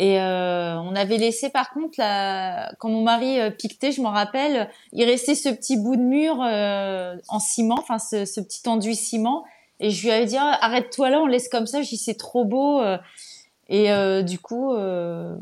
Et 0.00 0.20
euh, 0.20 0.78
on 0.78 0.94
avait 0.94 1.16
laissé 1.16 1.48
par 1.48 1.70
contre 1.70 1.96
quand 1.96 2.88
mon 2.88 3.02
mari 3.02 3.40
euh, 3.40 3.50
piquetait 3.50 3.92
je 3.92 4.02
m'en 4.02 4.10
rappelle 4.10 4.68
il 4.92 5.04
restait 5.04 5.34
ce 5.34 5.48
petit 5.48 5.78
bout 5.78 5.96
de 5.96 6.02
mur 6.02 6.36
en 6.38 7.38
ciment 7.40 7.78
enfin 7.78 7.98
ce, 7.98 8.26
ce, 8.26 8.42
petit 8.42 8.68
enduit 8.68 8.94
ciment. 8.94 9.44
Et 9.80 9.90
je 9.90 10.02
lui 10.02 10.10
avais 10.10 10.26
dit 10.26 10.36
ah, 10.38 10.58
arrête-toi 10.60 11.08
là 11.08 11.18
on 11.20 11.26
laisse 11.26 11.48
comme 11.48 11.66
ça. 11.66 11.80
Je 11.80 11.88
dis 11.88 11.96
c'est 11.96 12.18
trop 12.18 12.44
beau 12.44 12.82
et 13.70 13.88
du 14.22 14.38
coup, 14.38 14.74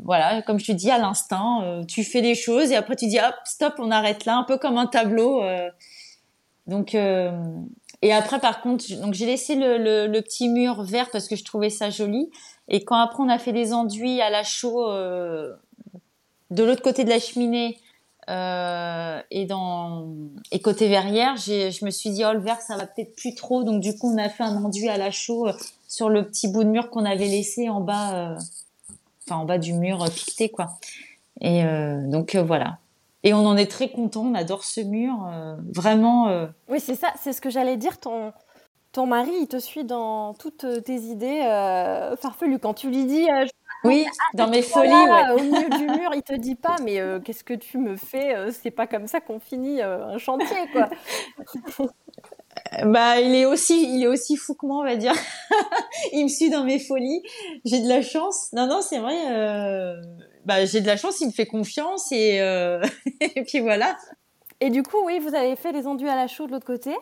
voilà, 0.05 0.41
comme 0.41 0.59
je 0.59 0.65
te 0.65 0.71
dis, 0.73 0.91
à 0.91 0.97
l'instinct, 0.97 1.83
tu 1.87 2.03
fais 2.03 2.19
les 2.19 2.35
choses 2.35 2.71
et 2.71 2.75
après 2.75 2.97
tu 2.97 3.07
dis 3.07 3.19
hop, 3.19 3.35
stop, 3.45 3.75
on 3.77 3.89
arrête 3.89 4.25
là, 4.25 4.35
un 4.35 4.43
peu 4.43 4.57
comme 4.57 4.77
un 4.77 4.85
tableau. 4.85 5.41
Donc 6.67 6.95
euh, 6.95 7.31
et 8.01 8.13
après 8.13 8.39
par 8.39 8.61
contre, 8.61 8.85
donc 9.01 9.13
j'ai 9.13 9.25
laissé 9.25 9.55
le, 9.55 9.77
le, 9.77 10.07
le, 10.07 10.21
petit 10.21 10.49
mur 10.49 10.83
vert 10.83 11.09
parce 11.11 11.27
que 11.27 11.35
je 11.35 11.43
trouvais 11.43 11.69
ça 11.69 11.89
joli. 11.89 12.29
Et 12.67 12.83
quand 12.83 12.97
après 12.97 13.23
on 13.23 13.29
a 13.29 13.39
fait 13.39 13.53
les 13.53 13.73
enduits 13.73 14.21
à 14.21 14.29
la 14.29 14.43
chaux 14.43 14.89
euh, 14.89 15.53
de 16.51 16.63
l'autre 16.63 16.81
côté 16.81 17.03
de 17.03 17.09
la 17.09 17.19
cheminée 17.19 17.77
euh, 18.29 19.21
et 19.31 19.45
dans 19.45 20.09
et 20.51 20.59
côté 20.59 20.89
verrière, 20.89 21.37
je 21.37 21.85
me 21.85 21.89
suis 21.89 22.09
dit 22.09 22.23
oh 22.25 22.33
le 22.33 22.39
vert 22.39 22.59
ça 22.59 22.75
va 22.75 22.85
peut-être 22.85 23.15
plus 23.15 23.35
trop. 23.35 23.63
Donc 23.63 23.81
du 23.81 23.97
coup 23.97 24.13
on 24.13 24.17
a 24.17 24.29
fait 24.29 24.43
un 24.43 24.63
enduit 24.63 24.89
à 24.89 24.97
la 24.97 25.11
chaux 25.11 25.47
euh, 25.47 25.53
sur 25.87 26.09
le 26.09 26.27
petit 26.27 26.49
bout 26.49 26.63
de 26.63 26.69
mur 26.69 26.89
qu'on 26.89 27.05
avait 27.05 27.27
laissé 27.27 27.69
en 27.69 27.79
bas, 27.79 28.33
euh, 28.33 28.37
enfin 29.25 29.37
en 29.37 29.45
bas 29.45 29.57
du 29.57 29.73
mur 29.73 30.05
piqueté 30.13 30.49
quoi. 30.49 30.77
Et 31.39 31.63
donc 32.07 32.35
voilà. 32.35 32.79
Et 33.27 33.33
on 33.33 33.45
en 33.45 33.57
est 33.57 33.69
très 33.69 33.89
content, 33.89 34.21
on 34.21 34.35
adore 34.35 34.63
ce 34.63 34.79
mur, 34.79 35.13
euh, 35.29 35.57
vraiment. 35.75 36.29
Euh. 36.29 36.47
Oui, 36.69 36.79
c'est 36.79 36.95
ça, 36.95 37.11
c'est 37.21 37.33
ce 37.33 37.41
que 37.41 37.49
j'allais 37.49 37.75
dire. 37.75 37.99
Ton, 37.99 38.31
ton 38.93 39.05
mari, 39.05 39.31
il 39.41 39.49
te 39.49 39.59
suit 39.59 39.83
dans 39.83 40.33
toutes 40.33 40.65
tes 40.85 40.95
idées 40.95 41.41
euh, 41.43 42.15
farfelues. 42.15 42.57
Quand 42.57 42.73
tu 42.73 42.89
lui 42.89 43.03
dis. 43.03 43.27
oui, 43.83 44.05
dans 44.33 44.47
mes 44.47 44.61
folies. 44.61 44.93
Ouais. 44.93 45.31
Au 45.31 45.43
milieu 45.43 45.67
du 45.67 45.87
mur, 45.87 46.11
il 46.15 46.23
te 46.23 46.35
dit 46.35 46.55
pas, 46.55 46.77
mais 46.81 47.01
qu'est-ce 47.25 47.43
que 47.43 47.53
tu 47.53 47.79
me 47.79 47.97
fais 47.97 48.49
C'est 48.53 48.71
pas 48.71 48.87
comme 48.87 49.07
ça 49.07 49.19
qu'on 49.19 49.41
finit 49.41 49.81
un 49.81 50.17
chantier, 50.17 50.69
quoi. 50.71 50.89
bah, 52.85 53.19
il 53.19 53.35
est 53.35 53.45
aussi, 53.45 53.93
il 53.93 54.05
est 54.05 54.07
aussi 54.07 54.37
fou 54.37 54.53
que 54.53 54.65
moi, 54.65 54.77
on 54.77 54.85
va 54.85 54.95
dire. 54.95 55.15
il 56.13 56.23
me 56.23 56.29
suit 56.29 56.49
dans 56.49 56.63
mes 56.63 56.79
folies. 56.79 57.23
J'ai 57.65 57.81
de 57.81 57.89
la 57.89 58.01
chance. 58.01 58.53
Non, 58.53 58.67
non, 58.67 58.79
c'est 58.81 58.99
vrai 58.99 59.17
bah, 60.47 60.65
j'ai 60.65 60.79
de 60.81 60.87
la 60.87 60.95
chance, 60.95 61.19
il 61.19 61.27
me 61.27 61.31
fait 61.31 61.45
confiance 61.45 62.11
et, 62.11 62.39
euh, 62.41 62.81
et 63.21 63.43
puis 63.43 63.59
voilà. 63.59 63.97
Et 64.61 64.69
du 64.69 64.81
coup, 64.81 64.97
oui, 65.05 65.19
vous 65.19 65.35
avez 65.35 65.55
fait 65.55 65.73
des 65.73 65.85
enduits 65.85 66.09
à 66.09 66.15
la 66.15 66.27
chaux 66.27 66.47
de 66.47 66.51
l'autre 66.53 66.65
côté. 66.65 66.95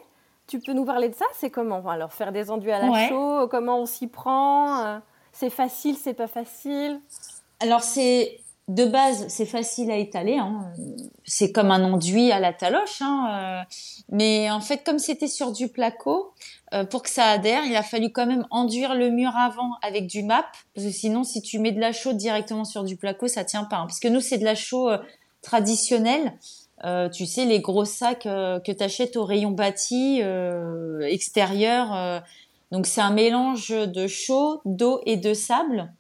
Tu 0.48 0.60
peux 0.60 0.74
nous 0.74 0.84
parler 0.84 1.10
de 1.10 1.16
ça? 1.16 1.26
C'est 1.36 1.50
comment? 1.50 1.88
Alors, 1.88 2.12
faire 2.12 2.32
des 2.32 2.52
enduits 2.52 2.72
à 2.72 2.80
la 2.80 3.08
chaux, 3.08 3.48
comment 3.48 3.80
on 3.80 3.86
s'y 3.86 4.08
prend? 4.08 4.84
Euh, 4.86 4.98
C'est 5.32 5.50
facile, 5.50 5.96
c'est 5.96 6.14
pas 6.14 6.28
facile? 6.28 7.00
Alors, 7.60 7.84
c'est 7.84 8.40
de 8.68 8.86
base, 8.86 9.28
c'est 9.28 9.46
facile 9.46 9.92
à 9.92 9.98
étaler. 9.98 10.38
Hein. 10.38 10.72
C'est 11.24 11.52
comme 11.52 11.70
un 11.70 11.84
enduit 11.84 12.32
à 12.32 12.40
la 12.40 12.52
taloche. 12.52 13.00
Hein. 13.02 13.28
Euh. 13.30 13.76
Mais 14.10 14.50
en 14.50 14.60
fait, 14.60 14.84
comme 14.84 14.98
c'était 14.98 15.28
sur 15.28 15.52
du 15.52 15.68
placo, 15.68 16.34
euh, 16.74 16.84
pour 16.84 17.04
que 17.04 17.10
ça 17.10 17.26
adhère, 17.26 17.64
il 17.66 17.76
a 17.76 17.84
fallu 17.84 18.12
quand 18.12 18.26
même 18.26 18.48
enduire 18.50 18.96
le 18.96 19.12
mur 19.12 19.34
avant 19.36 19.74
avec 19.84 20.08
du 20.08 20.24
MAP. 20.24 20.46
Parce 20.74 20.88
que 20.88 20.92
sinon, 20.92 21.24
si 21.24 21.44
tu 21.44 21.60
mets 21.60 21.74
de 21.74 21.80
la 21.80 21.92
chaux 21.92 22.14
directement 22.14 22.66
sur 22.66 22.84
du 22.84 22.98
placo, 22.98 23.28
ça 23.28 23.44
tient 23.44 23.66
pas. 23.66 23.78
Hein. 23.78 23.86
Parce 23.86 24.00
que 24.00 24.08
nous, 24.08 24.22
c'est 24.22 24.40
de 24.40 24.46
la 24.46 24.56
chaux 24.56 24.90
euh, 24.90 24.98
traditionnelle. 25.44 26.34
tu 27.14 27.28
sais, 27.28 27.46
les 27.46 27.60
gros 27.60 27.86
sacs 27.86 28.24
que 28.24 28.72
tu 28.72 28.84
achètes 28.84 29.16
au 29.16 29.26
rayon 29.26 29.52
bâti 29.52 30.22
extérieur. 31.02 32.24
donc, 32.72 32.88
c'est 32.88 33.02
un 33.02 33.12
mélange 33.12 33.70
de 33.70 34.08
chaux, 34.08 34.62
d'eau 34.66 35.02
et 35.06 35.18
de 35.18 35.36
sable 35.36 35.94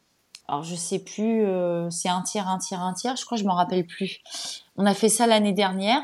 alors 0.47 0.63
je 0.63 0.75
sais 0.75 0.99
plus, 0.99 1.43
euh, 1.43 1.89
c'est 1.89 2.09
un 2.09 2.21
tiers, 2.21 2.47
un 2.47 2.59
tiers, 2.59 2.81
un 2.81 2.93
tiers. 2.93 3.15
Je 3.15 3.25
crois, 3.25 3.37
je 3.37 3.43
m'en 3.45 3.55
rappelle 3.55 3.85
plus. 3.85 4.19
On 4.77 4.85
a 4.85 4.93
fait 4.93 5.09
ça 5.09 5.25
l'année 5.25 5.53
dernière. 5.53 6.01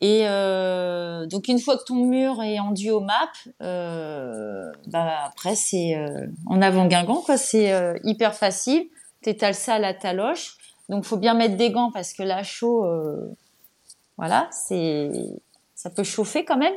Et 0.00 0.22
euh, 0.26 1.26
donc 1.26 1.48
une 1.48 1.60
fois 1.60 1.78
que 1.78 1.84
ton 1.84 1.94
mur 1.94 2.42
est 2.42 2.58
enduit 2.58 2.90
au 2.90 3.00
map, 3.00 3.30
euh, 3.62 4.72
bah 4.88 5.24
après 5.24 5.54
c'est 5.54 5.96
en 6.46 6.60
avant 6.62 6.86
Guingamp 6.86 7.22
quoi. 7.22 7.36
C'est 7.36 8.00
hyper 8.04 8.34
facile. 8.34 8.88
T'étales 9.22 9.54
ça 9.54 9.74
à 9.74 9.78
la 9.78 9.94
taloche. 9.94 10.56
Donc 10.88 11.04
faut 11.04 11.16
bien 11.16 11.34
mettre 11.34 11.56
des 11.56 11.70
gants 11.70 11.90
parce 11.92 12.12
que 12.12 12.22
là 12.22 12.42
chaud, 12.42 12.84
voilà, 14.18 14.48
c'est 14.50 15.10
ça 15.74 15.90
peut 15.90 16.04
chauffer 16.04 16.44
quand 16.44 16.58
même. 16.58 16.74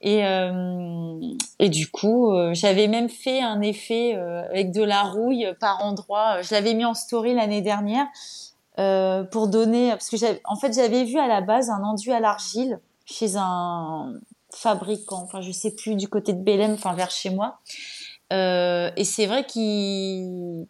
Et, 0.00 0.24
euh, 0.24 1.20
et 1.58 1.68
du 1.68 1.90
coup, 1.90 2.32
euh, 2.32 2.54
j'avais 2.54 2.86
même 2.86 3.08
fait 3.08 3.40
un 3.40 3.60
effet 3.60 4.14
euh, 4.14 4.48
avec 4.48 4.70
de 4.70 4.82
la 4.82 5.02
rouille 5.02 5.46
par 5.60 5.84
endroit. 5.84 6.40
Je 6.42 6.54
l'avais 6.54 6.74
mis 6.74 6.84
en 6.84 6.94
story 6.94 7.34
l'année 7.34 7.62
dernière 7.62 8.06
euh, 8.78 9.24
pour 9.24 9.48
donner, 9.48 9.90
parce 9.90 10.08
que 10.08 10.16
en 10.44 10.56
fait, 10.56 10.72
j'avais 10.72 11.04
vu 11.04 11.18
à 11.18 11.26
la 11.26 11.40
base 11.40 11.68
un 11.70 11.82
enduit 11.82 12.12
à 12.12 12.20
l'argile 12.20 12.78
chez 13.04 13.36
un 13.36 14.14
fabricant, 14.54 15.22
enfin 15.24 15.40
je 15.40 15.50
sais 15.50 15.72
plus 15.74 15.94
du 15.94 16.08
côté 16.08 16.32
de 16.32 16.42
Belém, 16.42 16.74
enfin 16.74 16.94
vers 16.94 17.10
chez 17.10 17.30
moi. 17.30 17.58
et 18.30 19.04
c'est 19.04 19.26
vrai 19.26 19.44
qu'il 19.46 20.66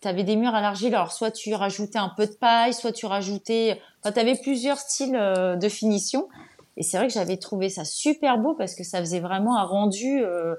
T'avais 0.00 0.24
des 0.24 0.34
murs 0.34 0.52
à 0.52 0.60
l'argile, 0.60 0.92
alors 0.96 1.12
soit 1.12 1.30
tu 1.30 1.54
rajoutais 1.54 2.00
un 2.00 2.08
peu 2.08 2.26
de 2.26 2.32
paille, 2.32 2.74
soit 2.74 2.90
tu 2.90 3.06
rajoutais, 3.06 3.80
enfin 4.02 4.10
t'avais 4.10 4.34
plusieurs 4.34 4.78
styles 4.78 5.12
de 5.12 5.68
finition. 5.68 6.28
Et 6.76 6.82
c'est 6.82 6.96
vrai 6.96 7.06
que 7.08 7.12
j'avais 7.12 7.36
trouvé 7.36 7.68
ça 7.68 7.84
super 7.84 8.38
beau 8.38 8.54
parce 8.54 8.74
que 8.74 8.84
ça 8.84 9.00
faisait 9.00 9.20
vraiment 9.20 9.56
un 9.56 9.64
rendu, 9.64 10.22
euh, 10.22 10.54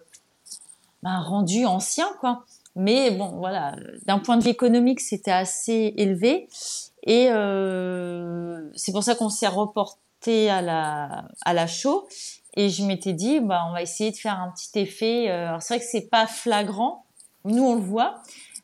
un 1.04 1.22
rendu 1.22 1.66
ancien, 1.66 2.08
quoi. 2.20 2.46
Mais 2.76 3.12
bon, 3.12 3.38
voilà, 3.38 3.76
d'un 4.06 4.20
point 4.20 4.38
de 4.38 4.44
vue 4.44 4.50
économique, 4.50 5.00
c'était 5.00 5.32
assez 5.32 5.94
élevé. 5.98 6.48
Et 7.04 7.28
euh, 7.30 8.70
c'est 8.76 8.92
pour 8.92 9.04
ça 9.04 9.16
qu'on 9.16 9.30
s'est 9.30 9.48
reporté 9.48 10.50
à 10.50 10.62
la, 10.62 11.26
à 11.46 11.54
la 11.54 11.68
show. 11.68 12.08
Et 12.56 12.70
je 12.70 12.84
m'étais 12.84 13.14
dit, 13.14 13.40
bah, 13.40 13.66
on 13.70 13.74
va 13.74 13.82
essayer 13.82 14.12
de 14.12 14.16
faire 14.16 14.40
un 14.40 14.52
petit 14.52 14.80
effet. 14.80 15.30
Euh, 15.30 15.48
alors 15.50 15.62
c'est 15.62 15.76
vrai 15.76 15.84
que 15.84 15.90
c'est 15.90 16.10
pas 16.10 16.28
flagrant, 16.28 17.06
nous 17.46 17.64
on 17.64 17.76
le 17.76 17.82
voit, 17.82 18.22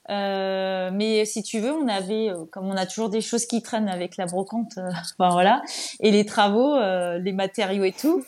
euh, 0.09 0.89
mais 0.93 1.23
si 1.25 1.43
tu 1.43 1.59
veux, 1.59 1.71
on 1.71 1.87
avait, 1.87 2.29
euh, 2.29 2.45
comme 2.51 2.65
on 2.65 2.75
a 2.75 2.85
toujours 2.85 3.09
des 3.09 3.21
choses 3.21 3.45
qui 3.45 3.61
traînent 3.61 3.89
avec 3.89 4.17
la 4.17 4.25
brocante, 4.25 4.77
euh, 4.77 4.89
ben 5.19 5.29
voilà, 5.29 5.61
et 5.99 6.11
les 6.11 6.25
travaux, 6.25 6.75
euh, 6.75 7.19
les 7.19 7.31
matériaux 7.31 7.83
et 7.83 7.91
tout. 7.91 8.23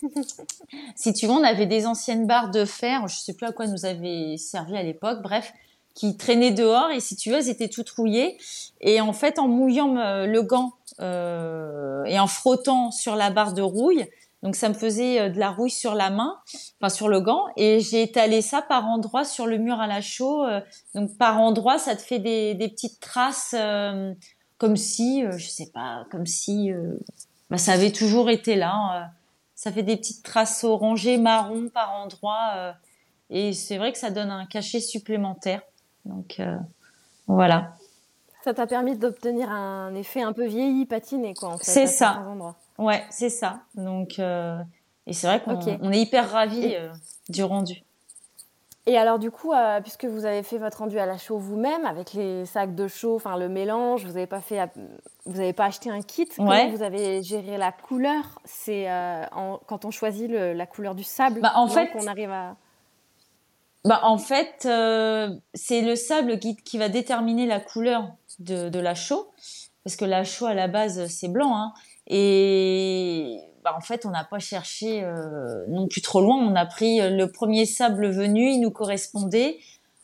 si 0.95 1.13
tu 1.13 1.25
veux, 1.25 1.33
on 1.33 1.43
avait 1.43 1.65
des 1.65 1.87
anciennes 1.87 2.27
barres 2.27 2.51
de 2.51 2.65
fer, 2.65 3.07
je 3.07 3.15
sais 3.15 3.33
plus 3.33 3.47
à 3.47 3.51
quoi 3.51 3.67
nous 3.67 3.85
avait 3.85 4.37
servi 4.37 4.77
à 4.77 4.83
l'époque, 4.83 5.21
bref, 5.23 5.53
qui 5.95 6.15
traînaient 6.17 6.51
dehors 6.51 6.91
et 6.91 6.99
si 6.99 7.15
tu 7.15 7.31
veux, 7.31 7.37
elles 7.37 7.49
étaient 7.49 7.67
toutes 7.67 7.89
rouillées. 7.89 8.37
Et 8.79 9.01
en 9.01 9.11
fait, 9.11 9.39
en 9.39 9.47
mouillant 9.47 9.95
le 10.25 10.41
gant 10.41 10.71
et 11.01 12.19
en 12.19 12.27
frottant 12.27 12.91
sur 12.91 13.17
la 13.17 13.29
barre 13.29 13.51
de 13.51 13.61
rouille, 13.61 14.07
donc 14.43 14.55
ça 14.55 14.69
me 14.69 14.73
faisait 14.73 15.19
euh, 15.19 15.29
de 15.29 15.39
la 15.39 15.51
rouille 15.51 15.69
sur 15.69 15.93
la 15.93 16.09
main, 16.09 16.37
enfin 16.79 16.89
sur 16.89 17.09
le 17.09 17.21
gant, 17.21 17.45
et 17.57 17.79
j'ai 17.79 18.01
étalé 18.01 18.41
ça 18.41 18.61
par 18.61 18.87
endroits 18.87 19.25
sur 19.25 19.45
le 19.45 19.57
mur 19.57 19.79
à 19.79 19.87
la 19.87 20.01
chaux. 20.01 20.43
Euh, 20.43 20.61
donc 20.95 21.15
par 21.17 21.39
endroits, 21.39 21.77
ça 21.77 21.95
te 21.95 22.01
fait 22.01 22.19
des, 22.19 22.55
des 22.55 22.67
petites 22.67 22.99
traces 22.99 23.55
euh, 23.57 24.13
comme 24.57 24.77
si, 24.77 25.23
je 25.37 25.47
sais 25.47 25.71
pas, 25.73 26.05
comme 26.11 26.27
si 26.27 26.71
bah, 27.49 27.57
ça 27.57 27.71
avait 27.71 27.91
toujours 27.91 28.29
été 28.29 28.55
là. 28.55 28.73
Hein, 28.73 29.09
ça 29.55 29.71
fait 29.71 29.81
des 29.81 29.97
petites 29.97 30.23
traces 30.23 30.63
orangées, 30.63 31.17
marron 31.17 31.69
par 31.69 31.95
endroits, 31.95 32.75
et 33.31 33.53
c'est 33.53 33.77
vrai 33.79 33.91
que 33.91 33.97
ça 33.97 34.11
donne 34.11 34.29
un 34.29 34.45
cachet 34.45 34.79
supplémentaire. 34.79 35.63
Donc 36.05 36.39
voilà. 37.25 37.73
Ça 38.43 38.53
t'a 38.53 38.67
permis 38.67 38.95
d'obtenir 38.95 39.49
un 39.49 39.95
effet 39.95 40.21
un 40.21 40.33
peu 40.33 40.45
vieilli, 40.45 40.85
patiné, 40.85 41.33
quoi. 41.33 41.49
En 41.49 41.57
fait, 41.57 41.63
c'est 41.63 41.87
ça. 41.87 42.23
Ouais, 42.81 43.03
c'est 43.11 43.29
ça. 43.29 43.59
Donc, 43.75 44.17
euh, 44.17 44.57
et 45.05 45.13
c'est 45.13 45.27
vrai 45.27 45.39
qu'on 45.39 45.59
on 45.81 45.91
est 45.91 45.99
hyper 45.99 46.31
ravis 46.31 46.75
euh, 46.75 46.91
du 47.29 47.43
rendu. 47.43 47.83
Et 48.87 48.97
alors 48.97 49.19
du 49.19 49.29
coup, 49.29 49.53
euh, 49.53 49.79
puisque 49.81 50.05
vous 50.05 50.25
avez 50.25 50.41
fait 50.41 50.57
votre 50.57 50.79
rendu 50.79 50.97
à 50.97 51.05
la 51.05 51.19
chaux 51.19 51.37
vous-même 51.37 51.85
avec 51.85 52.13
les 52.13 52.47
sacs 52.47 52.73
de 52.73 52.87
chaux, 52.87 53.15
enfin 53.15 53.37
le 53.37 53.47
mélange, 53.47 54.03
vous 54.03 54.13
n'avez 54.13 54.25
pas 54.25 54.41
fait, 54.41 54.59
vous 55.25 55.37
n'avez 55.37 55.53
pas 55.53 55.65
acheté 55.65 55.91
un 55.91 56.01
kit. 56.01 56.27
Comment 56.35 56.69
vous 56.69 56.81
avez 56.81 57.21
géré 57.21 57.59
la 57.59 57.71
couleur? 57.71 58.41
C'est 58.43 58.87
quand 59.31 59.85
on 59.85 59.91
choisit 59.91 60.31
la 60.31 60.65
couleur 60.65 60.95
du 60.95 61.03
sable 61.03 61.41
bah, 61.41 61.53
en 61.55 61.67
fait, 61.67 61.91
qu'on 61.91 62.07
arrive 62.07 62.31
à. 62.31 62.55
Bah, 63.85 63.99
en 64.01 64.17
fait, 64.17 64.67
c'est 65.53 65.81
le 65.81 65.95
sable 65.95 66.39
qui, 66.39 66.55
qui, 66.55 66.79
va 66.79 66.89
déterminer 66.89 67.45
la 67.45 67.59
couleur 67.59 68.09
de, 68.39 68.69
de 68.69 68.79
la 68.79 68.95
chaux, 68.95 69.31
parce 69.83 69.95
que 69.95 70.05
la 70.05 70.23
chaux 70.23 70.47
à 70.47 70.55
la 70.55 70.67
base 70.67 71.05
c'est 71.05 71.27
blanc, 71.27 71.55
hein, 71.55 71.73
et 72.13 73.39
bah, 73.63 73.73
en 73.75 73.79
fait, 73.79 74.05
on 74.05 74.09
n'a 74.09 74.25
pas 74.25 74.39
cherché 74.39 75.01
euh, 75.01 75.65
non 75.69 75.87
plus 75.87 76.01
trop 76.01 76.21
loin. 76.21 76.35
On 76.37 76.55
a 76.55 76.65
pris 76.65 76.99
euh, 76.99 77.09
le 77.09 77.31
premier 77.31 77.65
sable 77.65 78.09
venu, 78.09 78.49
il 78.51 78.59
nous 78.59 78.69
correspondait. 78.69 79.59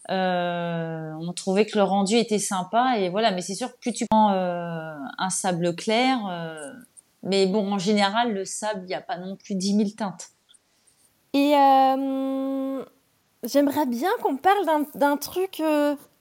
Euh, 0.10 1.12
on 1.20 1.34
trouvait 1.34 1.66
que 1.66 1.78
le 1.78 1.84
rendu 1.84 2.16
était 2.16 2.40
sympa 2.40 2.98
et 2.98 3.10
voilà. 3.10 3.32
Mais 3.32 3.42
c'est 3.42 3.56
sûr 3.56 3.70
que 3.74 3.78
plus 3.78 3.92
tu 3.92 4.06
prends 4.10 4.32
euh, 4.32 4.96
un 5.18 5.30
sable 5.30 5.76
clair, 5.76 6.18
mais 7.24 7.46
bon, 7.46 7.74
en 7.74 7.78
général, 7.78 8.34
le 8.34 8.46
sable, 8.46 8.84
il 8.84 8.88
n'y 8.88 8.96
a 8.96 9.02
pas 9.02 9.18
non 9.18 9.36
plus 9.36 9.56
10 9.56 9.76
000 9.76 9.90
teintes. 9.98 10.30
Et 11.34 11.52
j'aimerais 13.44 13.86
bien 13.86 14.12
qu'on 14.22 14.38
parle 14.38 14.66
d'un 14.96 15.18
truc 15.18 15.62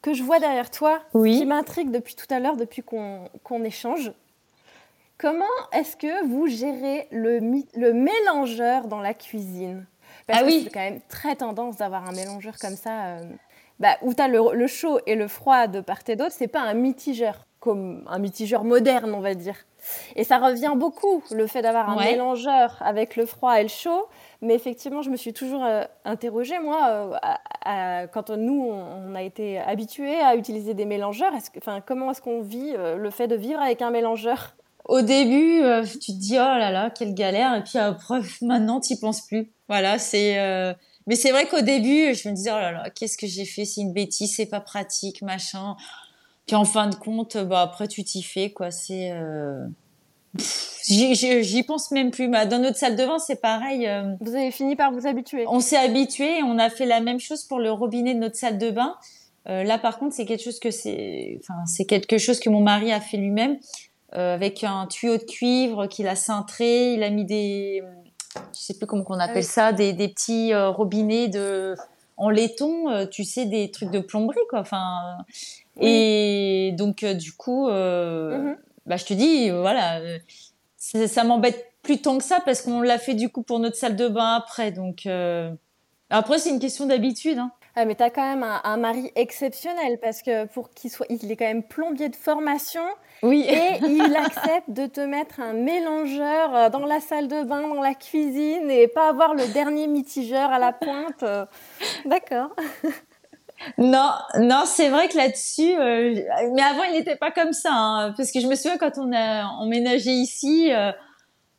que 0.03 0.15
je 0.15 0.23
vois 0.25 0.41
derrière 0.41 0.73
toi, 0.73 1.01
oui. 1.15 1.39
qui 1.39 1.47
m'intrigue 1.47 1.93
depuis 1.93 2.17
tout 2.17 2.27
à 2.35 2.41
l'heure, 2.41 2.57
depuis 2.57 2.83
qu'on 2.83 3.65
échange. 3.65 4.11
Comment 5.19 5.45
est-ce 5.73 5.97
que 5.97 6.27
vous 6.27 6.47
gérez 6.47 7.09
le, 7.11 7.41
le 7.75 7.93
mélangeur 7.95 8.87
dans 8.87 9.01
la 9.01 9.15
cuisine? 9.15 9.87
Parce 10.27 10.41
ah 10.41 10.43
que 10.43 10.49
oui. 10.49 10.61
c'est 10.65 10.71
quand 10.71 10.81
même 10.81 11.01
très 11.09 11.37
tendance 11.37 11.79
d'avoir 11.79 12.07
un 12.07 12.13
mélangeur 12.13 12.55
comme 12.61 12.77
ça, 12.77 13.07
euh, 13.07 13.23
bah, 13.81 13.97
où 14.03 14.13
tu 14.13 14.21
as 14.21 14.29
le, 14.29 14.53
le, 14.53 14.67
chaud 14.67 14.99
et 15.07 15.15
le 15.15 15.27
froid 15.27 15.69
de 15.69 15.81
part 15.81 16.01
et 16.09 16.17
d'autre. 16.17 16.33
C'est 16.33 16.49
pas 16.49 16.61
un 16.61 16.75
mitigeur, 16.75 17.47
comme 17.61 18.05
un 18.09 18.19
mitigeur 18.19 18.65
moderne, 18.65 19.15
on 19.15 19.21
va 19.21 19.35
dire. 19.35 19.57
Et 20.17 20.25
ça 20.25 20.37
revient 20.39 20.73
beaucoup, 20.77 21.23
le 21.31 21.47
fait 21.47 21.63
d'avoir 21.63 21.89
un 21.89 21.97
ouais. 21.97 22.13
mélangeur 22.13 22.77
avec 22.81 23.17
le 23.17 23.25
froid 23.25 23.59
et 23.59 23.63
le 23.63 23.69
chaud. 23.69 24.07
Mais 24.43 24.55
effectivement, 24.55 25.01
je 25.01 25.09
me 25.09 25.17
suis 25.17 25.33
toujours 25.33 25.65
euh, 25.65 25.85
interrogée, 26.05 26.59
moi, 26.59 26.89
euh, 26.89 27.13
à, 27.23 28.01
à, 28.01 28.07
quand 28.09 28.29
nous, 28.29 28.69
on, 28.71 29.13
on 29.13 29.15
a 29.15 29.23
été 29.23 29.59
habitués 29.61 30.21
à 30.21 30.37
utiliser 30.37 30.75
des 30.75 30.85
mélangeurs, 30.85 31.33
est 31.35 31.51
que, 31.51 31.61
comment 31.87 32.11
est-ce 32.11 32.21
qu'on 32.21 32.43
vit 32.43 32.75
le 32.77 33.11
fait 33.11 33.29
de 33.29 33.37
vivre 33.37 33.63
avec 33.63 33.81
un 33.81 33.91
mélangeur? 33.91 34.57
Au 34.89 35.03
début, 35.03 35.63
euh, 35.63 35.85
tu 35.85 36.13
te 36.13 36.19
dis 36.19 36.35
oh 36.35 36.59
là 36.59 36.71
là, 36.71 36.91
quelle 36.91 37.15
galère, 37.15 37.55
et 37.55 37.63
puis 37.63 37.79
après, 37.79 38.21
maintenant, 38.43 38.81
t'y 38.81 38.99
penses 38.99 39.23
plus. 39.23 39.51
Voilà, 39.69 39.99
c'est. 39.99 40.39
Euh... 40.39 40.73
Mais 41.09 41.15
c'est 41.15 41.31
vrai 41.31 41.47
qu'au 41.47 41.61
début, 41.61 42.15
je 42.15 42.29
me 42.29 42.35
disais 42.35 42.51
oh 42.51 42.59
là 42.59 42.73
là, 42.73 42.91
qu'est-ce 42.91 43.17
que 43.17 43.27
j'ai 43.27 43.45
fait? 43.45 43.65
C'est 43.65 43.81
une 43.81 43.93
bêtise, 43.93 44.35
c'est 44.35 44.47
pas 44.47 44.61
pratique, 44.61 45.23
machin. 45.23 45.77
Puis 46.47 46.57
en 46.57 46.65
fin 46.65 46.89
de 46.89 46.95
compte, 46.95 47.37
bah 47.37 47.63
après, 47.63 47.89
tu 47.89 48.05
t'y 48.05 48.23
fais 48.23 48.51
quoi. 48.51 48.71
C'est. 48.71 49.11
Euh... 49.13 49.67
J'y 50.89 51.63
pense 51.65 51.91
même 51.91 52.11
plus. 52.11 52.29
Bah, 52.29 52.47
dans 52.47 52.61
notre 52.61 52.77
salle 52.77 52.95
de 52.97 53.05
bain, 53.05 53.19
c'est 53.19 53.41
pareil. 53.41 53.87
Euh... 53.87 54.15
Vous 54.21 54.35
avez 54.35 54.51
fini 54.51 54.77
par 54.77 54.93
vous 54.93 55.07
habituer. 55.07 55.45
On 55.49 55.61
s'est 55.61 55.77
habitué. 55.77 56.43
On 56.45 56.59
a 56.59 56.71
fait 56.71 56.87
la 56.87 57.01
même 57.01 57.19
chose 57.19 57.45
pour 57.45 57.59
le 57.59 57.73
robinet 57.73 58.15
de 58.15 58.21
notre 58.21 58.37
salle 58.37 58.59
de 58.59 58.71
bain. 58.71 58.95
Euh, 59.49 59.63
là, 59.63 59.79
par 59.79 59.99
contre, 59.99 60.15
c'est 60.15 60.27
quelque 60.27 60.43
chose 60.43 60.61
que 60.61 60.71
c'est. 60.71 61.39
Enfin, 61.41 61.55
c'est 61.67 61.87
quelque 61.87 62.19
chose 62.19 62.41
que 62.41 62.51
mon 62.51 62.61
mari 62.61 62.93
a 62.93 63.01
fait 63.01 63.17
lui-même 63.17 63.59
avec 64.17 64.65
un 64.65 64.87
tuyau 64.87 65.17
de 65.17 65.25
cuivre 65.25 65.87
qu'il 65.87 66.09
a 66.09 66.17
cintré. 66.17 66.95
Il 66.95 67.03
a 67.03 67.11
mis 67.11 67.25
des, 67.25 67.83
je 68.55 68.59
sais 68.59 68.75
plus 68.75 68.87
comment 68.87 69.05
qu'on 69.05 69.15
appelle 69.19 69.37
ah 69.37 69.39
oui. 69.39 69.43
ça, 69.45 69.73
des, 69.73 69.93
des 69.93 70.09
petits 70.09 70.53
euh, 70.53 70.71
robinets 70.71 71.29
de 71.29 71.75
en 72.19 72.31
laiton, 72.31 72.89
euh, 72.89 73.07
tu 73.07 73.25
sais, 73.25 73.45
des 73.45 73.71
trucs 73.71 73.91
de 73.91 74.01
plomberie, 74.01 74.41
quoi. 74.49 74.61
Enfin, 74.61 75.19
oui. 75.77 75.89
et 75.89 76.73
donc 76.73 77.05
du 77.05 77.33
coup, 77.33 77.69
mm 77.69 77.73
-hmm. 77.73 78.57
bah 78.87 78.97
je 78.97 79.05
te 79.05 79.15
dis, 79.15 79.51
voilà, 79.51 80.01
ça, 80.79 81.07
ça 81.09 81.25
m'embête 81.25 81.73
plus 81.83 81.99
tant 82.01 82.17
que 82.19 82.25
ça 82.25 82.41
parce 82.45 82.63
qu'on 82.63 82.81
l'a 82.81 82.99
fait 82.99 83.15
du 83.15 83.29
coup 83.29 83.43
pour 83.43 83.59
notre 83.59 83.77
salle 83.77 83.97
de 83.97 84.09
bain 84.09 84.35
après. 84.37 84.73
Donc 84.73 85.07
après, 86.09 86.39
c'est 86.39 86.51
une 86.51 86.61
question 86.61 86.87
d'habitude. 86.87 87.39
Hein. 87.39 87.51
Ah, 87.79 87.85
mais 87.85 87.95
tu 87.95 88.03
as 88.03 88.09
quand 88.09 88.27
même 88.27 88.43
un, 88.43 88.61
un, 88.65 88.77
mari 88.79 89.13
exceptionnel 89.17 89.99
parce 90.01 90.23
que 90.23 90.47
pour 90.47 90.71
qu'il 90.71 90.91
soit, 90.91 91.07
il 91.11 91.31
est 91.31 91.37
quand 91.37 91.45
même 91.45 91.63
plombier 91.63 92.09
de 92.09 92.17
formation. 92.17 92.83
Oui. 93.23 93.47
Et 93.49 93.85
il 93.87 94.17
accepte 94.17 94.71
de 94.71 94.87
te 94.87 95.01
mettre 95.01 95.41
un 95.41 95.53
mélangeur 95.53 96.57
euh, 96.57 96.71
dans 96.71 96.87
la 96.87 97.01
salle 97.01 97.29
de 97.29 97.45
bain, 97.45 97.69
dans 97.69 97.83
la 97.83 97.95
cuisine 97.95 98.71
et 98.71 98.89
pas 98.89 99.11
avoir 99.11 99.35
le 99.35 99.47
dernier 99.53 99.87
mitigeur 99.89 100.51
à 100.51 100.59
la 100.59 100.73
pointe. 100.73 101.23
Euh. 101.23 101.45
D'accord. 102.07 102.57
Non, 103.79 104.11
non, 104.39 104.65
c'est 104.67 104.89
vrai 104.89 105.09
que 105.09 105.17
là-dessus, 105.17 105.77
euh, 105.79 106.15
mais 106.55 106.63
avant 106.63 106.85
il 106.85 106.93
n'était 106.93 107.17
pas 107.17 107.31
comme 107.31 107.53
ça, 107.53 107.73
hein, 107.73 108.15
parce 108.17 108.31
que 108.31 108.41
je 108.41 108.47
me 108.47 108.55
souviens 108.55 108.77
quand 108.79 108.99
on 108.99 109.13
a 109.13 109.45
emménagé 109.45 110.11
ici, 110.11 110.71
euh, 110.73 110.93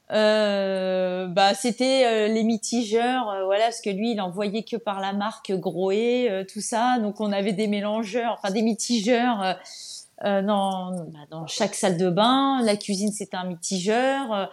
euh, 0.10 1.28
bah 1.28 1.54
c'était 1.54 2.06
euh, 2.06 2.28
les 2.34 2.44
mitigeurs 2.44 3.30
euh, 3.30 3.44
voilà 3.44 3.66
parce 3.66 3.82
que 3.82 3.90
lui 3.90 4.12
il 4.12 4.22
envoyait 4.22 4.64
que 4.64 4.78
par 4.78 5.02
la 5.02 5.12
marque 5.12 5.52
Groé 5.52 6.30
euh, 6.30 6.46
tout 6.46 6.62
ça. 6.62 6.98
Donc 7.00 7.20
on 7.20 7.34
avait 7.34 7.52
des 7.52 7.68
mélangeurs 7.68 8.38
enfin 8.38 8.54
des 8.54 8.62
mitigeurs 8.62 9.58
euh, 10.24 10.42
dans 10.42 10.92
bah, 10.92 11.20
dans 11.30 11.46
chaque 11.48 11.76
salle 11.76 11.98
de 11.98 12.10
bain. 12.10 12.62
La 12.64 12.78
cuisine 12.78 13.12
c'était 13.12 13.36
un 13.36 13.44
mitigeur. 13.44 14.50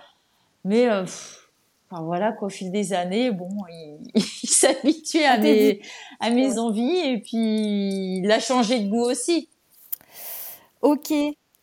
Mais 0.64 0.88
enfin 0.90 2.02
voilà 2.02 2.32
qu'au 2.32 2.48
fil 2.48 2.72
des 2.72 2.92
années 2.92 3.30
bon 3.30 3.50
il, 3.70 3.98
il 4.42 4.48
s'habituait 4.48 5.26
à 5.26 5.38
mes 5.38 5.80
à 6.18 6.30
mes 6.30 6.58
envies. 6.58 6.98
Et 6.98 7.18
puis 7.18 8.18
il 8.18 8.32
a 8.32 8.40
changé 8.40 8.80
de 8.80 8.88
goût 8.88 9.04
aussi. 9.04 9.48
Ok 10.82 11.12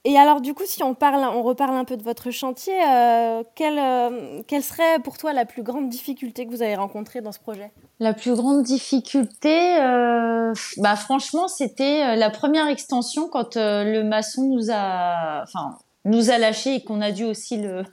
et 0.04 0.18
alors, 0.18 0.42
du 0.42 0.56
coup, 0.56 0.64
si 0.66 0.82
on, 0.82 0.96
parle, 0.96 1.24
on 1.24 1.44
reparle 1.44 1.76
un 1.76 1.86
peu 1.86 1.96
de 1.96 2.02
votre 2.02 2.32
chantier, 2.32 2.74
euh, 2.74 3.44
quelle, 3.54 3.78
euh, 3.78 4.42
quelle, 4.48 4.64
serait 4.64 4.98
pour 5.04 5.20
toi 5.20 5.32
la 5.32 5.46
plus 5.46 5.62
grande 5.62 5.90
difficulté 5.90 6.48
que 6.48 6.52
vous 6.52 6.64
avez 6.64 6.74
rencontrée 6.76 7.22
dans 7.22 7.32
ce 7.32 7.38
projet? 7.38 7.72
La 8.00 8.14
plus 8.14 8.34
grande 8.34 8.64
difficulté, 8.64 9.80
euh, 9.80 10.54
bah, 10.78 10.96
franchement, 10.96 11.48
c'était 11.48 12.16
la 12.16 12.32
première 12.32 12.68
extension 12.68 13.30
quand 13.30 13.56
le 13.56 14.02
maçon 14.02 14.48
nous 14.48 14.72
a, 14.72 15.44
enfin, 15.44 15.78
nous 16.06 16.32
a 16.32 16.40
lâché 16.40 16.76
et 16.76 16.84
qu'on 16.84 17.00
a 17.00 17.12
dû 17.12 17.24
aussi 17.24 17.58
le, 17.58 17.84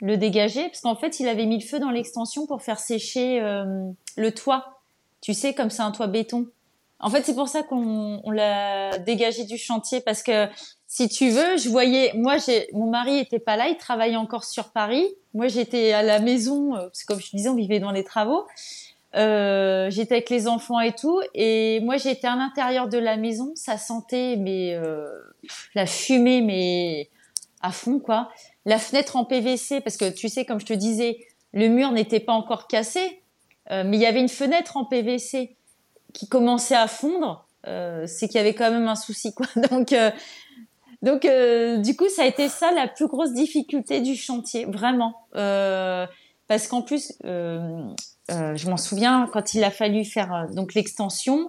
le 0.00 0.18
dégager, 0.18 0.64
parce 0.64 0.82
qu'en 0.82 0.96
fait, 0.96 1.20
il 1.20 1.28
avait 1.28 1.46
mis 1.46 1.58
le 1.58 1.66
feu 1.66 1.78
dans 1.78 1.90
l'extension 1.90 2.46
pour 2.46 2.60
faire 2.60 2.78
sécher 2.78 3.40
le 3.40 4.30
toit. 4.30 4.82
Tu 5.22 5.32
sais, 5.32 5.54
comme 5.54 5.70
c'est 5.70 5.82
un 5.82 5.90
toit 5.90 6.06
béton. 6.06 6.48
En 7.02 7.08
fait, 7.08 7.22
c'est 7.24 7.34
pour 7.34 7.48
ça 7.48 7.62
qu'on 7.62 8.20
l'a 8.30 8.98
dégagé 8.98 9.44
du 9.44 9.56
chantier 9.56 10.02
parce 10.02 10.22
que 10.22 10.48
si 10.92 11.08
tu 11.08 11.30
veux, 11.30 11.56
je 11.56 11.68
voyais, 11.68 12.10
moi, 12.14 12.38
mon 12.72 12.90
mari 12.90 13.18
était 13.18 13.38
pas 13.38 13.56
là, 13.56 13.68
il 13.68 13.76
travaillait 13.76 14.16
encore 14.16 14.42
sur 14.42 14.72
Paris. 14.72 15.06
Moi, 15.34 15.46
j'étais 15.46 15.92
à 15.92 16.02
la 16.02 16.18
maison, 16.18 16.74
euh, 16.74 16.80
parce 16.80 17.04
que 17.04 17.06
comme 17.06 17.20
je 17.20 17.30
te 17.30 17.36
disais, 17.36 17.48
on 17.48 17.54
vivait 17.54 17.78
dans 17.78 17.92
les 17.92 18.02
travaux. 18.02 18.44
Euh, 19.14 19.88
j'étais 19.88 20.14
avec 20.14 20.30
les 20.30 20.48
enfants 20.48 20.80
et 20.80 20.92
tout, 20.92 21.20
et 21.32 21.78
moi, 21.84 21.96
j'étais 21.96 22.26
à 22.26 22.34
l'intérieur 22.34 22.88
de 22.88 22.98
la 22.98 23.16
maison. 23.16 23.52
Ça 23.54 23.78
sentait, 23.78 24.34
mais 24.36 24.74
euh, 24.74 25.08
la 25.76 25.86
fumée, 25.86 26.40
mais 26.40 27.08
à 27.62 27.70
fond, 27.70 28.00
quoi. 28.00 28.28
La 28.66 28.78
fenêtre 28.78 29.14
en 29.14 29.24
PVC, 29.24 29.80
parce 29.80 29.96
que 29.96 30.10
tu 30.10 30.28
sais, 30.28 30.44
comme 30.44 30.58
je 30.58 30.66
te 30.66 30.72
disais, 30.72 31.24
le 31.52 31.68
mur 31.68 31.92
n'était 31.92 32.18
pas 32.18 32.32
encore 32.32 32.66
cassé, 32.66 33.22
euh, 33.70 33.84
mais 33.86 33.96
il 33.96 34.00
y 34.00 34.06
avait 34.06 34.20
une 34.20 34.28
fenêtre 34.28 34.76
en 34.76 34.84
PVC 34.84 35.54
qui 36.12 36.28
commençait 36.28 36.74
à 36.74 36.88
fondre. 36.88 37.46
Euh, 37.68 38.06
c'est 38.08 38.26
qu'il 38.26 38.38
y 38.38 38.40
avait 38.40 38.54
quand 38.54 38.72
même 38.72 38.88
un 38.88 38.96
souci, 38.96 39.32
quoi. 39.32 39.46
Donc 39.70 39.94
donc, 41.02 41.24
euh, 41.24 41.78
du 41.78 41.96
coup, 41.96 42.08
ça 42.08 42.22
a 42.22 42.26
été 42.26 42.48
ça 42.48 42.72
la 42.72 42.86
plus 42.86 43.06
grosse 43.06 43.32
difficulté 43.32 44.00
du 44.00 44.16
chantier, 44.16 44.66
vraiment. 44.66 45.14
Euh, 45.34 46.06
parce 46.46 46.68
qu'en 46.68 46.82
plus, 46.82 47.14
euh, 47.24 47.88
je 48.28 48.68
m'en 48.68 48.76
souviens, 48.76 49.28
quand 49.32 49.54
il 49.54 49.64
a 49.64 49.70
fallu 49.70 50.04
faire 50.04 50.46
donc 50.52 50.74
l'extension, 50.74 51.48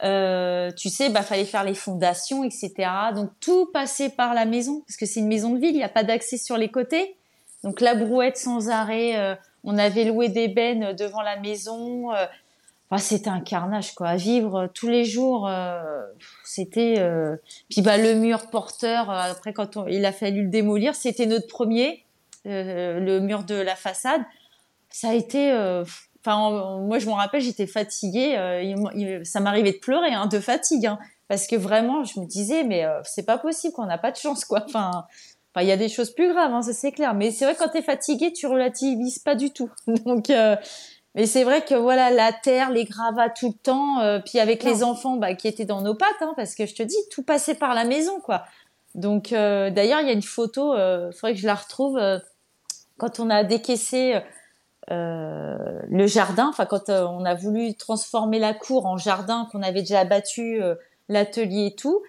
tu 0.00 0.88
sais, 0.88 1.10
bah 1.10 1.22
fallait 1.22 1.44
faire 1.44 1.64
les 1.64 1.74
fondations, 1.74 2.42
etc. 2.42 2.72
Donc 3.14 3.30
tout 3.40 3.66
passait 3.66 4.08
par 4.08 4.34
la 4.34 4.44
maison, 4.44 4.82
parce 4.86 4.96
que 4.96 5.06
c'est 5.06 5.20
une 5.20 5.28
maison 5.28 5.50
de 5.50 5.60
ville, 5.60 5.70
il 5.70 5.78
n'y 5.78 5.84
a 5.84 5.88
pas 5.88 6.04
d'accès 6.04 6.36
sur 6.36 6.56
les 6.56 6.68
côtés. 6.68 7.14
Donc 7.62 7.80
la 7.80 7.94
brouette 7.94 8.38
sans 8.38 8.70
arrêt. 8.70 9.38
on 9.62 9.76
avait 9.78 10.04
loué 10.04 10.30
des 10.30 10.48
bennes 10.48 10.94
devant 10.94 11.20
la 11.20 11.38
maison. 11.38 12.10
C'était 12.98 13.30
un 13.30 13.40
carnage 13.40 13.94
quoi 13.94 14.08
à 14.08 14.16
vivre 14.16 14.68
tous 14.74 14.88
les 14.88 15.04
jours 15.04 15.46
euh, 15.48 15.80
c'était 16.44 16.96
euh... 16.98 17.36
puis 17.68 17.82
bah 17.82 17.96
le 17.96 18.14
mur 18.14 18.50
porteur 18.50 19.10
euh, 19.10 19.30
après 19.30 19.52
quand 19.52 19.76
on... 19.76 19.86
il 19.86 20.04
a 20.04 20.12
fallu 20.12 20.42
le 20.42 20.48
démolir 20.48 20.96
c'était 20.96 21.26
notre 21.26 21.46
premier 21.46 22.04
euh, 22.46 22.98
le 22.98 23.20
mur 23.20 23.44
de 23.44 23.54
la 23.54 23.76
façade 23.76 24.22
ça 24.88 25.10
a 25.10 25.14
été 25.14 25.52
euh, 25.52 25.84
enfin 26.24 26.80
moi 26.80 26.98
je 26.98 27.06
me 27.06 27.12
rappelle 27.12 27.40
j'étais 27.40 27.68
fatiguée 27.68 28.34
ça 29.24 29.38
m'arrivait 29.38 29.72
de 29.72 29.78
pleurer 29.78 30.12
hein, 30.12 30.26
de 30.26 30.40
fatigue 30.40 30.86
hein, 30.86 30.98
parce 31.28 31.46
que 31.46 31.54
vraiment 31.54 32.02
je 32.02 32.18
me 32.18 32.26
disais 32.26 32.64
mais 32.64 32.84
c'est 33.04 33.24
pas 33.24 33.38
possible 33.38 33.72
qu'on 33.72 33.86
n'a 33.86 33.98
pas 33.98 34.10
de 34.10 34.16
chance 34.16 34.44
quoi 34.44 34.64
enfin 34.66 35.06
il 35.60 35.66
y 35.66 35.72
a 35.72 35.76
des 35.76 35.88
choses 35.88 36.12
plus 36.12 36.32
graves, 36.32 36.52
hein, 36.54 36.62
ça 36.62 36.72
c'est 36.72 36.92
clair. 36.92 37.12
Mais 37.12 37.32
c'est 37.32 37.44
vrai 37.44 37.56
quand 37.58 37.68
t'es 37.68 37.82
fatigué, 37.82 38.32
tu 38.32 38.46
relativises 38.46 39.18
pas 39.18 39.34
du 39.34 39.50
tout. 39.50 39.68
Donc, 40.06 40.30
Mais 41.14 41.26
c'est 41.26 41.42
vrai 41.42 41.64
que 41.64 41.74
voilà, 41.74 42.10
la 42.10 42.32
terre, 42.32 42.70
les 42.70 42.84
gravats 42.84 43.30
tout 43.30 43.48
le 43.48 43.54
temps, 43.54 44.00
euh, 44.00 44.20
puis 44.24 44.38
avec 44.38 44.62
les 44.62 44.84
enfants 44.84 45.16
bah, 45.16 45.34
qui 45.34 45.48
étaient 45.48 45.64
dans 45.64 45.82
nos 45.82 45.94
pattes, 45.94 46.10
hein, 46.20 46.34
parce 46.36 46.54
que 46.54 46.66
je 46.66 46.74
te 46.74 46.82
dis, 46.82 46.96
tout 47.10 47.24
passait 47.24 47.56
par 47.56 47.74
la 47.74 47.84
maison, 47.84 48.20
quoi. 48.20 48.44
Donc 48.94 49.32
euh, 49.32 49.70
d'ailleurs, 49.70 50.00
il 50.00 50.06
y 50.06 50.10
a 50.10 50.14
une 50.14 50.22
photo, 50.22 50.74
il 50.74 50.80
euh, 50.80 51.12
faudrait 51.12 51.34
que 51.34 51.40
je 51.40 51.46
la 51.46 51.54
retrouve, 51.54 52.00
quand 52.96 53.18
on 53.18 53.30
a 53.30 53.44
décaissé 53.44 54.20
le 54.88 56.06
jardin, 56.06 56.48
enfin 56.48 56.66
quand 56.66 56.90
on 56.90 57.24
a 57.24 57.34
voulu 57.34 57.74
transformer 57.74 58.40
la 58.40 58.54
cour 58.54 58.86
en 58.86 58.96
jardin, 58.96 59.48
qu'on 59.50 59.62
avait 59.62 59.80
déjà 59.80 60.00
abattu 60.00 60.60
l'atelier 61.08 61.66
et 61.66 61.74
tout, 61.76 62.02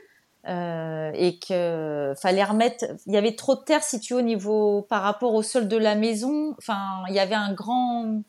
et 0.48 1.40
que 1.48 2.14
fallait 2.20 2.44
remettre, 2.44 2.86
il 3.06 3.14
y 3.14 3.18
avait 3.18 3.36
trop 3.36 3.56
de 3.56 3.62
terre 3.62 3.84
si 3.84 4.00
tu 4.00 4.16
au 4.16 4.22
niveau 4.22 4.82
par 4.90 5.04
rapport 5.04 5.36
au 5.36 5.44
sol 5.44 5.68
de 5.68 5.78
la 5.78 5.94
maison, 5.94 6.56
enfin 6.58 7.04
il 7.08 7.14
y 7.14 7.20
avait 7.20 7.36
un 7.36 7.54
grand 7.54 8.24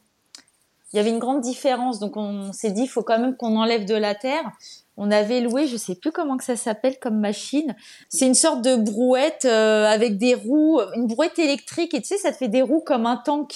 il 0.92 0.96
y 0.96 1.00
avait 1.00 1.10
une 1.10 1.18
grande 1.18 1.40
différence. 1.40 1.98
Donc 1.98 2.16
on 2.16 2.52
s'est 2.52 2.70
dit, 2.70 2.82
il 2.82 2.88
faut 2.88 3.02
quand 3.02 3.18
même 3.18 3.36
qu'on 3.36 3.56
enlève 3.56 3.84
de 3.84 3.94
la 3.94 4.14
terre. 4.14 4.44
On 4.96 5.10
avait 5.10 5.40
loué, 5.40 5.66
je 5.66 5.76
sais 5.76 5.94
plus 5.94 6.12
comment 6.12 6.36
que 6.36 6.44
ça 6.44 6.56
s'appelle 6.56 6.98
comme 6.98 7.18
machine. 7.18 7.74
C'est 8.10 8.26
une 8.26 8.34
sorte 8.34 8.62
de 8.62 8.76
brouette 8.76 9.46
euh, 9.46 9.86
avec 9.86 10.18
des 10.18 10.34
roues, 10.34 10.80
une 10.94 11.06
brouette 11.06 11.38
électrique. 11.38 11.94
Et 11.94 12.02
tu 12.02 12.08
sais, 12.08 12.18
ça 12.18 12.30
te 12.30 12.36
fait 12.36 12.48
des 12.48 12.62
roues 12.62 12.82
comme 12.84 13.06
un 13.06 13.16
tank. 13.16 13.54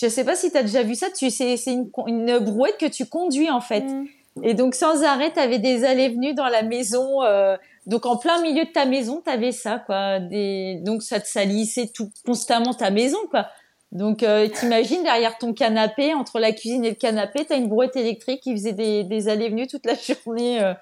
Je 0.00 0.08
sais 0.08 0.24
pas 0.24 0.34
si 0.34 0.50
tu 0.50 0.56
as 0.56 0.62
déjà 0.62 0.82
vu 0.82 0.96
ça. 0.96 1.06
Tu 1.10 1.30
c'est 1.30 1.54
une, 1.66 1.90
une 2.06 2.38
brouette 2.40 2.78
que 2.78 2.86
tu 2.86 3.06
conduis 3.06 3.50
en 3.50 3.60
fait. 3.60 3.82
Mm. 3.82 4.06
Et 4.42 4.54
donc 4.54 4.74
sans 4.74 5.02
arrêt, 5.04 5.32
tu 5.32 5.40
avais 5.40 5.58
des 5.58 5.84
allées-venues 5.84 6.34
dans 6.34 6.48
la 6.48 6.62
maison. 6.62 7.22
Euh, 7.22 7.56
donc 7.86 8.04
en 8.06 8.16
plein 8.16 8.40
milieu 8.42 8.64
de 8.64 8.70
ta 8.70 8.84
maison, 8.84 9.22
tu 9.24 9.30
avais 9.30 9.52
ça 9.52 9.78
quoi. 9.78 10.18
Des... 10.18 10.80
Donc 10.84 11.02
ça 11.02 11.20
te 11.20 11.28
salissait 11.28 11.90
tout 11.94 12.10
constamment 12.24 12.74
ta 12.74 12.90
maison 12.90 13.18
quoi. 13.30 13.46
Donc, 13.90 14.22
euh, 14.22 14.48
t'imagines 14.48 15.02
derrière 15.02 15.38
ton 15.38 15.54
canapé, 15.54 16.12
entre 16.12 16.38
la 16.38 16.52
cuisine 16.52 16.84
et 16.84 16.90
le 16.90 16.94
canapé, 16.94 17.46
t'as 17.46 17.56
une 17.56 17.68
brouette 17.68 17.96
électrique 17.96 18.42
qui 18.42 18.52
faisait 18.52 18.72
des, 18.72 19.04
des 19.04 19.28
allées-venues 19.28 19.66
toute 19.66 19.86
la 19.86 19.94
journée. 20.24 20.62
Euh. 20.62 20.74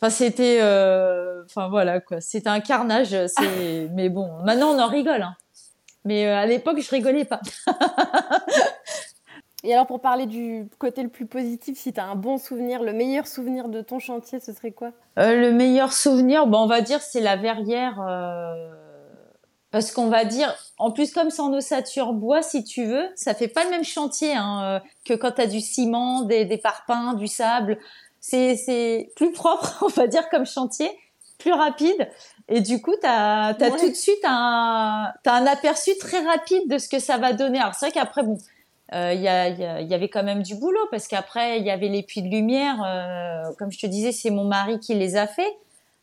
Enfin, 0.00 0.10
c'était, 0.10 0.58
euh... 0.60 1.44
enfin 1.44 1.68
voilà 1.68 2.00
quoi, 2.00 2.20
c'était 2.20 2.48
un 2.48 2.60
carnage. 2.60 3.16
C'est, 3.26 3.88
mais 3.94 4.08
bon, 4.08 4.28
maintenant 4.44 4.70
on 4.74 4.78
en 4.78 4.88
rigole. 4.88 5.22
Hein. 5.22 5.36
Mais 6.04 6.26
euh, 6.26 6.36
à 6.36 6.46
l'époque, 6.46 6.80
je 6.80 6.90
rigolais 6.90 7.24
pas. 7.24 7.40
et 9.62 9.72
alors, 9.72 9.86
pour 9.86 10.00
parler 10.00 10.26
du 10.26 10.68
côté 10.78 11.02
le 11.02 11.08
plus 11.08 11.26
positif, 11.26 11.78
si 11.78 11.92
tu 11.92 12.00
as 12.00 12.04
un 12.04 12.16
bon 12.16 12.36
souvenir, 12.36 12.82
le 12.82 12.92
meilleur 12.92 13.26
souvenir 13.26 13.68
de 13.68 13.80
ton 13.80 13.98
chantier, 13.98 14.40
ce 14.40 14.52
serait 14.52 14.72
quoi? 14.72 14.92
Euh, 15.18 15.34
Le 15.40 15.52
meilleur 15.52 15.92
souvenir, 15.92 16.46
bon, 16.46 16.58
on 16.58 16.66
va 16.66 16.82
dire, 16.82 17.00
c'est 17.00 17.20
la 17.20 17.36
verrière 17.36 18.00
parce 19.74 19.90
qu'on 19.90 20.06
va 20.06 20.24
dire, 20.24 20.54
en 20.78 20.92
plus 20.92 21.12
comme 21.12 21.30
c'est 21.30 21.42
en 21.42 21.52
ossature 21.52 22.12
bois, 22.12 22.42
si 22.42 22.62
tu 22.62 22.84
veux, 22.84 23.08
ça 23.16 23.34
fait 23.34 23.48
pas 23.48 23.64
le 23.64 23.70
même 23.70 23.82
chantier 23.82 24.32
hein, 24.32 24.62
euh, 24.62 24.88
que 25.04 25.14
quand 25.14 25.32
tu 25.32 25.40
as 25.40 25.48
du 25.48 25.60
ciment, 25.60 26.22
des, 26.22 26.44
des 26.44 26.58
parpaings, 26.58 27.14
du 27.14 27.26
sable. 27.26 27.80
C'est 28.20 29.10
plus 29.16 29.32
propre, 29.32 29.82
on 29.82 29.88
va 29.88 30.06
dire, 30.06 30.28
comme 30.28 30.46
chantier, 30.46 30.88
plus 31.38 31.52
rapide. 31.52 32.08
Et 32.46 32.60
du 32.60 32.80
coup, 32.80 32.94
tu 33.00 33.08
as, 33.08 33.56
tout 33.58 33.88
de 33.88 33.94
suite 33.94 34.24
un, 34.24 35.12
as 35.26 35.32
un 35.32 35.46
aperçu 35.46 35.90
très 35.98 36.20
rapide 36.20 36.68
de 36.68 36.78
ce 36.78 36.88
que 36.88 37.00
ça 37.00 37.18
va 37.18 37.32
donner. 37.32 37.58
Alors 37.58 37.74
c'est 37.74 37.86
vrai 37.86 37.92
qu'après, 37.92 38.22
bon, 38.22 38.38
il 38.92 38.96
euh, 38.96 39.12
y, 39.14 39.26
a, 39.26 39.48
y, 39.48 39.88
y, 39.88 39.94
avait 39.94 40.08
quand 40.08 40.22
même 40.22 40.44
du 40.44 40.54
boulot 40.54 40.86
parce 40.92 41.08
qu'après, 41.08 41.58
il 41.58 41.64
y 41.64 41.70
avait 41.72 41.88
les 41.88 42.04
puits 42.04 42.22
de 42.22 42.28
lumière. 42.28 42.80
Euh, 42.86 43.52
comme 43.58 43.72
je 43.72 43.80
te 43.80 43.86
disais, 43.88 44.12
c'est 44.12 44.30
mon 44.30 44.44
mari 44.44 44.78
qui 44.78 44.94
les 44.94 45.16
a 45.16 45.26
fait. 45.26 45.52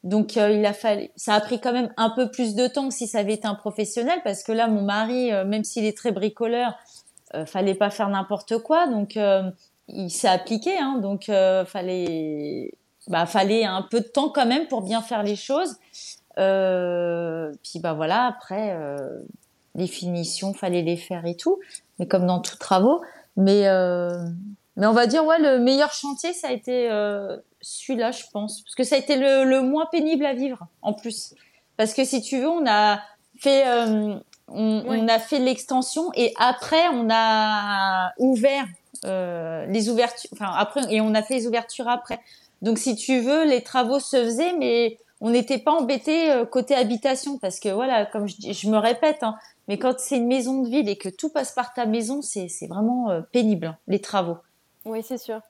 Donc 0.04 0.36
euh, 0.36 0.50
il 0.50 0.66
a 0.66 0.74
fallu, 0.74 1.10
ça 1.16 1.36
a 1.36 1.42
pris 1.42 1.60
quand 1.60 1.74
même 1.74 1.94
un 1.96 2.10
peu 2.10 2.32
plus 2.32 2.56
de 2.56 2.68
temps 2.68 2.88
que 2.88 2.94
si 2.94 3.08
ça 3.08 3.20
avait 3.20 3.34
été 3.34 3.48
un 3.48 3.56
professionnel, 3.56 4.20
parce 4.24 4.44
que 4.44 4.52
là 4.52 4.68
mon 4.68 4.82
mari, 4.82 5.32
euh, 5.32 5.46
même 5.46 5.64
s'il 5.64 5.86
est 5.86 5.96
très 5.96 6.12
bricoleur, 6.12 6.74
euh, 7.36 7.46
fallait 7.46 7.76
pas 7.76 7.92
faire 7.92 8.10
n'importe 8.10 8.58
quoi, 8.60 8.88
donc 8.88 9.18
il 9.88 10.10
s'est 10.10 10.28
appliqué, 10.28 10.78
hein, 10.78 11.00
donc 11.02 11.30
fallait, 11.68 12.74
bah 13.08 13.26
fallait 13.26 13.66
un 13.66 13.84
peu 13.84 14.00
de 14.00 14.08
temps 14.08 14.30
quand 14.30 14.46
même 14.46 14.68
pour 14.68 14.82
bien 14.82 15.02
faire 15.02 15.22
les 15.22 15.36
choses. 15.36 15.76
puis 16.36 17.80
bah 17.80 17.94
voilà, 17.94 18.26
après 18.26 18.76
les 19.76 19.88
finitions, 19.88 20.54
fallait 20.54 20.82
les 20.82 20.98
faire 20.98 21.26
et 21.26 21.36
tout, 21.36 21.60
mais 22.00 22.08
comme 22.08 22.26
dans 22.26 22.40
tous 22.40 22.58
travaux. 22.58 23.02
Mais 23.38 23.68
mais 24.78 24.88
on 24.88 24.94
va 24.94 25.08
dire 25.08 25.26
ouais, 25.26 25.40
le 25.40 25.60
meilleur 25.60 25.94
chantier 25.94 26.34
ça 26.34 26.50
a 26.50 26.52
été 26.52 26.90
celui-là, 27.62 28.12
je 28.12 28.24
pense, 28.32 28.62
parce 28.62 28.76
que 28.76 28.84
ça 28.84 28.96
a 28.96 29.00
été 29.00 29.16
le, 29.16 29.62
moins 29.62 29.86
pénible 29.86 30.26
à 30.26 30.34
vivre, 30.34 30.68
en 30.82 30.94
plus. 30.94 31.34
Parce 31.78 31.94
que 31.94 32.04
si 32.04 32.22
tu 32.22 32.40
veux, 32.40 32.50
on 32.50 32.66
a 32.68 33.00
fait, 33.40 33.68
euh, 33.68 34.16
on, 34.48 35.08
a 35.08 35.20
fait 35.20 35.40
l'extension 35.40 36.12
et 36.16 36.34
après 36.38 36.88
on 36.94 37.08
a 37.10 38.12
ouvert 38.20 38.66
euh, 39.06 39.66
les 39.68 39.90
ouvertures, 39.90 40.30
enfin 40.34 40.52
après 40.56 40.82
et 40.94 41.02
on 41.02 41.16
a 41.16 41.24
fait 41.24 41.36
les 41.36 41.48
ouvertures 41.48 41.88
après. 41.88 42.20
Donc 42.62 42.78
si 42.78 42.96
tu 42.96 43.20
veux, 43.22 43.46
les 43.46 43.64
travaux 43.64 44.00
se 44.00 44.18
faisaient, 44.24 44.54
mais 44.60 45.00
on 45.22 45.32
n'était 45.32 45.58
pas 45.58 45.72
embêté 45.72 46.32
euh, 46.32 46.46
côté 46.46 46.76
habitation 46.76 47.38
parce 47.40 47.60
que 47.60 47.70
voilà, 47.70 48.06
comme 48.06 48.28
je, 48.28 48.52
je 48.52 48.70
me 48.70 48.78
répète, 48.78 49.24
hein, 49.24 49.36
mais 49.68 49.80
quand 49.80 49.98
c'est 49.98 50.18
une 50.18 50.28
maison 50.28 50.62
de 50.62 50.70
ville 50.70 50.90
et 50.90 50.98
que 50.98 51.10
tout 51.10 51.30
passe 51.30 51.54
par 51.54 51.74
ta 51.74 51.86
maison, 51.86 52.22
c'est 52.22 52.50
vraiment 52.68 53.10
pénible 53.32 53.68
hein, 53.68 53.78
les 53.88 54.02
travaux. 54.02 54.38
Oui, 54.86 55.04
c'est 55.04 55.18
sûr. 55.18 55.42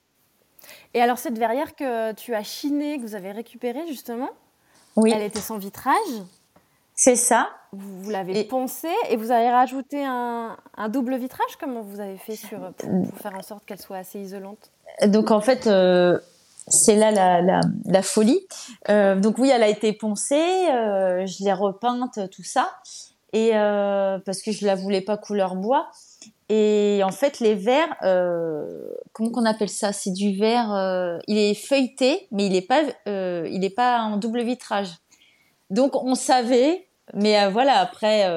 Et 0.93 1.01
alors, 1.01 1.17
cette 1.17 1.37
verrière 1.37 1.75
que 1.75 2.13
tu 2.13 2.35
as 2.35 2.43
chinée, 2.43 2.97
que 2.97 3.01
vous 3.01 3.15
avez 3.15 3.31
récupérée 3.31 3.87
justement, 3.87 4.29
oui. 4.95 5.11
elle 5.13 5.23
était 5.23 5.39
sans 5.39 5.57
vitrage. 5.57 5.95
C'est 6.95 7.15
ça. 7.15 7.49
Vous, 7.71 8.11
l'avez 8.11 8.43
poncée 8.43 8.93
et 9.09 9.15
vous 9.15 9.31
avez 9.31 9.49
rajouté 9.49 10.05
un, 10.05 10.55
double 10.89 11.15
vitrage. 11.15 11.55
Comment 11.59 11.81
vous 11.81 11.99
avez 11.99 12.17
fait 12.17 12.35
sur, 12.35 12.59
pour, 12.73 13.17
faire 13.17 13.33
en 13.33 13.41
sorte 13.41 13.65
qu'elle 13.65 13.79
soit 13.79 13.97
assez 13.97 14.19
isolante 14.19 14.71
Donc, 15.07 15.31
en 15.31 15.41
fait, 15.41 15.65
euh, 15.65 16.19
c'est 16.67 16.95
là 16.95 17.09
la, 17.09 17.61
la, 17.85 18.01
folie. 18.03 18.45
Euh, 18.89 19.15
donc, 19.15 19.39
oui, 19.39 19.49
elle 19.49 19.63
a 19.63 19.69
été 19.69 19.93
poncée. 19.93 20.67
Euh, 20.69 21.25
je 21.25 21.43
l'ai 21.43 21.53
repeinte, 21.53 22.19
tout 22.29 22.43
ça. 22.43 22.69
Et 23.33 23.51
parce 23.51 24.41
que 24.43 24.51
je 24.51 24.65
la 24.65 24.75
voulais 24.75 25.01
pas 25.01 25.17
couleur 25.17 25.55
bois. 25.55 25.89
Et 26.53 27.01
en 27.05 27.11
fait, 27.11 27.39
les 27.39 27.55
verres, 27.55 27.95
euh, 28.03 28.93
comment 29.13 29.29
qu'on 29.29 29.45
appelle 29.45 29.69
ça? 29.69 29.93
C'est 29.93 30.11
du 30.11 30.35
verre, 30.35 30.75
euh, 30.75 31.17
il 31.27 31.37
est 31.37 31.53
feuilleté, 31.53 32.27
mais 32.31 32.45
il 32.47 32.51
n'est 32.51 32.61
pas, 32.61 32.81
euh, 33.07 33.47
il 33.49 33.63
est 33.63 33.69
pas 33.69 34.01
en 34.01 34.17
double 34.17 34.41
vitrage. 34.41 34.89
Donc 35.69 35.95
on 35.95 36.13
savait, 36.13 36.89
mais 37.13 37.49
voilà, 37.49 37.79
après 37.79 38.27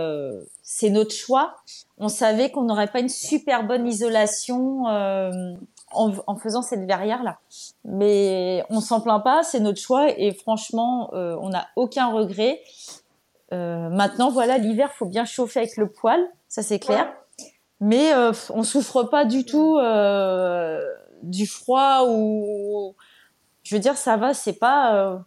c'est 0.62 0.90
notre 0.90 1.12
choix. 1.12 1.56
On 1.98 2.08
savait 2.08 2.52
qu'on 2.52 2.62
n'aurait 2.62 2.86
pas 2.86 3.00
une 3.00 3.08
super 3.08 3.66
bonne 3.66 3.88
isolation 3.88 4.84
en, 4.84 6.36
faisant 6.36 6.62
cette 6.62 6.86
verrière 6.86 7.24
là. 7.24 7.38
Mais 7.84 8.62
on 8.70 8.80
s'en 8.80 9.00
plaint 9.00 9.24
pas, 9.24 9.42
c'est 9.42 9.58
notre 9.58 9.80
choix 9.80 10.08
et 10.16 10.32
franchement, 10.32 11.10
on 11.12 11.48
n'a 11.48 11.66
aucun 11.74 12.12
regret. 12.12 12.62
maintenant, 13.50 14.30
voilà, 14.30 14.58
l'hiver, 14.58 14.92
faut 14.92 15.06
bien 15.06 15.24
chauffer 15.24 15.58
avec 15.58 15.76
le 15.76 15.88
poêle, 15.88 16.24
ça 16.46 16.62
c'est 16.62 16.78
clair 16.78 17.12
mais 17.84 18.14
euh, 18.14 18.32
on 18.48 18.62
souffre 18.62 19.02
pas 19.02 19.26
du 19.26 19.44
tout 19.44 19.76
euh, 19.76 20.82
du 21.22 21.46
froid 21.46 22.06
ou 22.08 22.94
je 23.62 23.74
veux 23.74 23.80
dire 23.80 23.98
ça 23.98 24.16
va 24.16 24.32
c'est 24.32 24.54
pas 24.54 24.94
euh, 24.94 25.18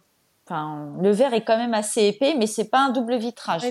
enfin 0.44 0.92
le 1.00 1.12
verre 1.12 1.34
est 1.34 1.44
quand 1.44 1.56
même 1.56 1.72
assez 1.72 2.02
épais 2.02 2.34
mais 2.36 2.48
c'est 2.48 2.68
pas 2.68 2.80
un 2.80 2.90
double 2.90 3.16
vitrage. 3.16 3.62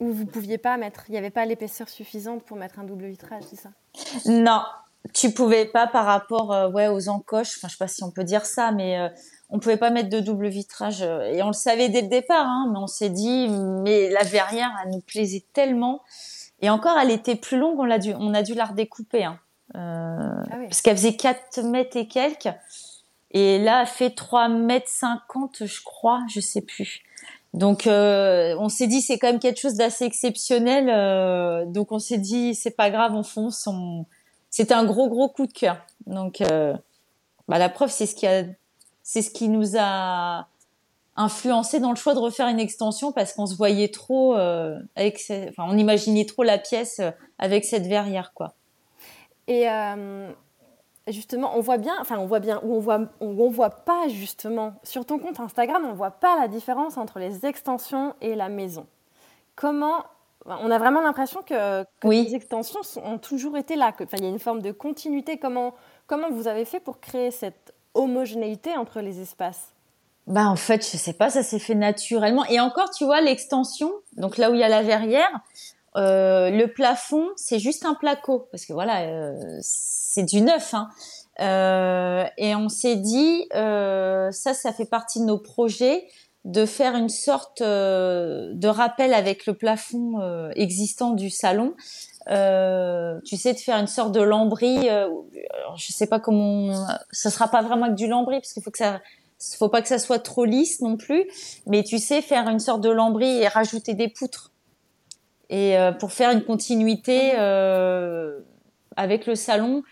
Ou 0.00 0.10
vous 0.10 0.24
pouviez 0.24 0.56
pas 0.56 0.78
mettre 0.78 1.04
il 1.08 1.12
n'y 1.12 1.18
avait 1.18 1.30
pas 1.30 1.44
l'épaisseur 1.44 1.90
suffisante 1.90 2.42
pour 2.44 2.56
mettre 2.56 2.78
un 2.78 2.84
double 2.84 3.04
vitrage 3.04 3.42
c'est 3.50 3.56
ça? 3.56 3.70
Non. 4.26 4.62
Tu 5.12 5.34
pouvais 5.34 5.66
pas 5.66 5.86
par 5.86 6.06
rapport 6.06 6.72
ouais 6.72 6.88
aux 6.88 7.10
encoches 7.10 7.58
enfin 7.58 7.68
je 7.68 7.72
sais 7.72 7.78
pas 7.78 7.88
si 7.88 8.02
on 8.04 8.10
peut 8.10 8.24
dire 8.24 8.46
ça 8.46 8.72
mais 8.72 9.12
on 9.50 9.58
pouvait 9.58 9.76
pas 9.76 9.90
mettre 9.90 10.08
de 10.08 10.20
double 10.20 10.48
vitrage 10.48 11.02
et 11.02 11.42
on 11.42 11.48
le 11.48 11.52
savait 11.52 11.90
dès 11.90 12.00
le 12.00 12.08
départ 12.08 12.46
hein, 12.46 12.70
mais 12.72 12.78
on 12.78 12.86
s'est 12.86 13.10
dit 13.10 13.48
mais 13.50 14.08
la 14.08 14.22
verrière 14.22 14.70
elle 14.82 14.92
nous 14.92 15.00
plaisait 15.00 15.44
tellement 15.52 16.00
et 16.62 16.70
encore, 16.70 16.96
elle 16.98 17.10
était 17.10 17.34
plus 17.34 17.58
longue, 17.58 17.78
on, 17.78 17.90
a 17.90 17.98
dû, 17.98 18.14
on 18.14 18.32
a 18.34 18.42
dû 18.42 18.54
la 18.54 18.66
redécouper. 18.66 19.24
Hein. 19.24 19.38
Euh, 19.74 20.44
ah 20.50 20.56
Parce 20.62 20.80
qu'elle 20.80 20.96
faisait 20.96 21.16
4 21.16 21.62
mètres 21.64 21.96
et 21.96 22.06
quelques. 22.06 22.48
Et 23.32 23.58
là, 23.58 23.82
elle 23.82 23.86
fait 23.88 24.10
3 24.10 24.48
mètres 24.48 24.88
50, 24.88 25.64
je 25.66 25.82
crois, 25.82 26.22
je 26.28 26.40
sais 26.40 26.60
plus. 26.60 27.02
Donc, 27.52 27.86
euh, 27.86 28.54
on 28.58 28.68
s'est 28.68 28.86
dit, 28.86 29.02
c'est 29.02 29.18
quand 29.18 29.26
même 29.26 29.40
quelque 29.40 29.60
chose 29.60 29.74
d'assez 29.74 30.04
exceptionnel. 30.04 30.88
Euh, 30.88 31.66
donc, 31.66 31.92
on 31.92 31.98
s'est 31.98 32.18
dit, 32.18 32.54
c'est 32.54 32.76
pas 32.76 32.90
grave, 32.90 33.14
on 33.14 33.22
fonce. 33.22 33.66
On... 33.66 34.06
C'était 34.48 34.74
un 34.74 34.84
gros, 34.84 35.08
gros 35.08 35.28
coup 35.28 35.46
de 35.46 35.52
cœur. 35.52 35.78
Donc, 36.06 36.40
euh, 36.40 36.74
bah, 37.48 37.58
la 37.58 37.68
preuve, 37.68 37.90
c'est 37.90 38.06
ce 38.06 38.14
qui 38.14 38.26
a, 38.26 38.44
c'est 39.02 39.22
ce 39.22 39.30
qui 39.30 39.48
nous 39.48 39.76
a 39.76 40.46
influencé 41.16 41.78
dans 41.78 41.90
le 41.90 41.96
choix 41.96 42.14
de 42.14 42.18
refaire 42.18 42.48
une 42.48 42.60
extension 42.60 43.12
parce 43.12 43.32
qu'on 43.34 43.46
se 43.46 43.54
voyait 43.54 43.88
trop 43.88 44.36
euh, 44.36 44.78
avec 44.96 45.20
enfin 45.48 45.64
on 45.68 45.76
imaginait 45.76 46.24
trop 46.24 46.42
la 46.42 46.58
pièce 46.58 47.00
euh, 47.00 47.10
avec 47.38 47.64
cette 47.64 47.86
verrière 47.86 48.32
quoi. 48.32 48.54
Et 49.48 49.68
euh, 49.68 50.30
justement, 51.08 51.52
on 51.56 51.60
voit 51.60 51.78
bien, 51.78 51.94
enfin 52.00 52.18
on 52.18 52.26
voit 52.26 52.38
bien, 52.38 52.60
ou 52.62 52.76
on 52.76 52.78
voit, 52.78 53.00
on, 53.20 53.48
voit 53.50 53.70
pas 53.70 54.08
justement 54.08 54.74
sur 54.84 55.04
ton 55.04 55.18
compte 55.18 55.40
Instagram, 55.40 55.84
on 55.84 55.94
voit 55.94 56.12
pas 56.12 56.38
la 56.38 56.48
différence 56.48 56.96
entre 56.96 57.18
les 57.18 57.44
extensions 57.44 58.14
et 58.20 58.34
la 58.34 58.48
maison. 58.48 58.86
Comment 59.56 60.04
on 60.46 60.70
a 60.70 60.78
vraiment 60.78 61.00
l'impression 61.00 61.42
que, 61.42 61.84
les 62.04 62.34
extensions 62.34 62.80
ont 63.04 63.18
toujours 63.18 63.56
été 63.56 63.76
là. 63.76 63.92
il 64.12 64.22
y 64.22 64.26
a 64.26 64.28
une 64.28 64.38
forme 64.38 64.62
de 64.62 64.72
continuité. 64.72 65.38
Comment, 65.38 65.74
comment 66.06 66.30
vous 66.30 66.48
avez 66.48 66.64
fait 66.64 66.80
pour 66.80 67.00
créer 67.00 67.30
cette 67.30 67.74
homogénéité 67.94 68.76
entre 68.76 69.00
les 69.00 69.20
espaces? 69.20 69.71
Bah 70.26 70.48
en 70.48 70.56
fait, 70.56 70.82
je 70.88 70.96
sais 70.96 71.12
pas, 71.12 71.30
ça 71.30 71.42
s'est 71.42 71.58
fait 71.58 71.74
naturellement. 71.74 72.44
Et 72.46 72.60
encore, 72.60 72.90
tu 72.90 73.04
vois, 73.04 73.20
l'extension, 73.20 73.90
donc 74.16 74.38
là 74.38 74.50
où 74.50 74.54
il 74.54 74.60
y 74.60 74.64
a 74.64 74.68
la 74.68 74.82
verrière, 74.82 75.40
euh, 75.96 76.50
le 76.50 76.68
plafond, 76.68 77.28
c'est 77.36 77.58
juste 77.58 77.84
un 77.84 77.94
placo 77.94 78.48
parce 78.50 78.64
que 78.64 78.72
voilà, 78.72 79.02
euh, 79.02 79.58
c'est 79.60 80.24
du 80.24 80.40
neuf. 80.40 80.74
Hein. 80.74 80.88
Euh, 81.40 82.24
et 82.38 82.54
on 82.54 82.68
s'est 82.68 82.96
dit, 82.96 83.46
euh, 83.54 84.30
ça, 84.30 84.54
ça 84.54 84.72
fait 84.72 84.84
partie 84.84 85.20
de 85.20 85.24
nos 85.24 85.38
projets 85.38 86.06
de 86.44 86.66
faire 86.66 86.96
une 86.96 87.08
sorte 87.08 87.60
euh, 87.60 88.50
de 88.54 88.66
rappel 88.66 89.14
avec 89.14 89.46
le 89.46 89.54
plafond 89.54 90.20
euh, 90.20 90.50
existant 90.56 91.10
du 91.10 91.30
salon. 91.30 91.74
tu 92.26 93.36
sais, 93.36 93.52
de 93.52 93.58
faire 93.58 93.78
une 93.78 93.86
sorte 93.86 94.12
de 94.12 94.20
lambris. 94.20 94.88
je 95.76 95.92
sais 95.92 96.06
pas 96.06 96.20
comment. 96.20 96.86
Ça 97.10 97.30
sera 97.30 97.48
pas 97.48 97.62
vraiment 97.62 97.84
avec 97.86 97.96
du 97.96 98.06
lambris 98.06 98.40
parce 98.40 98.52
qu'il 98.52 98.62
faut 98.62 98.70
que 98.70 98.78
ça 98.78 99.00
faut 99.58 99.68
pas 99.68 99.82
que 99.82 99.88
ça 99.88 99.98
soit 99.98 100.18
trop 100.18 100.44
lisse 100.44 100.80
non 100.80 100.96
plus, 100.96 101.24
mais 101.66 101.82
tu 101.82 101.98
sais 101.98 102.22
faire 102.22 102.48
une 102.48 102.60
sorte 102.60 102.80
de 102.80 102.90
lambris 102.90 103.38
et 103.38 103.48
rajouter 103.48 103.94
des 103.94 104.08
poutres 104.08 104.52
et 105.50 105.76
pour 106.00 106.12
faire 106.12 106.30
une 106.30 106.42
continuité 106.42 107.32
avec 108.96 109.26
le 109.26 109.34
salon 109.34 109.82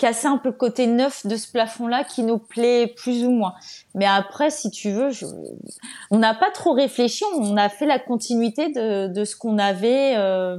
casser 0.00 0.26
un 0.26 0.38
peu 0.38 0.48
le 0.48 0.54
côté 0.54 0.86
neuf 0.86 1.26
de 1.26 1.36
ce 1.36 1.52
plafond-là 1.52 2.04
qui 2.04 2.22
nous 2.22 2.38
plaît 2.38 2.86
plus 2.96 3.24
ou 3.24 3.30
moins. 3.30 3.54
Mais 3.94 4.06
après, 4.06 4.50
si 4.50 4.70
tu 4.70 4.90
veux, 4.90 5.10
on 6.10 6.18
n'a 6.18 6.34
pas 6.34 6.50
trop 6.50 6.72
réfléchi, 6.72 7.22
on 7.36 7.56
a 7.58 7.68
fait 7.68 7.84
la 7.86 7.98
continuité 7.98 8.70
de, 8.70 9.24
ce 9.24 9.36
qu'on 9.36 9.58
avait 9.58 10.14
euh, 10.16 10.58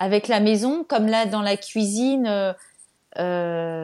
avec 0.00 0.26
la 0.26 0.40
maison, 0.40 0.84
comme 0.84 1.06
là 1.06 1.26
dans 1.26 1.42
la 1.42 1.56
cuisine. 1.56 2.26
Euh, 3.16 3.22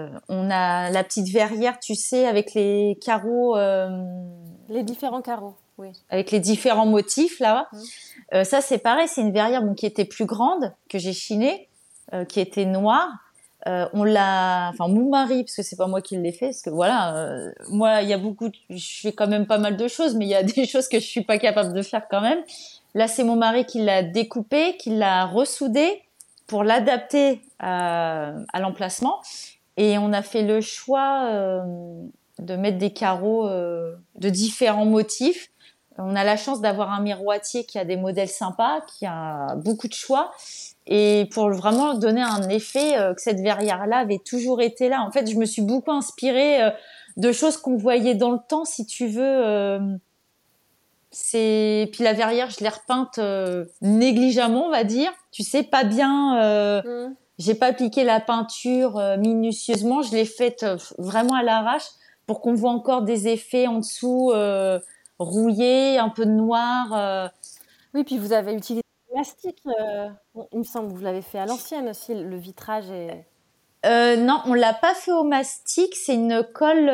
euh, 0.05 0.09
on 0.29 0.51
a 0.51 0.91
la 0.91 1.03
petite 1.03 1.29
verrière, 1.29 1.81
tu 1.81 1.95
sais, 1.95 2.27
avec 2.27 2.55
les 2.55 2.99
carreaux. 3.05 3.57
les 4.69 4.83
différents 4.83 5.23
carreaux, 5.23 5.55
oui. 5.79 5.89
Avec 6.11 6.31
les 6.31 6.41
différents 6.41 6.87
motifs 6.87 7.41
là. 7.41 7.69
Mmh. 7.73 8.45
ça, 8.45 8.61
c'est 8.61 8.79
pareil, 8.79 9.09
c'est 9.09 9.23
une 9.23 9.33
verrière 9.33 9.63
qui 9.77 9.87
était 9.87 10.05
plus 10.05 10.27
grande 10.27 10.73
que 10.89 10.99
j'ai 10.99 11.13
chinée, 11.13 11.69
qui 12.29 12.41
était 12.41 12.67
noire. 12.67 13.09
Euh, 13.67 13.87
on 13.95 14.05
l'a, 14.05 14.69
enfin 14.69 14.89
mon 14.89 15.09
mari, 15.09 15.45
parce 15.45 15.57
que 15.57 15.63
c'est 15.63 15.77
pas 15.77 15.87
moi 15.87 16.03
qui 16.03 16.17
l'ai 16.17 16.33
fait, 16.33 16.47
parce 16.47 16.61
que 16.61 16.71
voilà, 16.71 17.17
euh, 17.17 17.51
moi 17.71 18.03
il 18.03 18.09
y 18.09 18.13
a 18.13 18.19
beaucoup, 18.19 18.51
je 18.69 19.01
fais 19.01 19.13
quand 19.13 19.27
même 19.27 19.47
pas 19.47 19.57
mal 19.57 19.79
de 19.79 19.89
choses, 19.89 20.15
mais 20.17 20.27
il 20.27 20.29
y 20.29 20.35
a 20.35 20.43
des 20.43 20.67
choses 20.67 20.87
que 20.87 21.01
je 21.01 21.07
suis 21.07 21.25
pas 21.25 21.39
capable 21.39 21.73
de 21.73 21.83
faire 21.83 22.07
quand 22.11 22.21
même. 22.21 22.41
Là 22.95 23.09
c'est 23.09 23.25
mon 23.25 23.37
mari 23.37 23.65
qui 23.65 23.83
l'a 23.83 24.03
découpé, 24.03 24.77
qui 24.77 24.91
l'a 24.91 25.25
ressoudé 25.25 26.03
pour 26.47 26.65
l'adapter 26.65 27.43
à, 27.59 28.35
l'emplacement, 28.61 29.21
et 29.77 29.99
on 29.99 30.13
a 30.13 30.23
fait 30.23 30.43
le 30.43 30.61
choix 30.61 31.29
euh, 31.31 31.61
de 32.39 32.57
mettre 32.57 32.79
des 32.79 32.93
carreaux 32.93 33.49
de 33.49 34.29
différents 34.29 34.87
motifs. 34.87 35.51
On 35.97 36.17
a 36.17 36.25
la 36.25 36.37
chance 36.37 36.61
d'avoir 36.61 36.91
un 36.91 37.01
miroitier 37.01 37.65
qui 37.65 37.79
a 37.79 37.85
des 37.85 37.97
modèles 37.97 38.29
sympas, 38.29 38.81
qui 38.83 39.07
a 39.07 39.55
beaucoup 39.57 39.87
de 39.87 39.95
choix 39.95 40.33
et 40.87 41.29
pour 41.33 41.51
vraiment 41.51 41.95
donner 41.95 42.23
un 42.23 42.49
effet 42.49 42.99
euh, 42.99 43.15
que 43.15 43.21
cette 43.21 43.41
verrière-là 43.41 43.99
avait 43.99 44.19
toujours 44.19 44.61
été 44.61 44.89
là. 44.89 45.03
En 45.03 45.11
fait, 45.11 45.31
je 45.31 45.37
me 45.37 45.47
suis 45.47 45.63
beaucoup 45.63 45.93
inspirée 45.93 46.63
euh, 46.63 46.71
de 47.17 47.33
choses 47.33 47.57
qu'on 47.57 47.77
voyait 47.77 48.15
dans 48.15 48.33
le 48.33 48.41
temps, 48.47 48.65
si 48.65 48.85
tu 48.85 49.07
veux. 49.07 49.99
Euh, 51.15 51.21
c'est 51.21 51.91
puis 51.93 52.05
la 52.05 52.13
verrière, 52.13 52.51
je 52.51 52.61
l'ai 52.61 52.69
repeinte 52.69 53.19
négligemment, 53.81 54.67
on 54.67 54.71
va 54.71 54.85
dire. 54.85 55.13
Tu 55.31 55.43
sais, 55.43 55.63
pas 55.63 55.85
bien. 55.85 56.83
Mmh. 56.83 57.15
J'ai 57.39 57.55
pas 57.55 57.67
appliqué 57.67 58.05
la 58.05 58.21
peinture 58.21 59.01
minutieusement. 59.19 60.03
Je 60.03 60.13
l'ai 60.13 60.25
faite 60.25 60.65
vraiment 60.99 61.35
à 61.35 61.43
l'arrache 61.43 61.89
pour 62.27 62.41
qu'on 62.41 62.55
voit 62.55 62.71
encore 62.71 63.03
des 63.03 63.29
effets 63.29 63.67
en 63.67 63.79
dessous 63.79 64.33
rouillés, 65.19 65.99
un 65.99 66.11
peu 66.11 66.27
de 66.27 66.31
noir. 66.31 67.31
Oui, 67.95 68.05
puis 68.05 68.19
vous 68.19 68.33
avez 68.33 68.55
utilisé 68.55 68.85
mastic, 69.15 69.63
euh, 69.67 70.09
il 70.53 70.59
me 70.59 70.65
semble, 70.65 70.93
vous 70.93 71.01
l'avez 71.01 71.23
fait 71.23 71.39
à 71.39 71.47
l'ancienne 71.47 71.89
aussi, 71.89 72.15
le 72.15 72.37
vitrage 72.37 72.91
est... 72.91 73.27
Euh, 73.87 74.17
non, 74.17 74.41
on 74.47 74.55
l'a 74.55 74.75
pas 74.75 74.95
fait 74.95 75.13
au 75.13 75.25
mastic, 75.25 75.95
c'est 75.95 76.15
une 76.15 76.45
colle... 76.53 76.91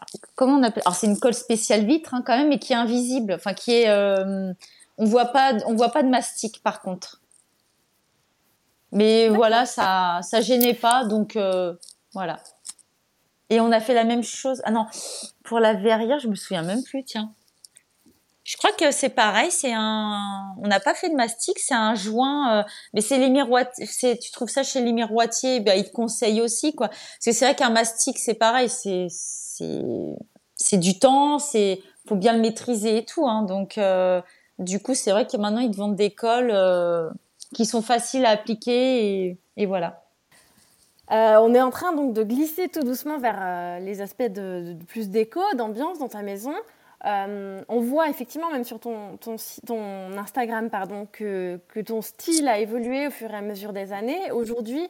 Euh, 0.00 0.18
comment 0.34 0.58
on 0.58 0.62
appelle 0.62 0.82
Alors 0.86 0.96
c'est 0.96 1.06
une 1.06 1.18
colle 1.18 1.34
spéciale 1.34 1.84
vitre 1.84 2.14
hein, 2.14 2.22
quand 2.24 2.36
même, 2.36 2.48
mais 2.48 2.58
qui 2.58 2.72
est 2.72 2.76
invisible, 2.76 3.34
enfin 3.34 3.54
qui 3.54 3.72
est... 3.72 3.90
on 4.98 5.04
voit 5.04 5.26
pas, 5.26 5.54
on 5.66 5.74
voit 5.74 5.90
pas 5.90 6.02
de 6.02 6.08
mastic 6.08 6.62
par 6.62 6.80
contre. 6.80 7.20
Mais 8.92 9.28
voilà, 9.28 9.66
ça, 9.66 10.20
ça 10.22 10.40
gênait 10.40 10.74
pas, 10.74 11.04
donc 11.04 11.36
voilà. 12.12 12.38
Et 13.50 13.60
on 13.60 13.70
a 13.72 13.80
fait 13.80 13.94
la 13.94 14.04
même 14.04 14.22
chose. 14.22 14.62
Ah 14.64 14.70
non, 14.70 14.86
pour 15.44 15.60
la 15.60 15.74
verrière, 15.74 16.18
je 16.18 16.28
me 16.28 16.34
souviens 16.34 16.62
même 16.62 16.82
plus, 16.82 17.04
tiens. 17.04 17.32
Je 18.46 18.56
crois 18.56 18.70
que 18.70 18.92
c'est 18.92 19.08
pareil, 19.08 19.50
c'est 19.50 19.72
un. 19.74 20.54
On 20.62 20.68
n'a 20.68 20.78
pas 20.78 20.94
fait 20.94 21.08
de 21.08 21.16
mastic, 21.16 21.58
c'est 21.58 21.74
un 21.74 21.96
joint, 21.96 22.60
euh, 22.60 22.62
mais 22.94 23.00
c'est 23.00 23.18
les 23.18 23.28
miroitiers. 23.28 24.16
Tu 24.18 24.30
trouves 24.30 24.48
ça 24.48 24.62
chez 24.62 24.80
les 24.82 24.92
miroitiers, 24.92 25.58
ben, 25.58 25.76
ils 25.76 25.84
te 25.84 25.90
conseillent 25.90 26.40
aussi 26.40 26.72
quoi. 26.72 26.86
Parce 26.86 27.24
que 27.24 27.32
c'est 27.32 27.44
vrai 27.44 27.56
qu'un 27.56 27.70
mastic, 27.70 28.16
c'est 28.18 28.34
pareil, 28.34 28.68
c'est 28.68 29.08
c'est 29.10 29.82
c'est 30.54 30.76
du 30.76 30.96
temps, 31.00 31.40
c'est 31.40 31.82
faut 32.06 32.14
bien 32.14 32.34
le 32.34 32.40
maîtriser 32.40 32.98
et 32.98 33.04
tout. 33.04 33.26
Hein. 33.26 33.42
Donc 33.42 33.78
euh, 33.78 34.22
du 34.60 34.78
coup, 34.78 34.94
c'est 34.94 35.10
vrai 35.10 35.26
que 35.26 35.36
maintenant 35.36 35.60
ils 35.60 35.72
te 35.72 35.76
vendent 35.76 35.96
des 35.96 36.12
colles 36.12 36.52
euh, 36.54 37.10
qui 37.52 37.66
sont 37.66 37.82
faciles 37.82 38.24
à 38.24 38.30
appliquer 38.30 39.38
et, 39.56 39.66
voilà. 39.66 40.04
on 41.10 41.52
est 41.52 41.60
en 41.60 41.70
train 41.70 41.92
donc 41.92 42.12
de 42.12 42.22
glisser 42.22 42.68
tout 42.68 42.84
doucement 42.84 43.18
vers 43.18 43.80
les 43.80 44.00
aspects 44.00 44.22
de, 44.22 44.76
plus 44.86 45.08
d'écho, 45.08 45.40
d'ambiance 45.56 45.98
dans 45.98 46.08
ta 46.08 46.22
maison. 46.22 46.54
Euh, 47.04 47.62
on 47.68 47.80
voit 47.80 48.08
effectivement, 48.08 48.50
même 48.50 48.64
sur 48.64 48.80
ton, 48.80 49.18
Instagram, 50.16 50.70
pardon, 50.70 51.06
que, 51.10 51.60
ton 51.84 52.02
style 52.02 52.48
a 52.48 52.58
évolué 52.58 53.08
au 53.08 53.10
fur 53.10 53.30
et 53.30 53.36
à 53.36 53.42
mesure 53.42 53.72
des 53.72 53.92
années. 53.92 54.30
Aujourd'hui, 54.32 54.88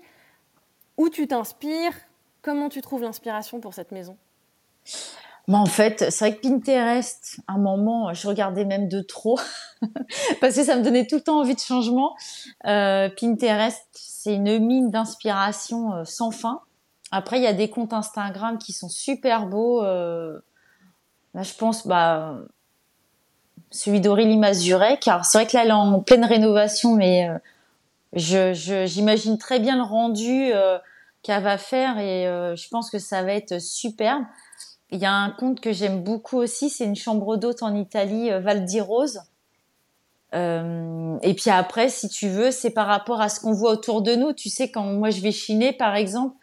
où 0.96 1.08
tu 1.08 1.26
t'inspires? 1.26 1.92
Comment 2.42 2.68
tu 2.68 2.80
trouves 2.80 3.02
l'inspiration 3.02 3.60
pour 3.60 3.74
cette 3.74 3.90
maison? 3.90 4.16
Moi, 5.48 5.58
en 5.58 5.66
fait, 5.66 6.10
c'est 6.10 6.28
vrai 6.28 6.36
que 6.36 6.40
Pinterest, 6.42 7.38
à 7.46 7.54
un 7.54 7.58
moment, 7.58 8.12
je 8.14 8.26
regardais 8.26 8.64
même 8.64 8.88
de 8.88 9.00
trop, 9.00 9.38
parce 10.40 10.56
que 10.56 10.64
ça 10.64 10.76
me 10.76 10.82
donnait 10.82 11.06
tout 11.06 11.16
le 11.16 11.20
temps 11.22 11.40
envie 11.40 11.54
de 11.54 11.60
changement. 11.60 12.16
Euh, 12.66 13.08
Pinterest, 13.08 13.86
c'est 13.92 14.34
une 14.34 14.58
mine 14.58 14.90
d'inspiration 14.90 15.92
euh, 15.92 16.04
sans 16.04 16.30
fin. 16.30 16.60
Après, 17.12 17.38
il 17.38 17.44
y 17.44 17.48
a 17.48 17.52
des 17.52 17.70
comptes 17.70 17.92
Instagram 17.92 18.58
qui 18.58 18.72
sont 18.72 18.88
super 18.88 19.46
beaux. 19.46 19.84
Je 21.42 21.54
pense, 21.54 21.86
bah, 21.86 22.38
celui 23.70 24.00
d'Aurélie 24.00 24.38
Mazuret, 24.38 24.98
car 24.98 25.24
c'est 25.24 25.38
vrai 25.38 25.46
que 25.46 25.56
là, 25.56 25.62
elle 25.62 25.70
est 25.70 25.72
en 25.72 26.00
pleine 26.00 26.24
rénovation, 26.24 26.94
mais 26.94 27.28
euh, 27.28 27.38
je, 28.14 28.84
j'imagine 28.86 29.38
très 29.38 29.60
bien 29.60 29.76
le 29.76 29.82
rendu 29.82 30.50
euh, 30.52 30.78
qu'elle 31.22 31.42
va 31.42 31.58
faire 31.58 31.98
et 31.98 32.26
euh, 32.26 32.56
je 32.56 32.68
pense 32.68 32.90
que 32.90 32.98
ça 32.98 33.22
va 33.22 33.32
être 33.32 33.60
superbe. 33.60 34.24
Il 34.90 34.98
y 34.98 35.04
a 35.04 35.12
un 35.12 35.30
conte 35.30 35.60
que 35.60 35.72
j'aime 35.72 36.02
beaucoup 36.02 36.36
aussi, 36.36 36.70
c'est 36.70 36.84
une 36.84 36.96
chambre 36.96 37.36
d'hôte 37.36 37.62
en 37.62 37.74
Italie, 37.74 38.30
Val 38.30 38.64
di 38.64 38.80
Rose. 38.80 39.20
et 40.32 41.34
puis 41.34 41.50
après, 41.50 41.88
si 41.88 42.08
tu 42.08 42.28
veux, 42.28 42.52
c'est 42.52 42.70
par 42.70 42.86
rapport 42.86 43.20
à 43.20 43.28
ce 43.28 43.40
qu'on 43.40 43.52
voit 43.52 43.72
autour 43.72 44.00
de 44.00 44.14
nous. 44.14 44.32
Tu 44.32 44.48
sais, 44.48 44.70
quand 44.70 44.84
moi 44.84 45.10
je 45.10 45.20
vais 45.22 45.32
chiner, 45.32 45.72
par 45.72 45.96
exemple, 45.96 46.36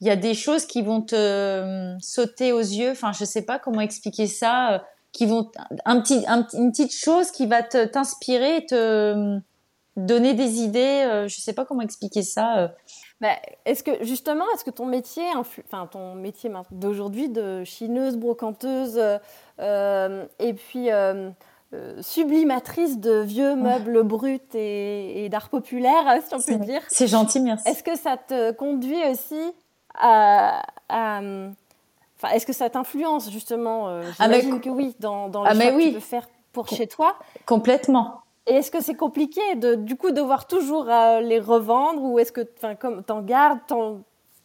il 0.00 0.06
y 0.06 0.10
a 0.10 0.16
des 0.16 0.34
choses 0.34 0.64
qui 0.66 0.82
vont 0.82 1.02
te 1.02 1.14
euh, 1.14 1.94
sauter 2.00 2.52
aux 2.52 2.60
yeux. 2.60 2.90
Enfin, 2.90 3.12
je 3.12 3.24
sais 3.24 3.42
pas 3.42 3.58
comment 3.58 3.80
expliquer 3.80 4.26
ça. 4.26 4.72
Euh, 4.72 4.78
qui 5.12 5.26
vont 5.26 5.50
un 5.86 6.00
petit, 6.00 6.24
une 6.54 6.70
petite 6.70 6.94
chose 6.94 7.32
qui 7.32 7.46
va 7.46 7.64
te 7.64 7.84
t'inspirer, 7.84 8.64
te 8.64 8.76
euh, 8.76 9.38
donner 9.96 10.34
des 10.34 10.60
idées. 10.60 11.24
je 11.26 11.40
sais 11.40 11.52
pas 11.52 11.64
comment 11.64 11.80
expliquer 11.80 12.22
ça. 12.22 12.72
Bah, 13.20 13.34
est-ce 13.64 13.82
que 13.82 14.04
justement, 14.04 14.44
est-ce 14.54 14.62
que 14.62 14.70
ton 14.70 14.86
métier, 14.86 15.24
enfin 15.34 15.88
ton 15.90 16.14
métier 16.14 16.48
d'aujourd'hui 16.70 17.28
de 17.28 17.64
chineuse, 17.64 18.16
brocanteuse, 18.16 19.00
et 19.58 20.54
puis 20.54 20.90
sublimatrice 22.02 23.00
de 23.00 23.14
vieux 23.20 23.56
meubles 23.56 24.04
bruts 24.04 24.38
et, 24.54 25.24
et 25.24 25.28
d'art 25.28 25.48
populaire, 25.48 26.20
si 26.28 26.34
on 26.36 26.40
peut 26.40 26.64
dire. 26.64 26.82
C'est 26.86 27.08
gentil, 27.08 27.40
merci. 27.40 27.68
Est-ce 27.68 27.82
que 27.82 27.96
ça 27.96 28.16
te 28.16 28.52
conduit 28.52 29.04
aussi 29.10 29.52
Enfin, 32.22 32.34
est-ce 32.34 32.44
que 32.44 32.52
ça 32.52 32.68
t'influence 32.68 33.30
justement 33.30 33.88
euh, 33.88 34.02
ah, 34.18 34.28
que 34.28 34.68
oui, 34.68 34.94
dans, 35.00 35.28
dans 35.28 35.42
le 35.42 35.48
ah, 35.48 35.54
choix 35.54 35.72
que 35.72 35.82
tu 35.82 35.92
peux 35.94 36.00
faire 36.00 36.28
pour 36.52 36.68
chez 36.68 36.86
toi. 36.86 37.16
Complètement. 37.46 38.20
Et 38.46 38.54
est-ce 38.54 38.70
que 38.70 38.82
c'est 38.82 38.94
compliqué 38.94 39.40
de, 39.56 39.74
du 39.74 39.96
coup, 39.96 40.10
devoir 40.10 40.46
toujours 40.46 40.90
euh, 40.90 41.20
les 41.20 41.38
revendre 41.38 42.02
ou 42.02 42.18
est-ce 42.18 42.32
que, 42.32 42.46
enfin, 42.58 42.74
comme 42.74 43.02
t'en 43.04 43.22
gardes, 43.22 43.60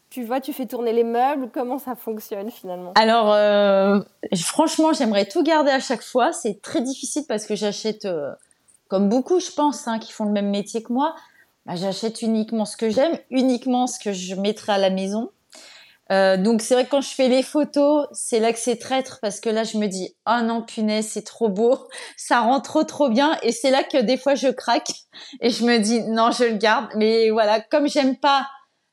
tu 0.10 0.24
vois, 0.24 0.40
tu 0.40 0.54
fais 0.54 0.68
tourner 0.68 0.94
les 0.94 1.04
meubles, 1.04 1.50
comment 1.54 1.78
ça 1.78 1.96
fonctionne 1.96 2.50
finalement? 2.50 2.94
Alors, 2.96 3.34
euh, 3.34 4.00
franchement, 4.38 4.94
j'aimerais 4.94 5.26
tout 5.26 5.44
garder 5.44 5.72
à 5.72 5.80
chaque 5.80 6.04
fois. 6.04 6.32
C'est 6.32 6.62
très 6.62 6.82
difficile 6.82 7.24
parce 7.28 7.46
que 7.46 7.56
j'achète 7.56 8.08
comme 8.88 9.10
beaucoup, 9.10 9.40
je 9.40 9.52
pense, 9.52 9.88
hein, 9.88 10.00
qui 10.00 10.14
font 10.14 10.26
le 10.26 10.32
même 10.32 10.50
métier 10.50 10.82
que 10.84 10.94
moi, 10.94 11.16
bah, 11.66 11.76
j'achète 11.76 12.22
uniquement 12.22 12.66
ce 12.66 12.78
que 12.78 12.90
j'aime, 12.90 13.18
uniquement 13.30 13.88
ce 13.88 14.00
que 14.00 14.14
je 14.14 14.36
mettrai 14.36 14.74
à 14.74 14.78
la 14.78 14.90
maison. 14.90 15.32
Euh, 16.12 16.38
donc 16.38 16.62
c'est 16.62 16.76
vrai 16.76 16.86
que 16.86 16.92
quand 16.92 17.02
je 17.02 17.10
fais 17.10 17.30
les 17.30 17.42
photos, 17.42 18.08
c'est 18.12 18.40
là 18.40 18.54
que 18.54 18.60
c'est 18.60 18.76
traître 18.76 19.18
parce 19.22 19.40
que 19.40 19.50
là 19.50 19.64
je 19.64 19.80
me 19.80 19.88
dis 19.88 20.16
oh 20.30 20.44
non 20.44 20.62
punaise 20.62 21.08
c'est 21.08 21.24
trop 21.24 21.50
beau, 21.50 21.80
ça 22.18 22.42
rend 22.42 22.62
trop 22.62 22.84
trop 22.84 23.10
bien 23.10 23.38
et 23.42 23.52
c'est 23.52 23.72
là 23.72 23.84
que 23.84 24.00
des 24.00 24.18
fois 24.18 24.36
je 24.36 24.50
craque 24.50 24.92
et 25.42 25.50
je 25.50 25.66
me 25.66 25.80
dis 25.80 26.02
non 26.04 26.30
je 26.30 26.44
le 26.44 26.58
garde 26.58 26.90
mais 26.96 27.32
voilà 27.32 27.60
comme 27.60 27.88
j'aime 27.88 28.18
pas 28.18 28.48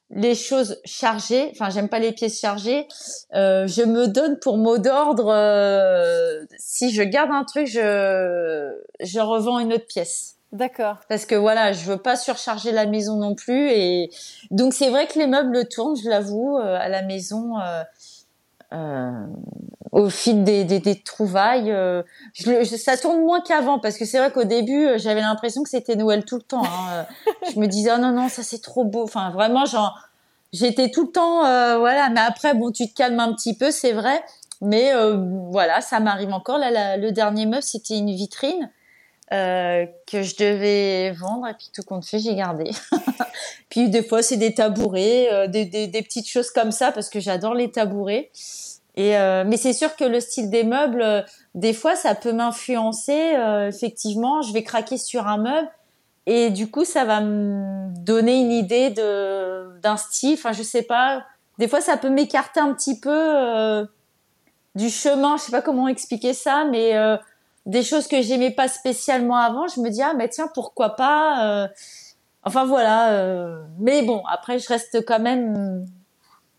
les 0.08 0.34
choses 0.34 0.80
chargées, 0.86 1.50
enfin 1.52 1.68
j'aime 1.68 1.88
pas 1.90 1.98
les 1.98 2.12
pièces 2.12 2.40
chargées, 2.40 2.86
euh, 3.34 3.66
je 3.66 3.82
me 3.82 4.08
donne 4.08 4.38
pour 4.38 4.56
mot 4.56 4.78
d'ordre 4.78 5.28
euh, 5.28 6.44
si 6.58 6.92
je 6.92 7.02
garde 7.02 7.30
un 7.30 7.44
truc 7.44 7.66
je 7.66 8.72
je 9.00 9.20
revends 9.20 9.58
une 9.58 9.74
autre 9.74 9.86
pièce. 9.86 10.36
D'accord. 10.52 10.98
Parce 11.08 11.24
que 11.24 11.34
voilà, 11.34 11.72
je 11.72 11.86
veux 11.86 11.96
pas 11.96 12.14
surcharger 12.14 12.72
la 12.72 12.84
maison 12.84 13.16
non 13.16 13.34
plus 13.34 13.70
et 13.70 14.10
donc 14.50 14.74
c'est 14.74 14.90
vrai 14.90 15.06
que 15.06 15.18
les 15.18 15.26
meubles 15.26 15.66
tournent, 15.66 15.96
je 15.96 16.06
l'avoue, 16.10 16.58
euh, 16.58 16.76
à 16.78 16.90
la 16.90 17.00
maison 17.00 17.58
euh, 17.58 17.82
euh, 18.74 19.26
au 19.92 20.10
fil 20.10 20.44
des, 20.44 20.64
des, 20.64 20.78
des 20.78 21.00
trouvailles. 21.00 21.72
Euh, 21.72 22.02
je, 22.34 22.64
ça 22.64 22.98
tourne 22.98 23.22
moins 23.22 23.40
qu'avant 23.40 23.78
parce 23.78 23.96
que 23.96 24.04
c'est 24.04 24.18
vrai 24.18 24.30
qu'au 24.30 24.44
début 24.44 24.90
j'avais 24.96 25.22
l'impression 25.22 25.62
que 25.62 25.70
c'était 25.70 25.96
Noël 25.96 26.26
tout 26.26 26.36
le 26.36 26.42
temps. 26.42 26.64
Hein. 26.64 27.06
je 27.54 27.58
me 27.58 27.66
disais 27.66 27.90
oh 27.94 27.98
non 27.98 28.12
non 28.12 28.28
ça 28.28 28.42
c'est 28.42 28.60
trop 28.60 28.84
beau. 28.84 29.04
Enfin 29.04 29.30
vraiment 29.30 29.64
genre 29.64 29.98
j'étais 30.52 30.90
tout 30.90 31.06
le 31.06 31.12
temps 31.12 31.40
voilà. 31.78 32.10
Mais 32.10 32.20
après 32.20 32.52
bon 32.52 32.72
tu 32.72 32.90
te 32.90 32.94
calmes 32.94 33.20
un 33.20 33.32
petit 33.32 33.56
peu 33.56 33.70
c'est 33.70 33.92
vrai. 33.92 34.22
Mais 34.60 34.92
voilà 35.50 35.80
ça 35.80 35.98
m'arrive 35.98 36.32
encore 36.34 36.58
là. 36.58 36.98
le 36.98 37.10
dernier 37.10 37.46
meuble 37.46 37.62
c'était 37.62 37.96
une 37.96 38.10
vitrine. 38.10 38.70
Euh, 39.32 39.86
que 40.06 40.22
je 40.22 40.36
devais 40.36 41.10
vendre 41.12 41.48
et 41.48 41.54
puis 41.54 41.70
tout 41.74 41.82
compte 41.82 42.04
fait 42.04 42.18
j'ai 42.18 42.34
gardé. 42.34 42.70
puis 43.70 43.88
des 43.88 44.02
fois 44.02 44.20
c'est 44.20 44.36
des 44.36 44.52
tabourets, 44.52 45.32
euh, 45.32 45.46
des, 45.46 45.64
des, 45.64 46.02
petites 46.02 46.28
choses 46.28 46.50
comme 46.50 46.70
ça 46.70 46.92
parce 46.92 47.08
que 47.08 47.18
j'adore 47.18 47.54
les 47.54 47.70
tabourets. 47.70 48.30
Et 48.94 49.16
euh, 49.16 49.44
mais 49.46 49.56
c'est 49.56 49.72
sûr 49.72 49.96
que 49.96 50.04
le 50.04 50.20
style 50.20 50.50
des 50.50 50.64
meubles, 50.64 51.24
des 51.54 51.72
fois 51.72 51.96
ça 51.96 52.14
peut 52.14 52.34
m'influencer. 52.34 53.34
effectivement, 53.68 54.42
je 54.42 54.52
vais 54.52 54.64
craquer 54.64 54.98
sur 54.98 55.26
un 55.26 55.38
meuble 55.38 55.68
et 56.26 56.50
du 56.50 56.70
coup 56.70 56.84
ça 56.84 57.06
va 57.06 57.22
me 57.22 57.88
donner 58.00 58.38
une 58.38 58.52
idée 58.52 58.90
de 58.90 59.80
d'un 59.80 59.96
style. 59.96 60.34
Enfin 60.34 60.52
je 60.52 60.62
sais 60.62 60.82
pas. 60.82 61.24
Des 61.56 61.68
fois 61.68 61.80
ça 61.80 61.96
peut 61.96 62.10
m'écarter 62.10 62.60
un 62.60 62.74
petit 62.74 63.00
peu 63.00 63.88
du 64.74 64.90
chemin. 64.90 65.38
Je 65.38 65.44
sais 65.44 65.52
pas 65.52 65.62
comment 65.62 65.88
expliquer 65.88 66.34
ça, 66.34 66.66
mais 66.70 66.92
des 67.66 67.82
choses 67.82 68.08
que 68.08 68.20
j'aimais 68.22 68.50
pas 68.50 68.68
spécialement 68.68 69.36
avant, 69.36 69.68
je 69.68 69.80
me 69.80 69.90
dis 69.90 70.02
ah 70.02 70.14
mais 70.14 70.28
tiens 70.28 70.48
pourquoi 70.52 70.90
pas. 70.90 71.46
Euh... 71.46 71.68
Enfin 72.44 72.64
voilà. 72.64 73.12
Euh... 73.12 73.62
Mais 73.78 74.02
bon 74.02 74.22
après 74.28 74.58
je 74.58 74.68
reste 74.68 75.04
quand 75.06 75.20
même 75.20 75.86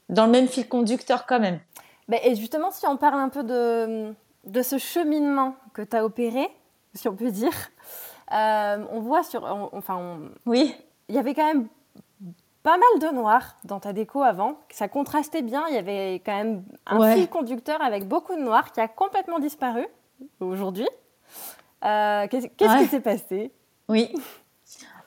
dans 0.09 0.25
le 0.25 0.31
même 0.31 0.47
fil 0.47 0.67
conducteur 0.67 1.25
quand 1.25 1.39
même. 1.39 1.59
Ben, 2.07 2.19
et 2.23 2.35
justement 2.35 2.71
si 2.71 2.85
on 2.87 2.97
parle 2.97 3.19
un 3.19 3.29
peu 3.29 3.43
de 3.43 4.13
de 4.45 4.61
ce 4.61 4.77
cheminement 4.77 5.55
que 5.73 5.81
tu 5.81 5.95
as 5.95 6.03
opéré, 6.03 6.49
si 6.93 7.07
on 7.07 7.15
peut 7.15 7.31
dire, 7.31 7.53
euh, 8.33 8.85
on 8.91 8.99
voit 8.99 9.23
sur 9.23 9.43
enfin 9.73 10.19
oui 10.45 10.75
il 11.09 11.15
y 11.15 11.17
avait 11.17 11.33
quand 11.33 11.45
même 11.45 11.67
pas 12.63 12.77
mal 12.77 13.11
de 13.11 13.15
noir 13.15 13.57
dans 13.65 13.79
ta 13.79 13.91
déco 13.91 14.23
avant. 14.23 14.57
Ça 14.69 14.87
contrastait 14.87 15.41
bien. 15.41 15.65
Il 15.67 15.75
y 15.75 15.77
avait 15.77 16.15
quand 16.25 16.35
même 16.35 16.63
un 16.85 17.13
fil 17.13 17.29
conducteur 17.29 17.81
avec 17.81 18.07
beaucoup 18.07 18.35
de 18.35 18.41
noir 18.41 18.71
qui 18.71 18.79
a 18.79 18.87
complètement 18.87 19.39
disparu 19.39 19.85
aujourd'hui. 20.39 20.87
Euh, 21.83 22.27
qu'est-ce 22.27 22.83
qui 22.83 22.87
s'est 22.87 23.01
passé? 23.01 23.51
Oui. 23.89 24.13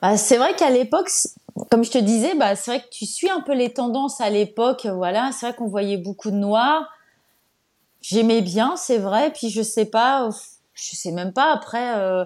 Bah, 0.02 0.16
c'est 0.16 0.36
vrai 0.36 0.54
qu'à 0.54 0.70
l'époque, 0.70 1.10
comme 1.70 1.84
je 1.84 1.90
te 1.90 1.98
disais, 1.98 2.34
bah, 2.34 2.54
c'est 2.54 2.70
vrai 2.70 2.80
que 2.80 2.88
tu 2.90 3.06
suis 3.06 3.30
un 3.30 3.40
peu 3.40 3.54
les 3.54 3.72
tendances 3.72 4.20
à 4.20 4.30
l'époque. 4.30 4.86
Voilà, 4.86 5.30
c'est 5.32 5.46
vrai 5.46 5.56
qu'on 5.56 5.68
voyait 5.68 5.96
beaucoup 5.96 6.30
de 6.30 6.36
noir. 6.36 6.88
J'aimais 8.02 8.42
bien, 8.42 8.76
c'est 8.76 8.98
vrai. 8.98 9.32
Puis 9.32 9.48
je 9.48 9.62
sais 9.62 9.86
pas, 9.86 10.28
je 10.74 10.96
sais 10.96 11.12
même 11.12 11.32
pas. 11.32 11.52
Après, 11.52 11.96
euh, 11.96 12.24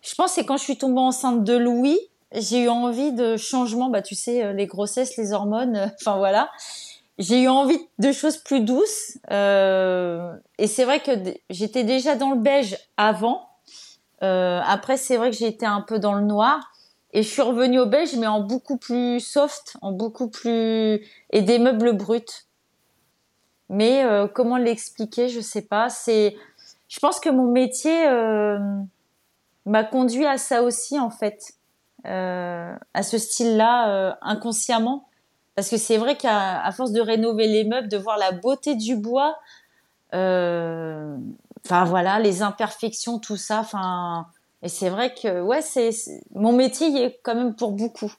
je 0.00 0.14
pense 0.14 0.30
que 0.30 0.34
c'est 0.36 0.44
quand 0.44 0.56
je 0.56 0.62
suis 0.62 0.78
tombée 0.78 1.00
enceinte 1.00 1.42
de 1.42 1.56
Louis, 1.56 1.98
j'ai 2.32 2.64
eu 2.64 2.68
envie 2.68 3.12
de 3.12 3.36
changement. 3.36 3.90
Bah, 3.90 4.02
tu 4.02 4.14
sais, 4.14 4.44
euh, 4.44 4.52
les 4.52 4.66
grossesses, 4.66 5.16
les 5.16 5.32
hormones. 5.32 5.92
Enfin 6.00 6.16
voilà 6.18 6.50
j'ai 7.18 7.42
eu 7.42 7.48
envie 7.48 7.80
de 7.98 8.12
choses 8.12 8.38
plus 8.38 8.60
douces. 8.60 9.18
Euh, 9.30 10.32
et 10.58 10.66
c'est 10.66 10.84
vrai 10.84 11.00
que 11.00 11.10
j'étais 11.50 11.84
déjà 11.84 12.16
dans 12.16 12.30
le 12.30 12.38
beige 12.38 12.76
avant. 12.96 13.48
Euh, 14.22 14.60
après, 14.64 14.96
c'est 14.96 15.16
vrai 15.16 15.30
que 15.30 15.44
été 15.44 15.66
un 15.66 15.80
peu 15.80 15.98
dans 15.98 16.14
le 16.14 16.22
noir. 16.22 16.72
Et 17.12 17.22
je 17.22 17.28
suis 17.28 17.42
revenue 17.42 17.80
au 17.80 17.86
beige, 17.86 18.14
mais 18.16 18.26
en 18.26 18.40
beaucoup 18.40 18.76
plus 18.76 19.20
soft, 19.20 19.76
en 19.80 19.92
beaucoup 19.92 20.28
plus... 20.28 21.04
et 21.30 21.42
des 21.42 21.58
meubles 21.58 21.96
bruts. 21.96 22.46
Mais 23.70 24.04
euh, 24.04 24.28
comment 24.28 24.56
l'expliquer, 24.56 25.28
je 25.28 25.40
sais 25.40 25.62
pas. 25.62 25.88
C'est, 25.88 26.36
je 26.88 26.98
pense 27.00 27.20
que 27.20 27.28
mon 27.30 27.50
métier 27.50 28.06
euh, 28.08 28.58
m'a 29.66 29.84
conduit 29.84 30.26
à 30.26 30.38
ça 30.38 30.62
aussi 30.62 30.98
en 30.98 31.10
fait, 31.10 31.52
euh, 32.06 32.74
à 32.94 33.02
ce 33.02 33.18
style-là 33.18 33.90
euh, 33.90 34.14
inconsciemment. 34.22 35.07
Parce 35.58 35.70
que 35.70 35.76
c'est 35.76 35.96
vrai 35.96 36.16
qu'à 36.16 36.70
force 36.70 36.92
de 36.92 37.00
rénover 37.00 37.48
les 37.48 37.64
meubles, 37.64 37.88
de 37.88 37.96
voir 37.96 38.16
la 38.16 38.30
beauté 38.30 38.76
du 38.76 38.94
bois, 38.94 39.36
euh, 40.14 41.16
voilà, 41.68 42.20
les 42.20 42.42
imperfections, 42.42 43.18
tout 43.18 43.36
ça, 43.36 43.58
enfin, 43.58 44.28
et 44.62 44.68
c'est 44.68 44.88
vrai 44.88 45.12
que 45.12 45.42
ouais, 45.42 45.60
c'est 45.60 45.90
mon 46.32 46.52
métier 46.52 46.86
est 47.02 47.18
quand 47.24 47.34
même 47.34 47.56
pour 47.56 47.72
beaucoup. 47.72 48.12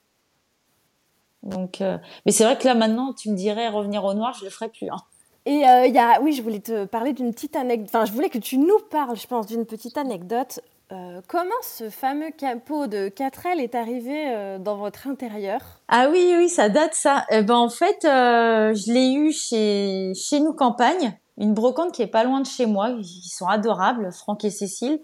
Donc, 1.41 1.79
euh, 1.79 1.97
mais 2.25 2.33
c'est 2.33 2.43
vrai 2.43 2.57
que 2.57 2.67
là 2.67 2.75
maintenant, 2.75 3.13
tu 3.13 3.29
me 3.29 3.37
dirais 3.37 3.69
revenir 3.69 4.03
au 4.03 4.13
noir, 4.13 4.35
je 4.37 4.43
le 4.43 4.51
ferais 4.51 4.67
plus. 4.67 4.89
Hein. 4.89 4.97
Et 5.45 5.65
euh, 5.65 6.21
oui, 6.21 6.33
je 6.33 6.41
voulais 6.41 6.59
te 6.59 6.83
parler 6.83 7.13
d'une 7.13 7.33
petite 7.33 7.55
anecdote. 7.55 7.87
Enfin, 7.87 8.03
je 8.03 8.11
voulais 8.11 8.29
que 8.29 8.37
tu 8.37 8.57
nous 8.57 8.79
parles, 8.91 9.15
je 9.15 9.27
pense, 9.27 9.47
d'une 9.47 9.65
petite 9.65 9.97
anecdote 9.97 10.59
euh, 10.91 11.21
comment 11.27 11.51
ce 11.61 11.91
fameux 11.91 12.31
capot 12.31 12.87
de 12.87 13.09
4L 13.09 13.59
est 13.59 13.75
arrivé 13.75 14.33
euh, 14.33 14.57
dans 14.57 14.75
votre 14.75 15.07
intérieur? 15.07 15.61
Ah 15.87 16.07
oui, 16.09 16.33
oui, 16.35 16.49
ça 16.49 16.67
date 16.69 16.95
ça. 16.95 17.25
Eh 17.29 17.43
ben, 17.43 17.55
en 17.55 17.69
fait, 17.69 18.05
euh, 18.05 18.73
je 18.73 18.91
l'ai 18.91 19.11
eu 19.11 19.31
chez, 19.31 20.13
chez 20.15 20.39
nous 20.39 20.53
campagne, 20.53 21.15
une 21.37 21.53
brocante 21.53 21.91
qui 21.91 22.01
est 22.01 22.07
pas 22.07 22.23
loin 22.23 22.41
de 22.41 22.47
chez 22.47 22.65
moi. 22.65 22.89
Ils 22.89 23.29
sont 23.29 23.45
adorables, 23.45 24.11
Franck 24.11 24.43
et 24.45 24.49
Cécile. 24.49 24.99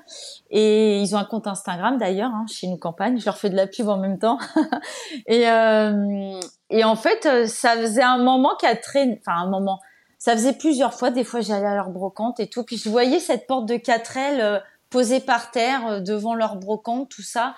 Et 0.50 1.02
ils 1.02 1.16
ont 1.16 1.20
un 1.20 1.24
compte 1.24 1.46
Instagram 1.46 2.00
d'ailleurs, 2.00 2.32
hein, 2.34 2.46
chez 2.52 2.68
nous 2.68 2.78
campagne. 2.78 3.20
Je 3.20 3.26
leur 3.26 3.38
fais 3.38 3.52
de 3.52 3.56
la 3.56 3.68
pub 3.68 3.88
en 3.88 3.98
même 3.98 4.18
temps. 4.18 4.40
et, 5.28 5.44
et 6.72 6.84
en 6.84 6.96
fait, 6.96 7.46
ça 7.46 7.78
faisait 7.78 8.02
un 8.02 8.18
moment 8.18 8.56
qu'à 8.60 8.76
traîné, 8.76 9.22
enfin 9.22 9.40
un 9.40 9.50
moment, 9.50 9.80
ça 10.18 10.34
faisait 10.34 10.54
plusieurs 10.54 10.96
fois, 10.96 11.12
des 11.12 11.24
fois 11.24 11.42
j'allais 11.42 11.68
à 11.68 11.76
leur 11.76 11.92
brocante 11.92 12.40
et 12.40 12.48
tout. 12.48 12.64
Puis 12.64 12.78
je 12.78 12.90
voyais 12.90 13.20
cette 13.20 13.46
porte 13.46 13.68
de 13.68 13.76
4L 13.76 14.64
posés 14.96 15.20
par 15.20 15.52
terre 15.52 15.86
euh, 15.88 16.00
devant 16.00 16.36
leur 16.36 16.56
brocante, 16.56 17.10
tout 17.10 17.22
ça. 17.22 17.54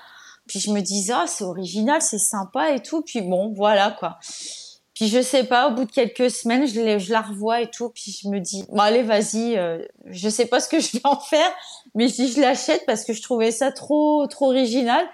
Puis 0.47 0.59
je 0.59 0.71
me 0.71 0.81
disais, 0.81 1.13
ah, 1.15 1.25
c'est 1.27 1.43
original, 1.43 2.01
c'est 2.01 2.17
sympa 2.17 2.71
et 2.71 2.81
tout. 2.81 3.03
Puis 3.03 3.21
bon, 3.21 3.53
voilà 3.53 3.91
quoi. 3.91 4.17
Puis 4.95 5.07
je 5.07 5.21
sais 5.21 5.43
pas, 5.43 5.67
au 5.67 5.75
bout 5.75 5.85
de 5.85 5.91
quelques 5.91 6.31
semaines, 6.31 6.65
je, 6.65 7.11
la 7.11 7.21
revois 7.21 7.61
et 7.61 7.69
tout. 7.69 7.89
Puis 7.89 8.19
je 8.23 8.29
me 8.29 8.39
dis, 8.39 8.63
bon 8.69 8.79
allez, 8.79 9.03
vas-y. 9.03 9.55
Euh, 9.55 9.85
je 10.07 10.29
sais 10.29 10.47
pas 10.47 10.59
ce 10.59 10.67
que 10.67 10.79
je 10.85 10.93
vais 10.93 11.01
en 11.03 11.19
faire, 11.19 11.51
mais 11.93 12.07
je 12.07 12.23
je 12.23 12.41
l'achète 12.41 12.83
parce 12.88 13.03
que 13.05 13.13
je 13.13 13.21
trouvais 13.21 13.51
ça 13.51 13.71
trop, 13.71 14.25
trop 14.25 14.47
original. 14.47 15.05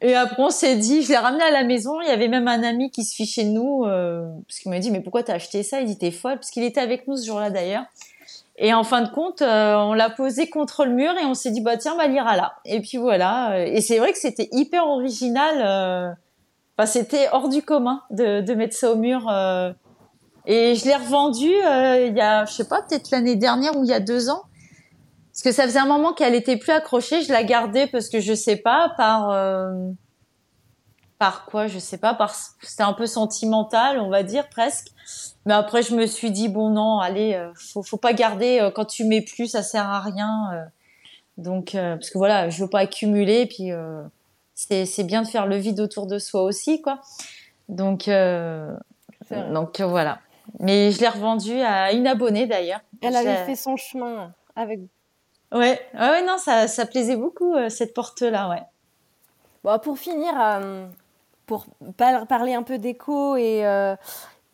Et 0.00 0.14
après, 0.14 0.42
on 0.44 0.50
s'est 0.50 0.76
dit, 0.76 1.02
je 1.02 1.08
l'ai 1.08 1.16
ramené 1.16 1.42
à 1.42 1.50
la 1.50 1.64
maison. 1.64 2.00
Il 2.02 2.06
y 2.06 2.12
avait 2.12 2.28
même 2.28 2.46
un 2.46 2.62
ami 2.62 2.92
qui 2.92 3.04
se 3.04 3.16
fichait 3.16 3.44
de 3.44 3.50
nous, 3.50 3.84
euh, 3.84 4.24
parce 4.46 4.60
qu'il 4.60 4.70
m'a 4.70 4.78
dit, 4.78 4.92
mais 4.92 5.00
pourquoi 5.00 5.24
t'as 5.24 5.34
acheté 5.34 5.64
ça? 5.64 5.80
Il 5.80 5.86
dit, 5.86 5.98
t'es 5.98 6.12
folle, 6.12 6.36
parce 6.36 6.50
qu'il 6.50 6.62
était 6.62 6.80
avec 6.80 7.08
nous 7.08 7.16
ce 7.16 7.26
jour-là 7.26 7.50
d'ailleurs. 7.50 7.84
Et 8.56 8.72
en 8.72 8.84
fin 8.84 9.02
de 9.02 9.08
compte, 9.08 9.42
euh, 9.42 9.74
on 9.76 9.94
l'a 9.94 10.10
posé 10.10 10.48
contre 10.48 10.84
le 10.84 10.92
mur 10.92 11.12
et 11.20 11.24
on 11.24 11.34
s'est 11.34 11.50
dit 11.50 11.60
bah 11.60 11.76
tiens, 11.76 11.96
bah 11.96 12.06
l'ira 12.06 12.36
là. 12.36 12.54
Et 12.64 12.80
puis 12.80 12.98
voilà. 12.98 13.66
Et 13.66 13.80
c'est 13.80 13.98
vrai 13.98 14.12
que 14.12 14.18
c'était 14.18 14.48
hyper 14.52 14.86
original. 14.86 15.56
Euh... 15.60 16.12
Enfin, 16.76 16.86
c'était 16.86 17.28
hors 17.32 17.48
du 17.48 17.62
commun 17.62 18.02
de, 18.10 18.40
de 18.40 18.54
mettre 18.54 18.76
ça 18.76 18.92
au 18.92 18.96
mur. 18.96 19.28
Euh... 19.28 19.72
Et 20.46 20.74
je 20.74 20.84
l'ai 20.84 20.94
revendu 20.94 21.50
euh, 21.50 22.06
il 22.06 22.16
y 22.16 22.20
a, 22.20 22.44
je 22.44 22.52
sais 22.52 22.68
pas, 22.68 22.82
peut-être 22.82 23.10
l'année 23.10 23.36
dernière 23.36 23.76
ou 23.76 23.84
il 23.84 23.90
y 23.90 23.94
a 23.94 24.00
deux 24.00 24.28
ans. 24.28 24.42
Parce 25.32 25.42
que 25.42 25.52
ça 25.52 25.64
faisait 25.64 25.78
un 25.78 25.86
moment 25.86 26.12
qu'elle 26.12 26.34
était 26.34 26.56
plus 26.56 26.70
accrochée. 26.70 27.22
Je 27.22 27.32
la 27.32 27.42
gardais 27.42 27.86
parce 27.86 28.08
que 28.08 28.20
je 28.20 28.34
sais 28.34 28.56
pas 28.56 28.92
par 28.96 29.30
euh, 29.30 29.72
par 31.24 31.46
quoi, 31.46 31.68
je 31.68 31.78
sais 31.78 31.96
pas. 31.96 32.12
Par 32.12 32.34
c'était 32.60 32.82
un 32.82 32.92
peu 32.92 33.06
sentimental, 33.06 33.98
on 33.98 34.10
va 34.10 34.22
dire 34.22 34.46
presque. 34.50 34.88
Mais 35.46 35.54
après, 35.54 35.80
je 35.80 35.94
me 35.94 36.04
suis 36.04 36.30
dit 36.30 36.50
bon 36.50 36.68
non, 36.68 36.98
allez, 36.98 37.32
euh, 37.32 37.50
faut, 37.54 37.82
faut 37.82 37.96
pas 37.96 38.12
garder 38.12 38.60
euh, 38.60 38.70
quand 38.70 38.84
tu 38.84 39.04
mets 39.04 39.22
plus, 39.22 39.46
ça 39.46 39.62
sert 39.62 39.88
à 39.88 40.00
rien. 40.00 40.50
Euh. 40.52 40.64
donc 41.38 41.70
parce 41.72 42.10
que 42.10 42.18
voilà, 42.18 42.50
je 42.50 42.62
veux 42.62 42.68
pas 42.68 42.80
accumuler. 42.80 43.46
Puis 43.46 43.70
c'est 44.54 44.84
c'est 44.84 45.04
bien 45.04 45.22
de 45.22 45.26
faire 45.26 45.46
le 45.46 45.56
vide 45.56 45.80
autour 45.80 46.06
de 46.06 46.18
soi 46.18 46.42
aussi, 46.42 46.82
quoi. 46.82 47.00
Donc 47.70 48.10
donc 49.30 49.80
voilà. 49.80 50.18
Mais 50.60 50.92
je 50.92 51.00
l'ai 51.00 51.08
revendu 51.08 51.58
à 51.62 51.92
une 51.92 52.06
abonnée 52.06 52.46
d'ailleurs. 52.46 52.80
Elle 53.00 53.16
avait 53.16 53.46
fait 53.46 53.56
son 53.56 53.76
chemin 53.76 54.30
avec. 54.56 54.78
Ouais, 55.52 55.80
ouais, 55.94 56.00
ouais 56.00 56.22
non, 56.26 56.36
ça 56.36 56.68
ça 56.68 56.84
plaisait 56.84 57.16
beaucoup 57.16 57.54
cette 57.70 57.94
porte 57.94 58.20
là, 58.20 58.50
ouais. 58.50 58.62
Bon, 59.62 59.78
pour 59.78 59.98
finir, 59.98 60.34
pour 61.46 61.66
parler 61.96 62.54
un 62.54 62.62
peu 62.62 62.78
déco 62.78 63.36
et, 63.36 63.64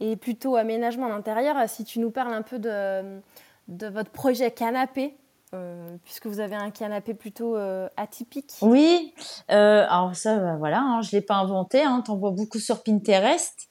et 0.00 0.16
plutôt 0.16 0.56
aménagement 0.56 1.08
d'intérieur, 1.08 1.56
si 1.68 1.84
tu 1.84 1.98
nous 2.00 2.10
parles 2.10 2.34
un 2.34 2.42
peu 2.42 2.58
de, 2.58 3.20
de 3.68 3.86
votre 3.86 4.10
projet 4.10 4.50
canapé, 4.50 5.16
euh, 5.52 5.96
puisque 6.04 6.26
vous 6.26 6.38
avez 6.38 6.54
un 6.54 6.70
canapé 6.70 7.12
plutôt 7.12 7.56
euh, 7.56 7.88
atypique. 7.96 8.52
Oui, 8.62 9.14
euh, 9.50 9.84
alors 9.88 10.14
ça, 10.14 10.36
bah, 10.36 10.56
voilà, 10.56 10.80
hein, 10.80 11.02
je 11.02 11.08
ne 11.08 11.20
l'ai 11.20 11.26
pas 11.26 11.34
inventé, 11.34 11.82
hein, 11.82 12.02
tu 12.04 12.12
en 12.12 12.16
vois 12.16 12.30
beaucoup 12.30 12.60
sur 12.60 12.84
Pinterest. 12.84 13.68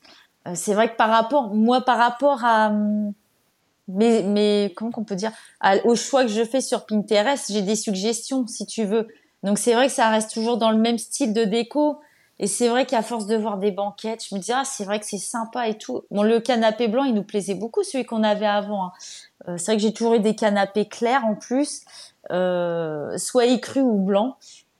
c'est 0.56 0.74
vrai 0.74 0.92
que 0.92 0.98
par 0.98 1.10
rapport, 1.10 1.54
moi, 1.54 1.80
par 1.82 1.98
rapport 1.98 2.44
à 2.44 2.74
mes, 3.88 4.24
mes 4.24 4.74
comment 4.76 4.92
qu'on 4.92 5.06
peut 5.06 5.16
dire, 5.16 5.32
au 5.86 5.96
choix 5.96 6.24
que 6.24 6.30
je 6.30 6.44
fais 6.44 6.60
sur 6.60 6.86
Pinterest, 6.86 7.50
j'ai 7.50 7.62
des 7.62 7.78
suggestions, 7.78 8.46
si 8.46 8.66
tu 8.66 8.84
veux. 8.84 9.08
Donc 9.44 9.58
c'est 9.58 9.74
vrai 9.74 9.88
que 9.88 9.94
ça 9.94 10.10
reste 10.10 10.34
toujours 10.34 10.58
dans 10.58 10.72
le 10.72 10.78
même 10.78 10.98
style 10.98 11.34
de 11.34 11.46
déco. 11.46 12.02
Et 12.40 12.48
c'est 12.48 12.70
vrai 12.70 12.86
qu'à 12.86 13.02
force 13.02 13.26
de 13.26 13.36
voir 13.36 13.58
des 13.58 13.72
banquettes, 13.72 14.26
je 14.28 14.34
me 14.34 14.40
dis 14.40 14.54
ah 14.54 14.64
c'est 14.64 14.86
vrai 14.86 15.00
que 15.00 15.06
c'est 15.06 15.18
sympa 15.18 15.68
et 15.68 15.78
tout. 15.78 16.04
Bon 16.10 16.24
le 16.24 16.40
canapé 16.40 16.88
blanc 16.88 17.04
il 17.04 17.14
nous 17.14 17.24
plaisait 17.24 17.54
beaucoup 17.54 17.84
celui 17.84 18.06
qu'on 18.06 18.24
avait 18.24 18.48
avant. 18.48 18.86
Hein. 18.86 18.92
Euh, 19.48 19.58
c'est 19.58 19.66
vrai 19.66 19.76
que 19.76 19.82
j'ai 19.82 19.94
toujours 19.94 20.14
eu 20.14 20.20
des 20.20 20.36
canapés 20.36 20.86
clairs 20.86 21.26
en 21.26 21.36
plus, 21.36 21.82
euh, 22.32 23.18
soit 23.18 23.46
écrus 23.46 23.84
ou 23.84 23.98
blancs. 23.98 24.36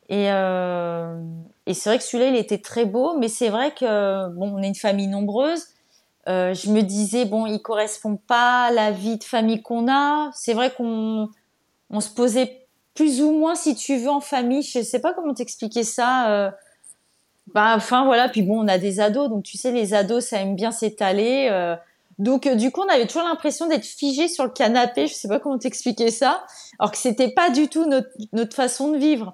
Et, 0.08 0.32
euh, 0.32 1.22
et 1.66 1.74
c'est 1.74 1.90
vrai 1.90 2.00
que 2.00 2.04
celui-là 2.04 2.30
il 2.30 2.38
était 2.38 2.58
très 2.60 2.86
beau, 2.86 3.18
mais 3.18 3.28
c'est 3.28 3.50
vrai 3.50 3.72
que 3.72 4.30
bon 4.30 4.54
on 4.56 4.62
est 4.62 4.68
une 4.68 4.76
famille 4.76 5.08
nombreuse. 5.08 5.66
Euh, 6.30 6.54
je 6.54 6.70
me 6.70 6.82
disais 6.82 7.26
bon 7.26 7.46
il 7.46 7.62
correspond 7.62 8.16
pas 8.16 8.66
à 8.66 8.72
la 8.72 8.92
vie 8.92 9.18
de 9.18 9.24
famille 9.26 9.62
qu'on 9.62 9.92
a. 9.92 10.32
C'est 10.34 10.54
vrai 10.54 10.72
qu'on 10.72 11.30
on 11.90 12.00
se 12.00 12.10
posait 12.10 12.68
plus 12.94 13.22
ou 13.22 13.32
moins 13.32 13.56
si 13.56 13.76
tu 13.76 13.98
veux 13.98 14.10
en 14.10 14.22
famille. 14.22 14.62
Je 14.62 14.82
sais 14.82 15.00
pas 15.00 15.14
comment 15.14 15.34
t'expliquer 15.34 15.84
ça. 15.84 16.54
Euh, 17.50 17.52
bah, 17.54 17.74
enfin 17.76 18.06
voilà, 18.06 18.30
puis 18.30 18.42
bon, 18.42 18.64
on 18.64 18.68
a 18.68 18.78
des 18.78 19.00
ados, 19.00 19.30
donc 19.30 19.44
tu 19.44 19.58
sais, 19.58 19.72
les 19.72 19.94
ados, 19.94 20.26
ça 20.26 20.38
aime 20.42 20.56
bien 20.56 20.72
s'étaler. 20.72 21.48
Euh. 21.52 21.76
donc 22.18 22.48
euh, 22.48 22.56
du 22.56 22.72
coup, 22.72 22.82
on 22.82 22.90
avait 22.90 23.08
toujours 23.08 23.28
l'impression 23.28 23.68
d'être 23.68 23.86
figé 23.86 24.28
sur 24.28 24.44
le 24.44 24.52
canapé. 24.52 25.08
Je 25.08 25.14
sais 25.14 25.28
pas 25.28 25.40
comment 25.40 25.58
t'expliquer 25.58 26.12
ça, 26.12 26.44
alors 26.80 26.92
que 26.92 26.98
c'était 26.98 27.32
pas 27.32 27.50
du 27.50 27.68
tout 27.68 27.86
notre, 27.86 28.10
notre 28.34 28.56
façon 28.56 28.92
de 28.92 28.98
vivre. 28.98 29.34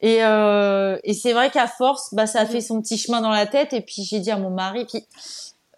Et, 0.00 0.24
euh, 0.24 0.98
et 1.04 1.14
c'est 1.14 1.32
vrai 1.32 1.50
qu'à 1.50 1.68
force, 1.68 2.12
bah 2.12 2.26
ça 2.26 2.40
a 2.40 2.46
fait 2.46 2.60
son 2.60 2.80
petit 2.82 2.98
chemin 2.98 3.20
dans 3.20 3.30
la 3.30 3.46
tête. 3.46 3.72
Et 3.72 3.80
puis 3.80 4.02
j'ai 4.02 4.20
dit 4.20 4.30
à 4.30 4.36
mon 4.36 4.50
mari, 4.50 4.86
puis 4.86 5.06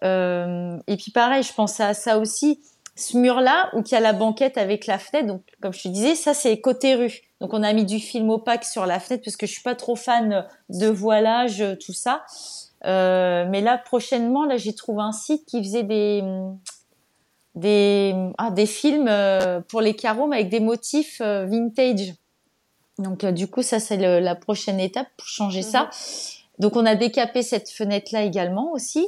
et 0.01 0.97
puis 0.97 1.11
pareil, 1.11 1.41
je 1.41 1.51
pensais 1.51 1.83
à 1.83 1.95
ça 1.95 2.19
aussi. 2.19 2.61
Ce 2.95 3.17
mur-là 3.17 3.71
où 3.73 3.81
il 3.85 3.91
y 3.91 3.95
a 3.95 3.99
la 3.99 4.13
banquette 4.13 4.57
avec 4.57 4.85
la 4.85 4.99
fenêtre, 4.99 5.27
donc 5.27 5.41
comme 5.61 5.73
je 5.73 5.81
te 5.81 5.87
disais, 5.87 6.15
ça 6.15 6.33
c'est 6.33 6.61
côté 6.61 6.95
rue. 6.95 7.24
Donc 7.41 7.53
on 7.53 7.63
a 7.63 7.73
mis 7.73 7.85
du 7.85 7.99
film 7.99 8.29
opaque 8.29 8.63
sur 8.63 8.85
la 8.85 8.99
fenêtre 8.99 9.23
parce 9.25 9.35
que 9.35 9.45
je 9.45 9.51
suis 9.51 9.63
pas 9.63 9.75
trop 9.75 9.95
fan 9.95 10.47
de 10.69 10.87
voilage, 10.87 11.63
tout 11.85 11.93
ça. 11.93 12.23
Euh, 12.85 13.45
mais 13.49 13.61
là 13.61 13.77
prochainement, 13.77 14.45
là 14.45 14.57
j'ai 14.57 14.73
trouvé 14.73 15.01
un 15.01 15.11
site 15.11 15.45
qui 15.45 15.63
faisait 15.63 15.83
des 15.83 16.23
des 17.55 18.13
ah, 18.37 18.51
des 18.51 18.65
films 18.65 19.07
euh, 19.09 19.59
pour 19.61 19.81
les 19.81 19.95
carreaux 19.95 20.31
avec 20.31 20.49
des 20.49 20.59
motifs 20.59 21.19
euh, 21.21 21.45
vintage. 21.45 22.13
Donc 22.99 23.25
du 23.25 23.47
coup 23.47 23.61
ça 23.61 23.79
c'est 23.79 23.97
la 23.97 24.35
prochaine 24.35 24.79
étape 24.79 25.07
pour 25.17 25.27
changer 25.27 25.61
ça. 25.61 25.83
Mhm. 25.83 25.89
Donc 26.59 26.75
on 26.77 26.85
a 26.85 26.95
décapé 26.95 27.43
cette 27.43 27.69
fenêtre 27.69 28.13
là 28.13 28.23
également 28.23 28.71
aussi 28.71 29.05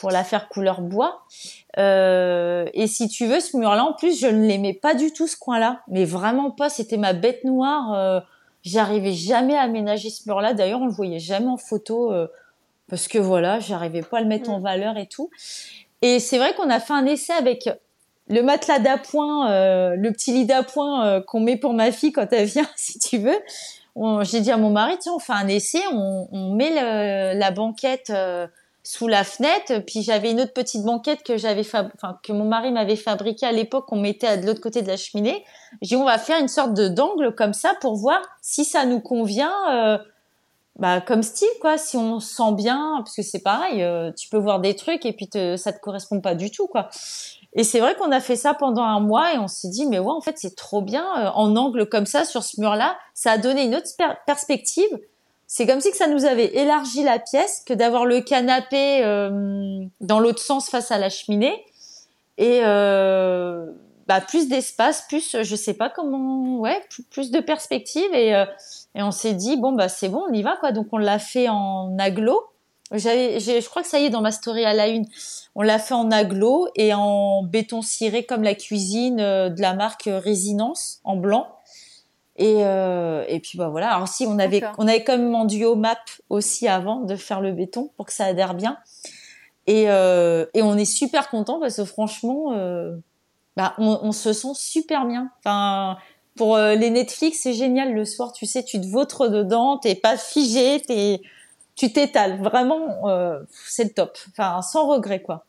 pour 0.00 0.10
la 0.10 0.24
faire 0.24 0.48
couleur 0.48 0.80
bois. 0.80 1.22
Euh, 1.78 2.66
et 2.74 2.86
si 2.86 3.08
tu 3.08 3.26
veux, 3.26 3.40
ce 3.40 3.56
mur-là, 3.56 3.84
en 3.84 3.92
plus, 3.92 4.18
je 4.18 4.26
ne 4.26 4.46
l'aimais 4.46 4.74
pas 4.74 4.94
du 4.94 5.12
tout, 5.12 5.26
ce 5.26 5.36
coin-là. 5.36 5.80
Mais 5.88 6.04
vraiment 6.04 6.50
pas. 6.50 6.68
C'était 6.68 6.96
ma 6.96 7.12
bête 7.12 7.44
noire. 7.44 7.94
Euh, 7.94 8.20
j'arrivais 8.62 9.12
jamais 9.12 9.56
à 9.56 9.62
aménager 9.62 10.10
ce 10.10 10.28
mur-là. 10.28 10.54
D'ailleurs, 10.54 10.80
on 10.80 10.86
le 10.86 10.92
voyait 10.92 11.20
jamais 11.20 11.46
en 11.46 11.56
photo. 11.56 12.12
Euh, 12.12 12.26
parce 12.88 13.06
que 13.06 13.18
voilà, 13.18 13.60
j'arrivais 13.60 14.02
pas 14.02 14.18
à 14.18 14.20
le 14.22 14.26
mettre 14.26 14.50
en 14.50 14.60
mm. 14.60 14.62
valeur 14.62 14.96
et 14.96 15.06
tout. 15.06 15.30
Et 16.02 16.20
c'est 16.20 16.38
vrai 16.38 16.54
qu'on 16.54 16.70
a 16.70 16.80
fait 16.80 16.94
un 16.94 17.06
essai 17.06 17.32
avec 17.32 17.68
le 18.28 18.42
matelas 18.42 18.78
d'appoint, 18.78 19.50
euh, 19.50 19.94
le 19.96 20.12
petit 20.12 20.32
lit 20.32 20.46
d'appoint 20.46 21.06
euh, 21.06 21.20
qu'on 21.20 21.40
met 21.40 21.56
pour 21.56 21.74
ma 21.74 21.92
fille 21.92 22.12
quand 22.12 22.32
elle 22.32 22.46
vient, 22.46 22.68
si 22.76 22.98
tu 22.98 23.18
veux. 23.18 23.38
J'ai 24.22 24.40
dit 24.40 24.52
à 24.52 24.56
mon 24.56 24.70
mari, 24.70 24.94
tiens, 25.00 25.12
on 25.16 25.18
fait 25.18 25.32
un 25.32 25.48
essai, 25.48 25.80
on, 25.92 26.28
on 26.30 26.54
met 26.54 26.70
le, 26.70 27.36
la 27.36 27.50
banquette 27.50 28.12
sous 28.88 29.06
la 29.06 29.22
fenêtre. 29.22 29.84
Puis 29.86 30.00
j'avais 30.00 30.30
une 30.30 30.40
autre 30.40 30.54
petite 30.54 30.82
banquette 30.82 31.22
que 31.22 31.36
j'avais, 31.36 31.60
enfin 31.60 32.18
que 32.22 32.32
mon 32.32 32.46
mari 32.46 32.72
m'avait 32.72 32.96
fabriquée 32.96 33.44
à 33.44 33.52
l'époque, 33.52 33.84
qu'on 33.86 34.00
mettait 34.00 34.38
de 34.38 34.46
l'autre 34.46 34.62
côté 34.62 34.80
de 34.80 34.88
la 34.88 34.96
cheminée. 34.96 35.44
J'ai 35.82 35.96
dit 35.96 36.02
on 36.02 36.06
va 36.06 36.16
faire 36.16 36.40
une 36.40 36.48
sorte 36.48 36.72
de 36.72 36.88
d'angle 36.88 37.34
comme 37.34 37.52
ça 37.52 37.74
pour 37.82 37.96
voir 37.96 38.18
si 38.40 38.64
ça 38.64 38.86
nous 38.86 39.00
convient. 39.00 39.52
Euh, 39.70 39.98
bah, 40.76 41.00
comme 41.00 41.24
style 41.24 41.48
quoi 41.60 41.76
si 41.76 41.96
on 41.96 42.20
se 42.20 42.36
sent 42.36 42.52
bien 42.52 42.94
parce 42.98 43.16
que 43.16 43.22
c'est 43.22 43.40
pareil 43.40 43.82
euh, 43.82 44.12
tu 44.12 44.28
peux 44.28 44.36
voir 44.36 44.60
des 44.60 44.76
trucs 44.76 45.04
et 45.06 45.12
puis 45.12 45.28
te, 45.28 45.56
ça 45.56 45.72
te 45.72 45.80
correspond 45.80 46.20
pas 46.20 46.36
du 46.36 46.52
tout 46.52 46.68
quoi 46.68 46.88
et 47.54 47.64
c'est 47.64 47.80
vrai 47.80 47.96
qu'on 47.96 48.12
a 48.12 48.20
fait 48.20 48.36
ça 48.36 48.54
pendant 48.54 48.84
un 48.84 49.00
mois 49.00 49.34
et 49.34 49.38
on 49.38 49.48
s'est 49.48 49.70
dit 49.70 49.86
mais 49.86 49.98
ouais 49.98 50.12
en 50.12 50.20
fait 50.20 50.38
c'est 50.38 50.54
trop 50.54 50.80
bien 50.80 51.04
euh, 51.18 51.30
en 51.34 51.56
angle 51.56 51.88
comme 51.88 52.06
ça 52.06 52.24
sur 52.24 52.44
ce 52.44 52.60
mur 52.60 52.76
là 52.76 52.96
ça 53.12 53.32
a 53.32 53.38
donné 53.38 53.64
une 53.64 53.74
autre 53.74 53.88
perspective 54.24 55.00
c'est 55.50 55.66
comme 55.66 55.80
si 55.80 55.90
que 55.90 55.96
ça 55.96 56.06
nous 56.06 56.26
avait 56.26 56.58
élargi 56.58 57.02
la 57.02 57.18
pièce 57.18 57.62
que 57.66 57.72
d'avoir 57.72 58.04
le 58.04 58.20
canapé 58.20 59.02
euh, 59.02 59.80
dans 60.02 60.20
l'autre 60.20 60.42
sens 60.42 60.68
face 60.68 60.92
à 60.92 60.98
la 60.98 61.08
cheminée 61.08 61.64
et 62.36 62.60
euh, 62.64 63.66
bah, 64.06 64.20
plus 64.20 64.48
d'espace, 64.48 65.06
plus 65.08 65.36
je 65.42 65.56
sais 65.56 65.72
pas 65.72 65.88
comment, 65.88 66.58
ouais, 66.58 66.78
plus, 67.10 67.30
de 67.30 67.40
perspective 67.40 68.12
et, 68.12 68.36
euh, 68.36 68.44
et 68.94 69.02
on 69.02 69.10
s'est 69.10 69.32
dit 69.32 69.56
bon 69.56 69.72
bah 69.72 69.88
c'est 69.88 70.10
bon, 70.10 70.22
on 70.28 70.32
y 70.34 70.42
va 70.42 70.56
quoi. 70.60 70.70
Donc 70.70 70.88
on 70.92 70.98
l'a 70.98 71.18
fait 71.18 71.48
en 71.48 71.98
aglo. 71.98 72.44
J'avais, 72.92 73.40
je 73.40 73.68
crois 73.68 73.82
que 73.82 73.88
ça 73.88 73.98
y 74.00 74.04
est 74.04 74.10
dans 74.10 74.22
ma 74.22 74.32
story 74.32 74.66
à 74.66 74.74
la 74.74 74.88
une. 74.88 75.06
On 75.54 75.62
l'a 75.62 75.78
fait 75.78 75.94
en 75.94 76.10
aglo 76.10 76.68
et 76.74 76.92
en 76.92 77.42
béton 77.42 77.80
ciré 77.80 78.24
comme 78.24 78.42
la 78.42 78.54
cuisine 78.54 79.16
de 79.16 79.60
la 79.60 79.74
marque 79.74 80.08
Résinence 80.10 81.00
en 81.04 81.16
blanc. 81.16 81.57
Et, 82.38 82.64
euh, 82.64 83.24
et 83.28 83.40
puis 83.40 83.58
bah 83.58 83.68
voilà. 83.68 83.92
Alors 83.92 84.08
si 84.08 84.24
on 84.24 84.38
avait 84.38 84.62
on 84.78 84.86
avait 84.86 85.02
quand 85.02 85.18
même 85.18 85.34
en 85.34 85.44
duo 85.44 85.74
map 85.74 85.98
aussi 86.30 86.68
avant 86.68 87.00
de 87.00 87.16
faire 87.16 87.40
le 87.40 87.52
béton 87.52 87.90
pour 87.96 88.06
que 88.06 88.12
ça 88.12 88.26
adhère 88.26 88.54
bien. 88.54 88.78
Et, 89.66 89.90
euh, 89.90 90.46
et 90.54 90.62
on 90.62 90.76
est 90.76 90.86
super 90.86 91.28
content 91.28 91.60
parce 91.60 91.76
que 91.76 91.84
franchement, 91.84 92.52
euh, 92.52 92.96
bah 93.56 93.74
on, 93.78 93.98
on, 94.02 94.12
se 94.12 94.32
sent 94.32 94.54
super 94.54 95.04
bien. 95.04 95.30
Enfin 95.40 95.98
pour 96.36 96.54
euh, 96.54 96.74
les 96.76 96.90
Netflix 96.90 97.40
c'est 97.42 97.52
génial 97.52 97.92
le 97.92 98.04
soir. 98.04 98.32
Tu 98.32 98.46
sais, 98.46 98.64
tu 98.64 98.80
te 98.80 98.86
vautres 98.86 99.28
dedans, 99.28 99.76
t'es 99.76 99.96
pas 99.96 100.16
figé, 100.16 100.80
t'es 100.86 101.20
tu 101.74 101.92
t'étales. 101.92 102.40
Vraiment, 102.40 103.08
euh, 103.08 103.40
c'est 103.66 103.84
le 103.84 103.90
top. 103.90 104.16
Enfin 104.30 104.62
sans 104.62 104.86
regret 104.86 105.20
quoi. 105.20 105.44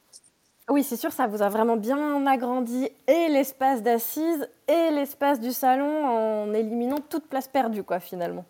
Oui, 0.70 0.84
c'est 0.84 0.98
sûr, 0.98 1.12
ça 1.12 1.26
vous 1.28 1.42
a 1.42 1.50
vraiment 1.50 1.78
bien 1.78 2.26
agrandi 2.28 2.90
et 3.08 3.28
l'espace 3.30 3.82
d'assise 3.82 4.48
et 4.68 4.92
l'espace 4.92 5.40
du 5.40 5.52
salon 5.52 6.06
en 6.06 6.54
éliminant 6.54 7.00
toute 7.10 7.28
place 7.28 7.48
perdue, 7.48 7.84
quoi, 7.84 8.00
finalement. 8.00 8.46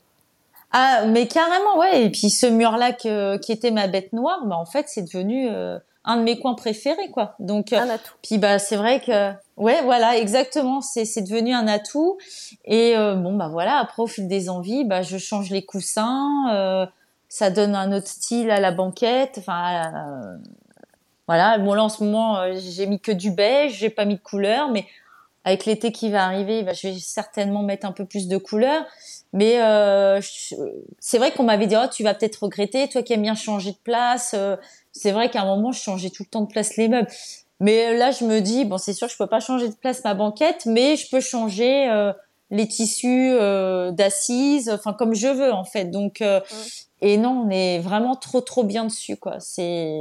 Ah, 0.71 1.05
mais 1.07 1.27
carrément, 1.27 1.77
ouais. 1.79 2.03
Et 2.03 2.09
puis 2.09 2.29
ce 2.29 2.45
mur-là 2.45 2.91
qui 2.93 3.51
était 3.51 3.71
ma 3.71 3.87
bête 3.87 4.13
noire, 4.13 4.45
bah 4.45 4.55
en 4.55 4.65
fait, 4.65 4.85
c'est 4.87 5.01
devenu 5.01 5.47
euh, 5.49 5.79
un 6.03 6.17
de 6.17 6.23
mes 6.23 6.39
coins 6.39 6.53
préférés, 6.53 7.09
quoi. 7.11 7.35
Donc, 7.39 7.73
un 7.73 7.89
atout. 7.89 8.13
puis 8.21 8.37
bah 8.37 8.59
c'est 8.59 8.75
vrai 8.75 8.99
que, 8.99 9.31
ouais, 9.57 9.81
voilà, 9.83 10.17
exactement, 10.17 10.81
c'est 10.81 11.05
c'est 11.05 11.21
devenu 11.21 11.53
un 11.53 11.67
atout. 11.67 12.17
Et 12.65 12.95
euh, 12.95 13.15
bon, 13.15 13.35
bah 13.35 13.47
voilà, 13.49 13.77
après 13.77 14.03
au 14.03 14.07
fil 14.07 14.27
des 14.27 14.49
envies, 14.49 14.85
bah 14.85 15.01
je 15.01 15.17
change 15.17 15.49
les 15.49 15.65
coussins. 15.65 16.29
Euh, 16.53 16.85
ça 17.29 17.49
donne 17.49 17.75
un 17.75 17.91
autre 17.91 18.07
style 18.07 18.51
à 18.51 18.59
la 18.59 18.71
banquette. 18.71 19.37
Enfin, 19.39 19.91
voilà. 21.29 21.59
Bon 21.59 21.75
là 21.75 21.83
en 21.83 21.89
ce 21.89 22.03
moment, 22.03 22.39
euh, 22.39 22.53
j'ai 22.57 22.87
mis 22.87 22.99
que 22.99 23.11
du 23.11 23.29
beige, 23.29 23.73
j'ai 23.73 23.91
pas 23.91 24.03
mis 24.03 24.15
de 24.15 24.19
couleur, 24.19 24.71
mais 24.71 24.87
avec 25.43 25.65
l'été 25.65 25.91
qui 25.91 26.09
va 26.09 26.25
arriver, 26.25 26.63
bah, 26.63 26.73
je 26.73 26.87
vais 26.87 26.97
certainement 26.97 27.61
mettre 27.61 27.85
un 27.85 27.91
peu 27.91 28.03
plus 28.03 28.27
de 28.27 28.37
couleur. 28.37 28.83
Mais 29.31 29.61
euh, 29.61 30.19
c'est 30.97 31.19
vrai 31.19 31.29
qu'on 31.29 31.43
m'avait 31.43 31.67
dit 31.67 31.75
oh 31.77 31.85
tu 31.93 32.01
vas 32.01 32.15
peut-être 32.15 32.41
regretter, 32.41 32.89
toi 32.89 33.03
qui 33.03 33.13
aimes 33.13 33.21
bien 33.21 33.35
changer 33.35 33.73
de 33.73 33.77
place. 33.77 34.33
Euh, 34.35 34.55
c'est 34.91 35.11
vrai 35.11 35.29
qu'à 35.29 35.43
un 35.43 35.45
moment 35.45 35.71
je 35.71 35.79
changeais 35.79 36.09
tout 36.09 36.23
le 36.23 36.29
temps 36.29 36.41
de 36.41 36.51
place 36.51 36.77
les 36.77 36.87
meubles. 36.87 37.07
Mais 37.59 37.95
là 37.95 38.09
je 38.09 38.25
me 38.25 38.39
dis 38.39 38.65
bon 38.65 38.79
c'est 38.79 38.93
sûr 38.93 39.07
je 39.07 39.15
peux 39.15 39.27
pas 39.27 39.39
changer 39.39 39.67
de 39.69 39.75
place 39.75 40.03
ma 40.03 40.15
banquette, 40.15 40.65
mais 40.65 40.95
je 40.95 41.11
peux 41.11 41.21
changer 41.21 42.11
les 42.51 42.67
tissus 42.67 43.37
d'assises, 43.91 44.69
enfin 44.69 44.93
comme 44.93 45.13
je 45.13 45.27
veux 45.27 45.51
en 45.51 45.63
fait. 45.63 45.85
Donc 45.85 46.23
et 47.01 47.17
non, 47.17 47.45
on 47.45 47.49
est 47.49 47.79
vraiment 47.79 48.15
trop 48.15 48.41
trop 48.41 48.63
bien 48.63 48.85
dessus 48.85 49.17
quoi. 49.17 49.39
C'est 49.39 49.99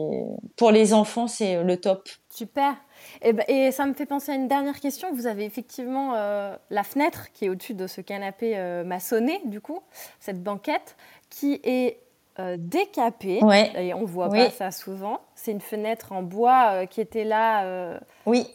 pour 0.57 0.70
les 0.70 0.92
enfants, 0.94 1.26
c'est 1.26 1.62
le 1.62 1.76
top. 1.76 2.09
Super. 2.30 2.76
Et, 3.22 3.32
ben, 3.32 3.44
et, 3.49 3.72
ça 3.72 3.86
me 3.86 3.94
fait 3.94 4.07
penser 4.07 4.32
à 4.32 4.34
une 4.34 4.49
dernière 4.49 4.78
question. 4.80 5.12
Vous 5.12 5.26
avez 5.26 5.44
effectivement 5.44 6.14
euh, 6.14 6.57
la 6.70 6.84
fenêtre 6.84 7.32
qui 7.32 7.46
est 7.46 7.49
au-dessus 7.49 7.74
de 7.74 7.86
ce 7.86 8.01
canapé 8.01 8.57
euh, 8.57 8.84
maçonné, 8.84 9.40
du 9.44 9.61
coup, 9.61 9.80
cette 10.20 10.42
banquette, 10.42 10.96
qui 11.30 11.61
est 11.64 11.99
euh, 12.38 12.57
décapée. 12.59 13.42
Ouais. 13.42 13.72
Et 13.76 13.94
on 13.94 14.05
voit 14.05 14.28
pas 14.28 14.51
ça 14.51 14.70
souvent. 14.70 15.20
C'est 15.34 15.53
une 15.53 15.61
fenêtre 15.61 16.12
en 16.12 16.22
bois 16.22 16.86
qui 16.86 17.01
était 17.01 17.24
là 17.24 17.99
oui. 18.26 18.46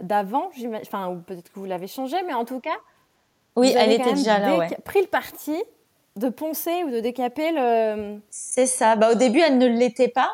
d'avant, 0.00 0.50
enfin, 0.80 1.08
ou 1.08 1.20
peut-être 1.20 1.52
que 1.52 1.58
vous 1.58 1.66
l'avez 1.66 1.88
changée, 1.88 2.22
mais 2.26 2.34
en 2.34 2.44
tout 2.44 2.60
cas. 2.60 2.78
Oui, 3.56 3.74
elle 3.76 3.92
était 3.92 4.14
déjà 4.14 4.38
là. 4.38 4.56
Ouais. 4.56 4.68
Pris 4.84 5.00
le 5.00 5.06
parti 5.06 5.56
de 6.16 6.28
poncer 6.28 6.84
ou 6.84 6.90
de 6.90 7.00
décaper 7.00 7.52
le. 7.52 8.20
C'est 8.30 8.66
ça. 8.66 8.96
Bah, 8.96 9.12
au 9.12 9.14
début, 9.14 9.40
elle 9.40 9.58
ne 9.58 9.66
l'était 9.66 10.08
pas. 10.08 10.30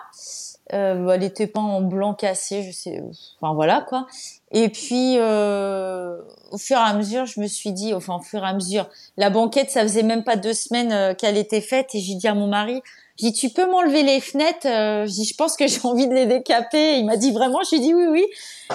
Euh, 0.74 1.08
elle 1.08 1.22
était 1.22 1.46
pas 1.46 1.60
en 1.60 1.80
blanc 1.80 2.12
cassé, 2.14 2.62
je 2.62 2.72
sais. 2.72 3.02
Enfin 3.40 3.54
voilà 3.54 3.80
quoi. 3.88 4.06
Et 4.50 4.68
puis 4.68 5.16
euh, 5.16 6.18
au 6.52 6.58
fur 6.58 6.76
et 6.76 6.80
à 6.80 6.92
mesure, 6.92 7.24
je 7.24 7.40
me 7.40 7.46
suis 7.46 7.72
dit, 7.72 7.94
enfin 7.94 8.16
au 8.16 8.20
fur 8.20 8.44
et 8.44 8.46
à 8.46 8.52
mesure, 8.52 8.88
la 9.16 9.30
banquette, 9.30 9.70
ça 9.70 9.82
faisait 9.82 10.02
même 10.02 10.24
pas 10.24 10.36
deux 10.36 10.52
semaines 10.52 10.92
euh, 10.92 11.14
qu'elle 11.14 11.38
était 11.38 11.62
faite, 11.62 11.94
et 11.94 12.00
j'ai 12.00 12.16
dit 12.16 12.28
à 12.28 12.34
mon 12.34 12.48
mari, 12.48 12.82
dit 13.18 13.32
tu 13.32 13.50
peux 13.50 13.70
m'enlever 13.70 14.02
les 14.02 14.20
fenêtres. 14.20 14.66
Euh, 14.66 15.06
j'ai 15.06 15.22
dit 15.22 15.24
je 15.24 15.34
pense 15.34 15.56
que 15.56 15.66
j'ai 15.68 15.80
envie 15.84 16.08
de 16.08 16.14
les 16.14 16.26
décaper. 16.26 16.98
il 16.98 17.04
m'a 17.04 17.16
dit 17.16 17.32
vraiment, 17.32 17.58
j'ai 17.70 17.78
dit 17.78 17.94
oui 17.94 18.06
oui. 18.08 18.24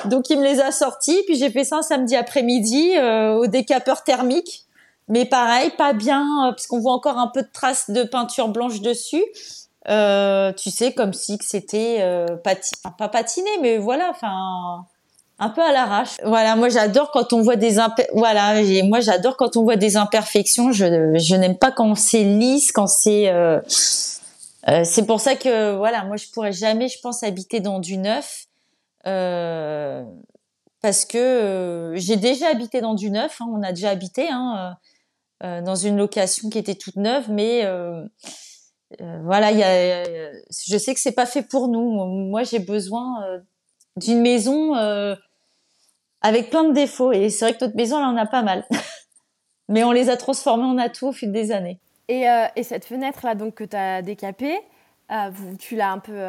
Donc 0.06 0.30
il 0.30 0.40
me 0.40 0.44
les 0.44 0.60
a 0.60 0.72
sortis, 0.72 1.22
puis 1.26 1.36
j'ai 1.36 1.50
fait 1.50 1.64
ça 1.64 1.78
un 1.78 1.82
samedi 1.82 2.16
après-midi 2.16 2.96
euh, 2.98 3.34
au 3.34 3.48
décapeur 3.48 4.04
thermique. 4.04 4.66
Mais 5.10 5.26
pareil, 5.26 5.70
pas 5.72 5.92
bien, 5.92 6.26
parce 6.52 6.66
qu'on 6.66 6.80
voit 6.80 6.94
encore 6.94 7.18
un 7.18 7.28
peu 7.28 7.42
de 7.42 7.50
traces 7.52 7.90
de 7.90 8.04
peinture 8.04 8.48
blanche 8.48 8.80
dessus. 8.80 9.24
Euh, 9.90 10.54
tu 10.54 10.72
sais, 10.72 10.94
comme 10.94 11.12
si 11.12 11.38
c'était 11.42 11.98
euh, 12.00 12.26
pas 12.98 13.10
patiné, 13.10 13.50
mais 13.62 13.78
voilà, 13.78 14.10
enfin 14.10 14.86
un 15.40 15.50
peu 15.50 15.62
à 15.62 15.74
l'arrache. 15.74 16.16
Voilà, 16.24 16.56
moi 16.56 16.70
j'adore 16.70 17.12
quand 17.12 17.34
on 17.34 17.42
voit 17.42 17.58
des 17.58 17.78
voilà, 18.14 18.62
moi 18.84 19.02
j'adore 19.02 19.36
quand 19.36 19.58
on 19.58 19.64
voit 19.64 19.76
des 19.76 19.98
imperfections. 19.98 20.72
Je, 20.72 21.16
je 21.16 21.36
n'aime 21.36 21.58
pas 21.58 21.72
quand 21.72 21.96
c'est 21.96 22.24
lisse, 22.24 22.72
quand 22.72 22.88
c'est 22.88 23.28
euh, 23.30 23.60
euh, 24.68 24.84
c'est 24.84 25.06
pour 25.06 25.20
ça 25.20 25.36
que 25.36 25.76
voilà, 25.76 26.04
moi 26.06 26.18
je 26.18 26.28
pourrais 26.30 26.52
jamais, 26.52 26.88
je 26.88 27.00
pense, 27.02 27.24
habiter 27.24 27.60
dans 27.60 27.80
du 27.80 27.98
neuf. 27.98 28.46
Euh, 29.06 30.04
parce 30.82 31.06
que 31.06 31.94
j'ai 31.96 32.18
déjà 32.18 32.48
habité 32.48 32.82
dans 32.82 32.94
du 32.94 33.10
neuf, 33.10 33.42
hein, 33.42 33.46
on 33.50 33.64
a 33.64 33.72
déjà 33.72 33.90
habité 33.90 34.28
hein, 34.30 34.78
dans 35.42 35.76
une 35.76 35.98
location 35.98 36.50
qui 36.50 36.58
était 36.58 36.76
toute 36.76 36.98
neuve, 36.98 37.30
mais 37.30 37.66
euh, 39.02 39.20
voilà, 39.24 39.52
y 39.52 39.64
a, 39.64 40.04
je 40.04 40.78
sais 40.78 40.94
que 40.94 41.00
c'est 41.00 41.14
pas 41.14 41.26
fait 41.26 41.44
pour 41.44 41.68
nous. 41.68 42.06
Moi, 42.06 42.44
j'ai 42.44 42.60
besoin 42.60 43.24
euh, 43.24 43.40
d'une 43.98 44.22
maison 44.22 44.76
euh, 44.76 45.16
avec 46.22 46.50
plein 46.50 46.64
de 46.66 46.74
défauts. 46.74 47.12
Et 47.12 47.30
c'est 47.30 47.46
vrai 47.46 47.58
que 47.58 47.64
notre 47.66 47.76
maison, 47.76 48.00
là, 48.00 48.10
on 48.14 48.18
a 48.18 48.26
pas 48.26 48.44
mal. 48.44 48.66
Mais 49.70 49.84
on 49.84 49.92
les 49.92 50.10
a 50.10 50.18
transformés 50.18 50.66
en 50.66 50.78
atouts 50.78 51.08
au 51.08 51.12
fil 51.12 51.32
des 51.32 51.52
années. 51.52 51.80
Et, 52.10 52.26
et 52.56 52.64
cette 52.64 52.86
fenêtre-là, 52.86 53.36
donc, 53.36 53.56
que 53.56 53.64
tu 53.64 53.76
as 53.76 54.02
décapée, 54.02 54.60
tu 55.60 55.76
l'as 55.76 55.92
un 55.92 56.00
peu, 56.00 56.20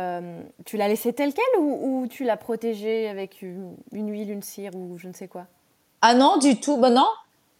tu 0.64 0.76
l'as 0.76 0.88
laissée 0.88 1.12
telle 1.12 1.32
quelle 1.34 1.60
ou, 1.60 2.06
tu 2.08 2.24
l'as 2.24 2.36
protégée 2.36 3.08
avec 3.08 3.42
une, 3.42 3.76
huile, 3.92 4.30
une 4.30 4.42
cire 4.42 4.74
ou 4.74 4.98
je 4.98 5.08
ne 5.08 5.12
sais 5.12 5.28
quoi? 5.28 5.46
Ah 6.00 6.14
non, 6.14 6.36
du 6.36 6.60
tout. 6.60 6.76
Bah 6.76 6.90
non. 6.90 7.08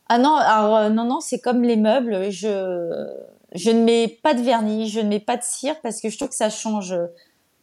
Ah 0.09 0.19
non, 0.19 0.35
alors, 0.37 0.91
non, 0.91 1.05
non, 1.05 1.21
c'est 1.21 1.41
comme 1.41 1.62
les 1.62 1.77
meubles. 1.77 2.31
Je, 2.31 3.09
je 3.55 3.71
ne 3.71 3.83
mets 3.83 4.09
pas 4.09 4.35
de 4.35 4.43
vernis, 4.43 4.89
je 4.89 5.01
ne 5.01 5.09
mets 5.09 5.21
pas 5.21 5.37
de 5.37 5.43
cire 5.43 5.81
parce 5.81 6.01
que 6.01 6.09
je 6.09 6.17
trouve 6.17 6.29
que 6.29 6.35
ça 6.35 6.51
change 6.51 6.95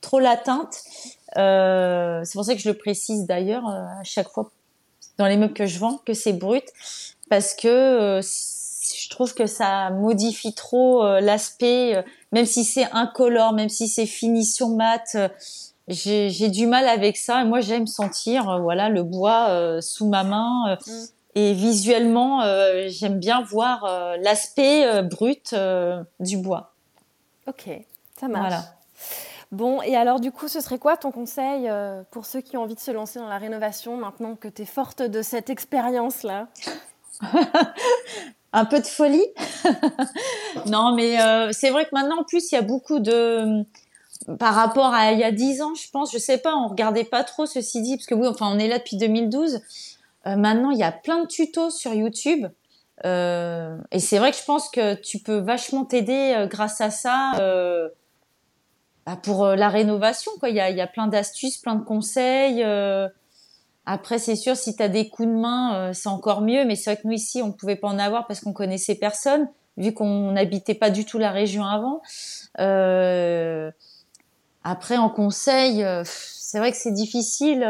trop 0.02 0.20
la 0.20 0.36
teinte. 0.36 0.84
Euh, 1.38 2.22
c'est 2.26 2.34
pour 2.34 2.44
ça 2.44 2.56
que 2.56 2.62
je 2.62 2.70
le 2.70 2.78
précise 2.78 3.26
d'ailleurs 3.26 3.68
euh, 3.68 3.86
à 4.00 4.04
chaque 4.04 4.28
fois 4.28 4.52
dans 5.18 5.28
les 5.28 5.38
meubles 5.38 5.54
que 5.54 5.66
je 5.66 5.80
vends 5.80 5.98
que 6.06 6.14
c'est 6.14 6.34
brut 6.34 6.66
parce 7.30 7.54
que 7.54 7.70
euh, 7.70 8.22
je 8.96 9.10
trouve 9.10 9.34
que 9.34 9.46
ça 9.46 9.90
modifie 9.92 10.54
trop 10.54 11.04
l'aspect, 11.20 12.04
même 12.32 12.46
si 12.46 12.64
c'est 12.64 12.90
incolore, 12.92 13.54
même 13.54 13.70
si 13.70 13.88
c'est 13.88 14.06
finition 14.06 14.70
mat. 14.70 15.18
j'ai 15.88 16.50
du 16.50 16.68
mal 16.68 16.88
avec 16.88 17.18
ça 17.18 17.42
et 17.42 17.46
moi 17.46 17.60
j'aime 17.62 17.88
sentir 17.88 18.60
voilà 18.62 18.90
le 18.90 19.04
bois 19.04 19.82
sous 19.82 20.08
ma 20.08 20.24
main. 20.24 20.78
Mm. 20.86 20.92
Et 21.36 21.54
visuellement, 21.54 22.42
euh, 22.42 22.88
j'aime 22.88 23.20
bien 23.20 23.42
voir 23.42 23.86
euh, 23.86 24.18
l'aspect 24.18 24.86
euh, 24.86 25.02
brut 25.02 25.56
du 26.20 26.38
bois. 26.38 26.74
Ok, 27.48 27.70
ça 28.20 28.28
marche. 28.28 28.48
Voilà. 28.48 28.64
Bon, 29.52 29.82
et 29.82 29.96
alors 29.96 30.20
du 30.20 30.32
coup, 30.32 30.48
ce 30.48 30.62
serait 30.62 30.80
quoi 30.80 30.96
ton 30.96 31.12
conseil 31.12 31.70
pour 32.12 32.26
ceux 32.26 32.40
qui 32.40 32.56
ont 32.56 32.62
envie 32.62 32.76
de 32.76 32.80
se 32.80 32.92
lancer 32.92 33.20
dans 33.20 33.28
la 33.28 33.38
rénovation 33.38 33.98
maintenant 33.98 34.36
que 34.36 34.48
tu 34.48 34.62
es 34.62 34.66
forte 34.66 35.02
de 35.02 35.22
cette 35.22 35.50
expérience-là? 35.50 36.48
Un 38.54 38.66
peu 38.66 38.80
de 38.80 38.86
folie 38.86 39.26
Non, 40.66 40.94
mais 40.96 41.18
c'est 41.54 41.70
vrai 41.70 41.86
que 41.86 41.92
maintenant, 41.94 42.20
en 42.20 42.24
plus, 42.24 42.52
il 42.52 42.56
y 42.56 42.58
a 42.58 42.62
beaucoup 42.62 43.00
de 43.00 43.64
par 44.40 44.54
rapport 44.54 44.94
à 44.94 45.12
il 45.12 45.20
y 45.20 45.24
a 45.24 45.32
dix 45.32 45.62
ans, 45.62 45.74
je 45.74 45.90
pense, 45.90 46.12
je 46.12 46.18
sais 46.18 46.38
pas, 46.38 46.56
on 46.56 46.68
regardait 46.68 47.04
pas 47.04 47.24
trop 47.24 47.46
ceci 47.46 47.82
dit, 47.82 47.98
parce 47.98 48.06
que 48.06 48.16
oui, 48.16 48.28
enfin, 48.28 48.52
on 48.54 48.60
est 48.60 48.68
là 48.68 48.78
depuis 48.78 48.98
2012. 48.98 49.62
Euh, 50.28 50.36
maintenant, 50.36 50.72
il 50.72 50.78
y 50.78 50.84
a 50.84 50.92
plein 50.92 51.24
de 51.24 51.28
tutos 51.28 51.72
sur 51.72 51.94
YouTube. 51.94 52.48
Euh, 53.04 53.78
et 53.92 54.00
c'est 54.00 54.20
vrai 54.20 54.32
que 54.32 54.38
je 54.38 54.44
pense 54.44 54.70
que 54.70 54.94
tu 54.94 55.20
peux 55.20 55.38
vachement 55.38 55.86
t'aider 55.86 56.36
euh, 56.36 56.46
grâce 56.46 56.82
à 56.82 56.92
ça 56.92 57.32
euh, 57.40 57.90
bah 59.08 59.18
pour 59.22 59.48
la 59.48 59.70
rénovation. 59.70 60.32
Quoi. 60.40 60.50
Il 60.50 60.56
y 60.56 60.60
a 60.60 60.88
plein 60.88 61.08
d'astuces, 61.08 61.58
plein 61.58 61.76
de 61.76 61.84
conseils. 61.84 62.64
Après, 63.92 64.20
c'est 64.20 64.38
sûr, 64.38 64.56
si 64.56 64.76
tu 64.76 64.82
as 64.82 64.88
des 64.88 65.10
coups 65.10 65.28
de 65.28 65.34
main, 65.34 65.92
c'est 65.94 66.08
encore 66.08 66.42
mieux. 66.42 66.64
Mais 66.66 66.76
c'est 66.76 66.94
vrai 66.94 67.02
que 67.02 67.08
nous, 67.08 67.14
ici, 67.14 67.42
on 67.42 67.48
ne 67.48 67.52
pouvait 67.52 67.76
pas 67.76 67.90
en 67.90 68.00
avoir 68.00 68.26
parce 68.26 68.40
qu'on 68.40 68.54
connaissait 68.54 68.96
personne, 68.96 69.50
vu 69.76 69.94
qu'on 69.94 70.32
n'habitait 70.32 70.76
pas 70.76 70.90
du 70.90 71.04
tout 71.06 71.18
la 71.18 71.32
région 71.32 71.66
avant. 71.66 72.02
après, 74.64 74.98
en 74.98 75.10
conseil, 75.10 75.86
c'est 76.06 76.60
vrai 76.60 76.72
que 76.72 76.78
c'est 76.78 76.94
difficile. 76.94 77.66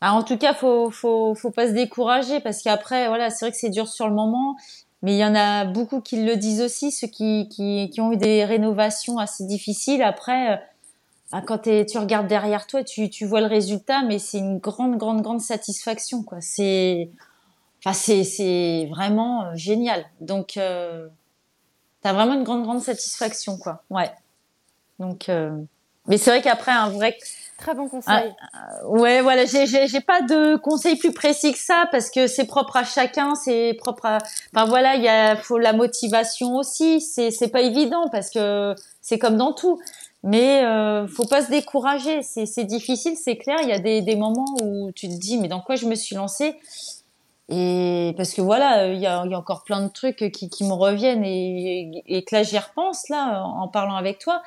Ah, 0.00 0.12
en 0.12 0.22
tout 0.22 0.36
cas, 0.36 0.54
faut, 0.54 0.90
faut, 0.90 1.34
faut 1.34 1.50
pas 1.50 1.66
se 1.66 1.72
décourager 1.72 2.38
parce 2.40 2.62
qu'après, 2.62 3.08
voilà, 3.08 3.30
c'est 3.30 3.46
vrai 3.46 3.50
que 3.50 3.58
c'est 3.58 3.70
dur 3.70 3.88
sur 3.88 4.06
le 4.06 4.14
moment, 4.14 4.56
mais 5.02 5.14
il 5.14 5.18
y 5.18 5.24
en 5.24 5.34
a 5.34 5.64
beaucoup 5.64 6.00
qui 6.00 6.22
le 6.22 6.36
disent 6.36 6.60
aussi, 6.60 6.92
ceux 6.92 7.06
qui, 7.06 7.48
qui, 7.48 7.90
qui 7.90 8.00
ont 8.00 8.12
eu 8.12 8.16
des 8.16 8.44
rénovations 8.44 9.18
assez 9.18 9.44
difficiles. 9.46 10.02
Après, 10.02 10.62
euh, 11.32 11.36
bah, 11.38 11.42
quand 11.46 11.58
tu 11.62 11.98
regardes 11.98 12.26
derrière 12.26 12.66
toi, 12.66 12.84
tu, 12.84 13.10
tu 13.10 13.26
vois 13.26 13.40
le 13.40 13.46
résultat, 13.46 14.02
mais 14.02 14.18
c'est 14.18 14.38
une 14.38 14.58
grande, 14.58 14.96
grande, 14.96 15.22
grande 15.22 15.40
satisfaction, 15.40 16.22
quoi. 16.22 16.40
C'est, 16.40 17.10
enfin, 17.84 17.92
c'est, 17.92 18.86
vraiment 18.90 19.44
euh, 19.46 19.50
génial. 19.54 20.04
Donc, 20.20 20.56
euh, 20.56 21.08
t'as 22.02 22.12
vraiment 22.12 22.34
une 22.34 22.44
grande, 22.44 22.62
grande 22.62 22.82
satisfaction, 22.82 23.58
quoi. 23.58 23.82
Ouais. 23.90 24.10
Donc, 24.98 25.28
euh, 25.28 25.56
mais 26.06 26.18
c'est 26.18 26.30
vrai 26.30 26.42
qu'après, 26.42 26.72
un 26.72 26.90
vrai 26.90 27.16
Très 27.58 27.74
bon 27.74 27.88
conseil. 27.88 28.34
Ah, 28.52 28.86
ouais, 28.86 29.22
voilà, 29.22 29.46
j'ai, 29.46 29.66
j'ai, 29.66 30.00
pas 30.00 30.20
de 30.20 30.56
conseil 30.56 30.96
plus 30.96 31.12
précis 31.12 31.52
que 31.52 31.58
ça 31.58 31.88
parce 31.90 32.10
que 32.10 32.26
c'est 32.26 32.44
propre 32.44 32.76
à 32.76 32.84
chacun, 32.84 33.34
c'est 33.34 33.74
propre 33.78 34.04
à. 34.04 34.18
Enfin 34.54 34.66
voilà, 34.66 34.96
il 34.96 35.02
y 35.02 35.08
a, 35.08 35.36
faut 35.36 35.56
la 35.56 35.72
motivation 35.72 36.56
aussi. 36.56 37.00
C'est, 37.00 37.30
c'est 37.30 37.48
pas 37.48 37.62
évident 37.62 38.08
parce 38.12 38.28
que 38.28 38.74
c'est 39.00 39.18
comme 39.18 39.38
dans 39.38 39.54
tout. 39.54 39.80
Mais 40.22 40.64
euh, 40.64 41.06
faut 41.06 41.26
pas 41.26 41.42
se 41.42 41.50
décourager. 41.50 42.22
C'est, 42.22 42.64
difficile, 42.64 43.16
c'est 43.16 43.36
clair. 43.36 43.58
Il 43.62 43.68
y 43.68 43.72
a 43.72 43.78
des, 43.78 44.02
des 44.02 44.16
moments 44.16 44.56
où 44.62 44.90
tu 44.92 45.08
te 45.08 45.14
dis 45.14 45.38
mais 45.38 45.48
dans 45.48 45.60
quoi 45.60 45.76
je 45.76 45.86
me 45.86 45.94
suis 45.94 46.16
lancée? 46.16 46.56
Et 47.48 48.12
parce 48.16 48.34
que 48.34 48.40
voilà, 48.40 48.88
il 48.88 49.00
y 49.00 49.06
a, 49.06 49.24
y 49.24 49.34
a, 49.34 49.38
encore 49.38 49.62
plein 49.62 49.80
de 49.80 49.88
trucs 49.88 50.32
qui, 50.32 50.50
qui 50.50 50.64
me 50.64 50.72
reviennent 50.72 51.24
et, 51.24 52.02
et, 52.06 52.24
que 52.24 52.34
là 52.34 52.42
j'y 52.42 52.58
repense 52.58 53.08
là 53.08 53.44
en 53.44 53.68
parlant 53.68 53.94
avec 53.94 54.18
toi. 54.18 54.42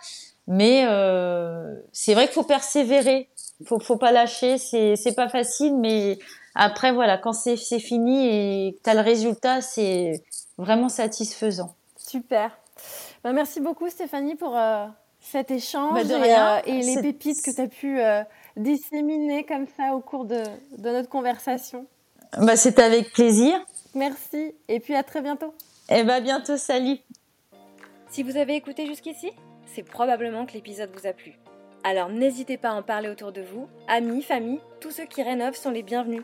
Mais 0.47 0.83
euh, 0.85 1.75
c'est 1.93 2.15
vrai 2.15 2.25
qu'il 2.25 2.33
faut 2.33 2.43
persévérer, 2.43 3.29
faut 3.65 3.79
faut 3.79 3.97
pas 3.97 4.11
lâcher. 4.11 4.57
C'est 4.57 5.15
pas 5.15 5.29
facile, 5.29 5.77
mais 5.77 6.17
après 6.55 6.91
voilà, 6.91 7.17
quand 7.17 7.33
c'est 7.33 7.55
fini 7.55 8.27
et 8.27 8.79
que 8.83 8.89
as 8.89 8.95
le 8.95 9.01
résultat, 9.01 9.61
c'est 9.61 10.23
vraiment 10.57 10.89
satisfaisant. 10.89 11.75
Super. 11.95 12.57
Ben, 13.23 13.33
merci 13.33 13.61
beaucoup 13.61 13.89
Stéphanie 13.89 14.35
pour 14.35 14.57
euh, 14.57 14.87
cet 15.19 15.51
échange 15.51 15.93
bah, 15.93 16.01
et, 16.01 16.35
euh, 16.35 16.59
et, 16.65 16.81
les 16.81 17.01
pépites 17.01 17.41
que 17.41 17.51
tu 17.51 17.61
as 17.61 17.67
pu 17.67 17.99
euh, 17.99 18.23
disséminer 18.55 19.45
comme 19.45 19.65
ça 19.77 19.95
au 19.95 19.99
cours 19.99 20.25
de, 20.25 20.41
de 20.77 20.89
notre 20.89 21.09
conversation. 21.09 21.85
Bah, 22.37 22.55
C'était 22.55 22.83
avec 22.83 23.11
plaisir. 23.11 23.59
Merci 23.95 24.53
et 24.67 24.79
puis 24.79 24.95
à 24.95 25.03
très 25.03 25.21
bientôt. 25.21 25.53
Et 25.89 26.03
bah 26.03 26.19
bientôt, 26.19 26.57
salut. 26.57 26.97
Si 28.09 28.21
vous 28.23 28.37
avez 28.37 28.55
écouté 28.55 28.85
jusqu'ici, 28.85 29.31
c'est 29.65 29.83
probablement 29.83 30.45
que 30.45 30.53
l'épisode 30.53 30.91
vous 30.93 31.07
a 31.07 31.13
plu. 31.13 31.33
Alors 31.83 32.09
n'hésitez 32.09 32.57
pas 32.57 32.69
à 32.69 32.73
en 32.73 32.83
parler 32.83 33.09
autour 33.09 33.31
de 33.31 33.41
vous, 33.41 33.67
amis, 33.87 34.21
famille, 34.21 34.59
tous 34.81 34.91
ceux 34.91 35.05
qui 35.05 35.23
rénovent 35.23 35.55
sont 35.55 35.71
les 35.71 35.83
bienvenus. 35.83 36.23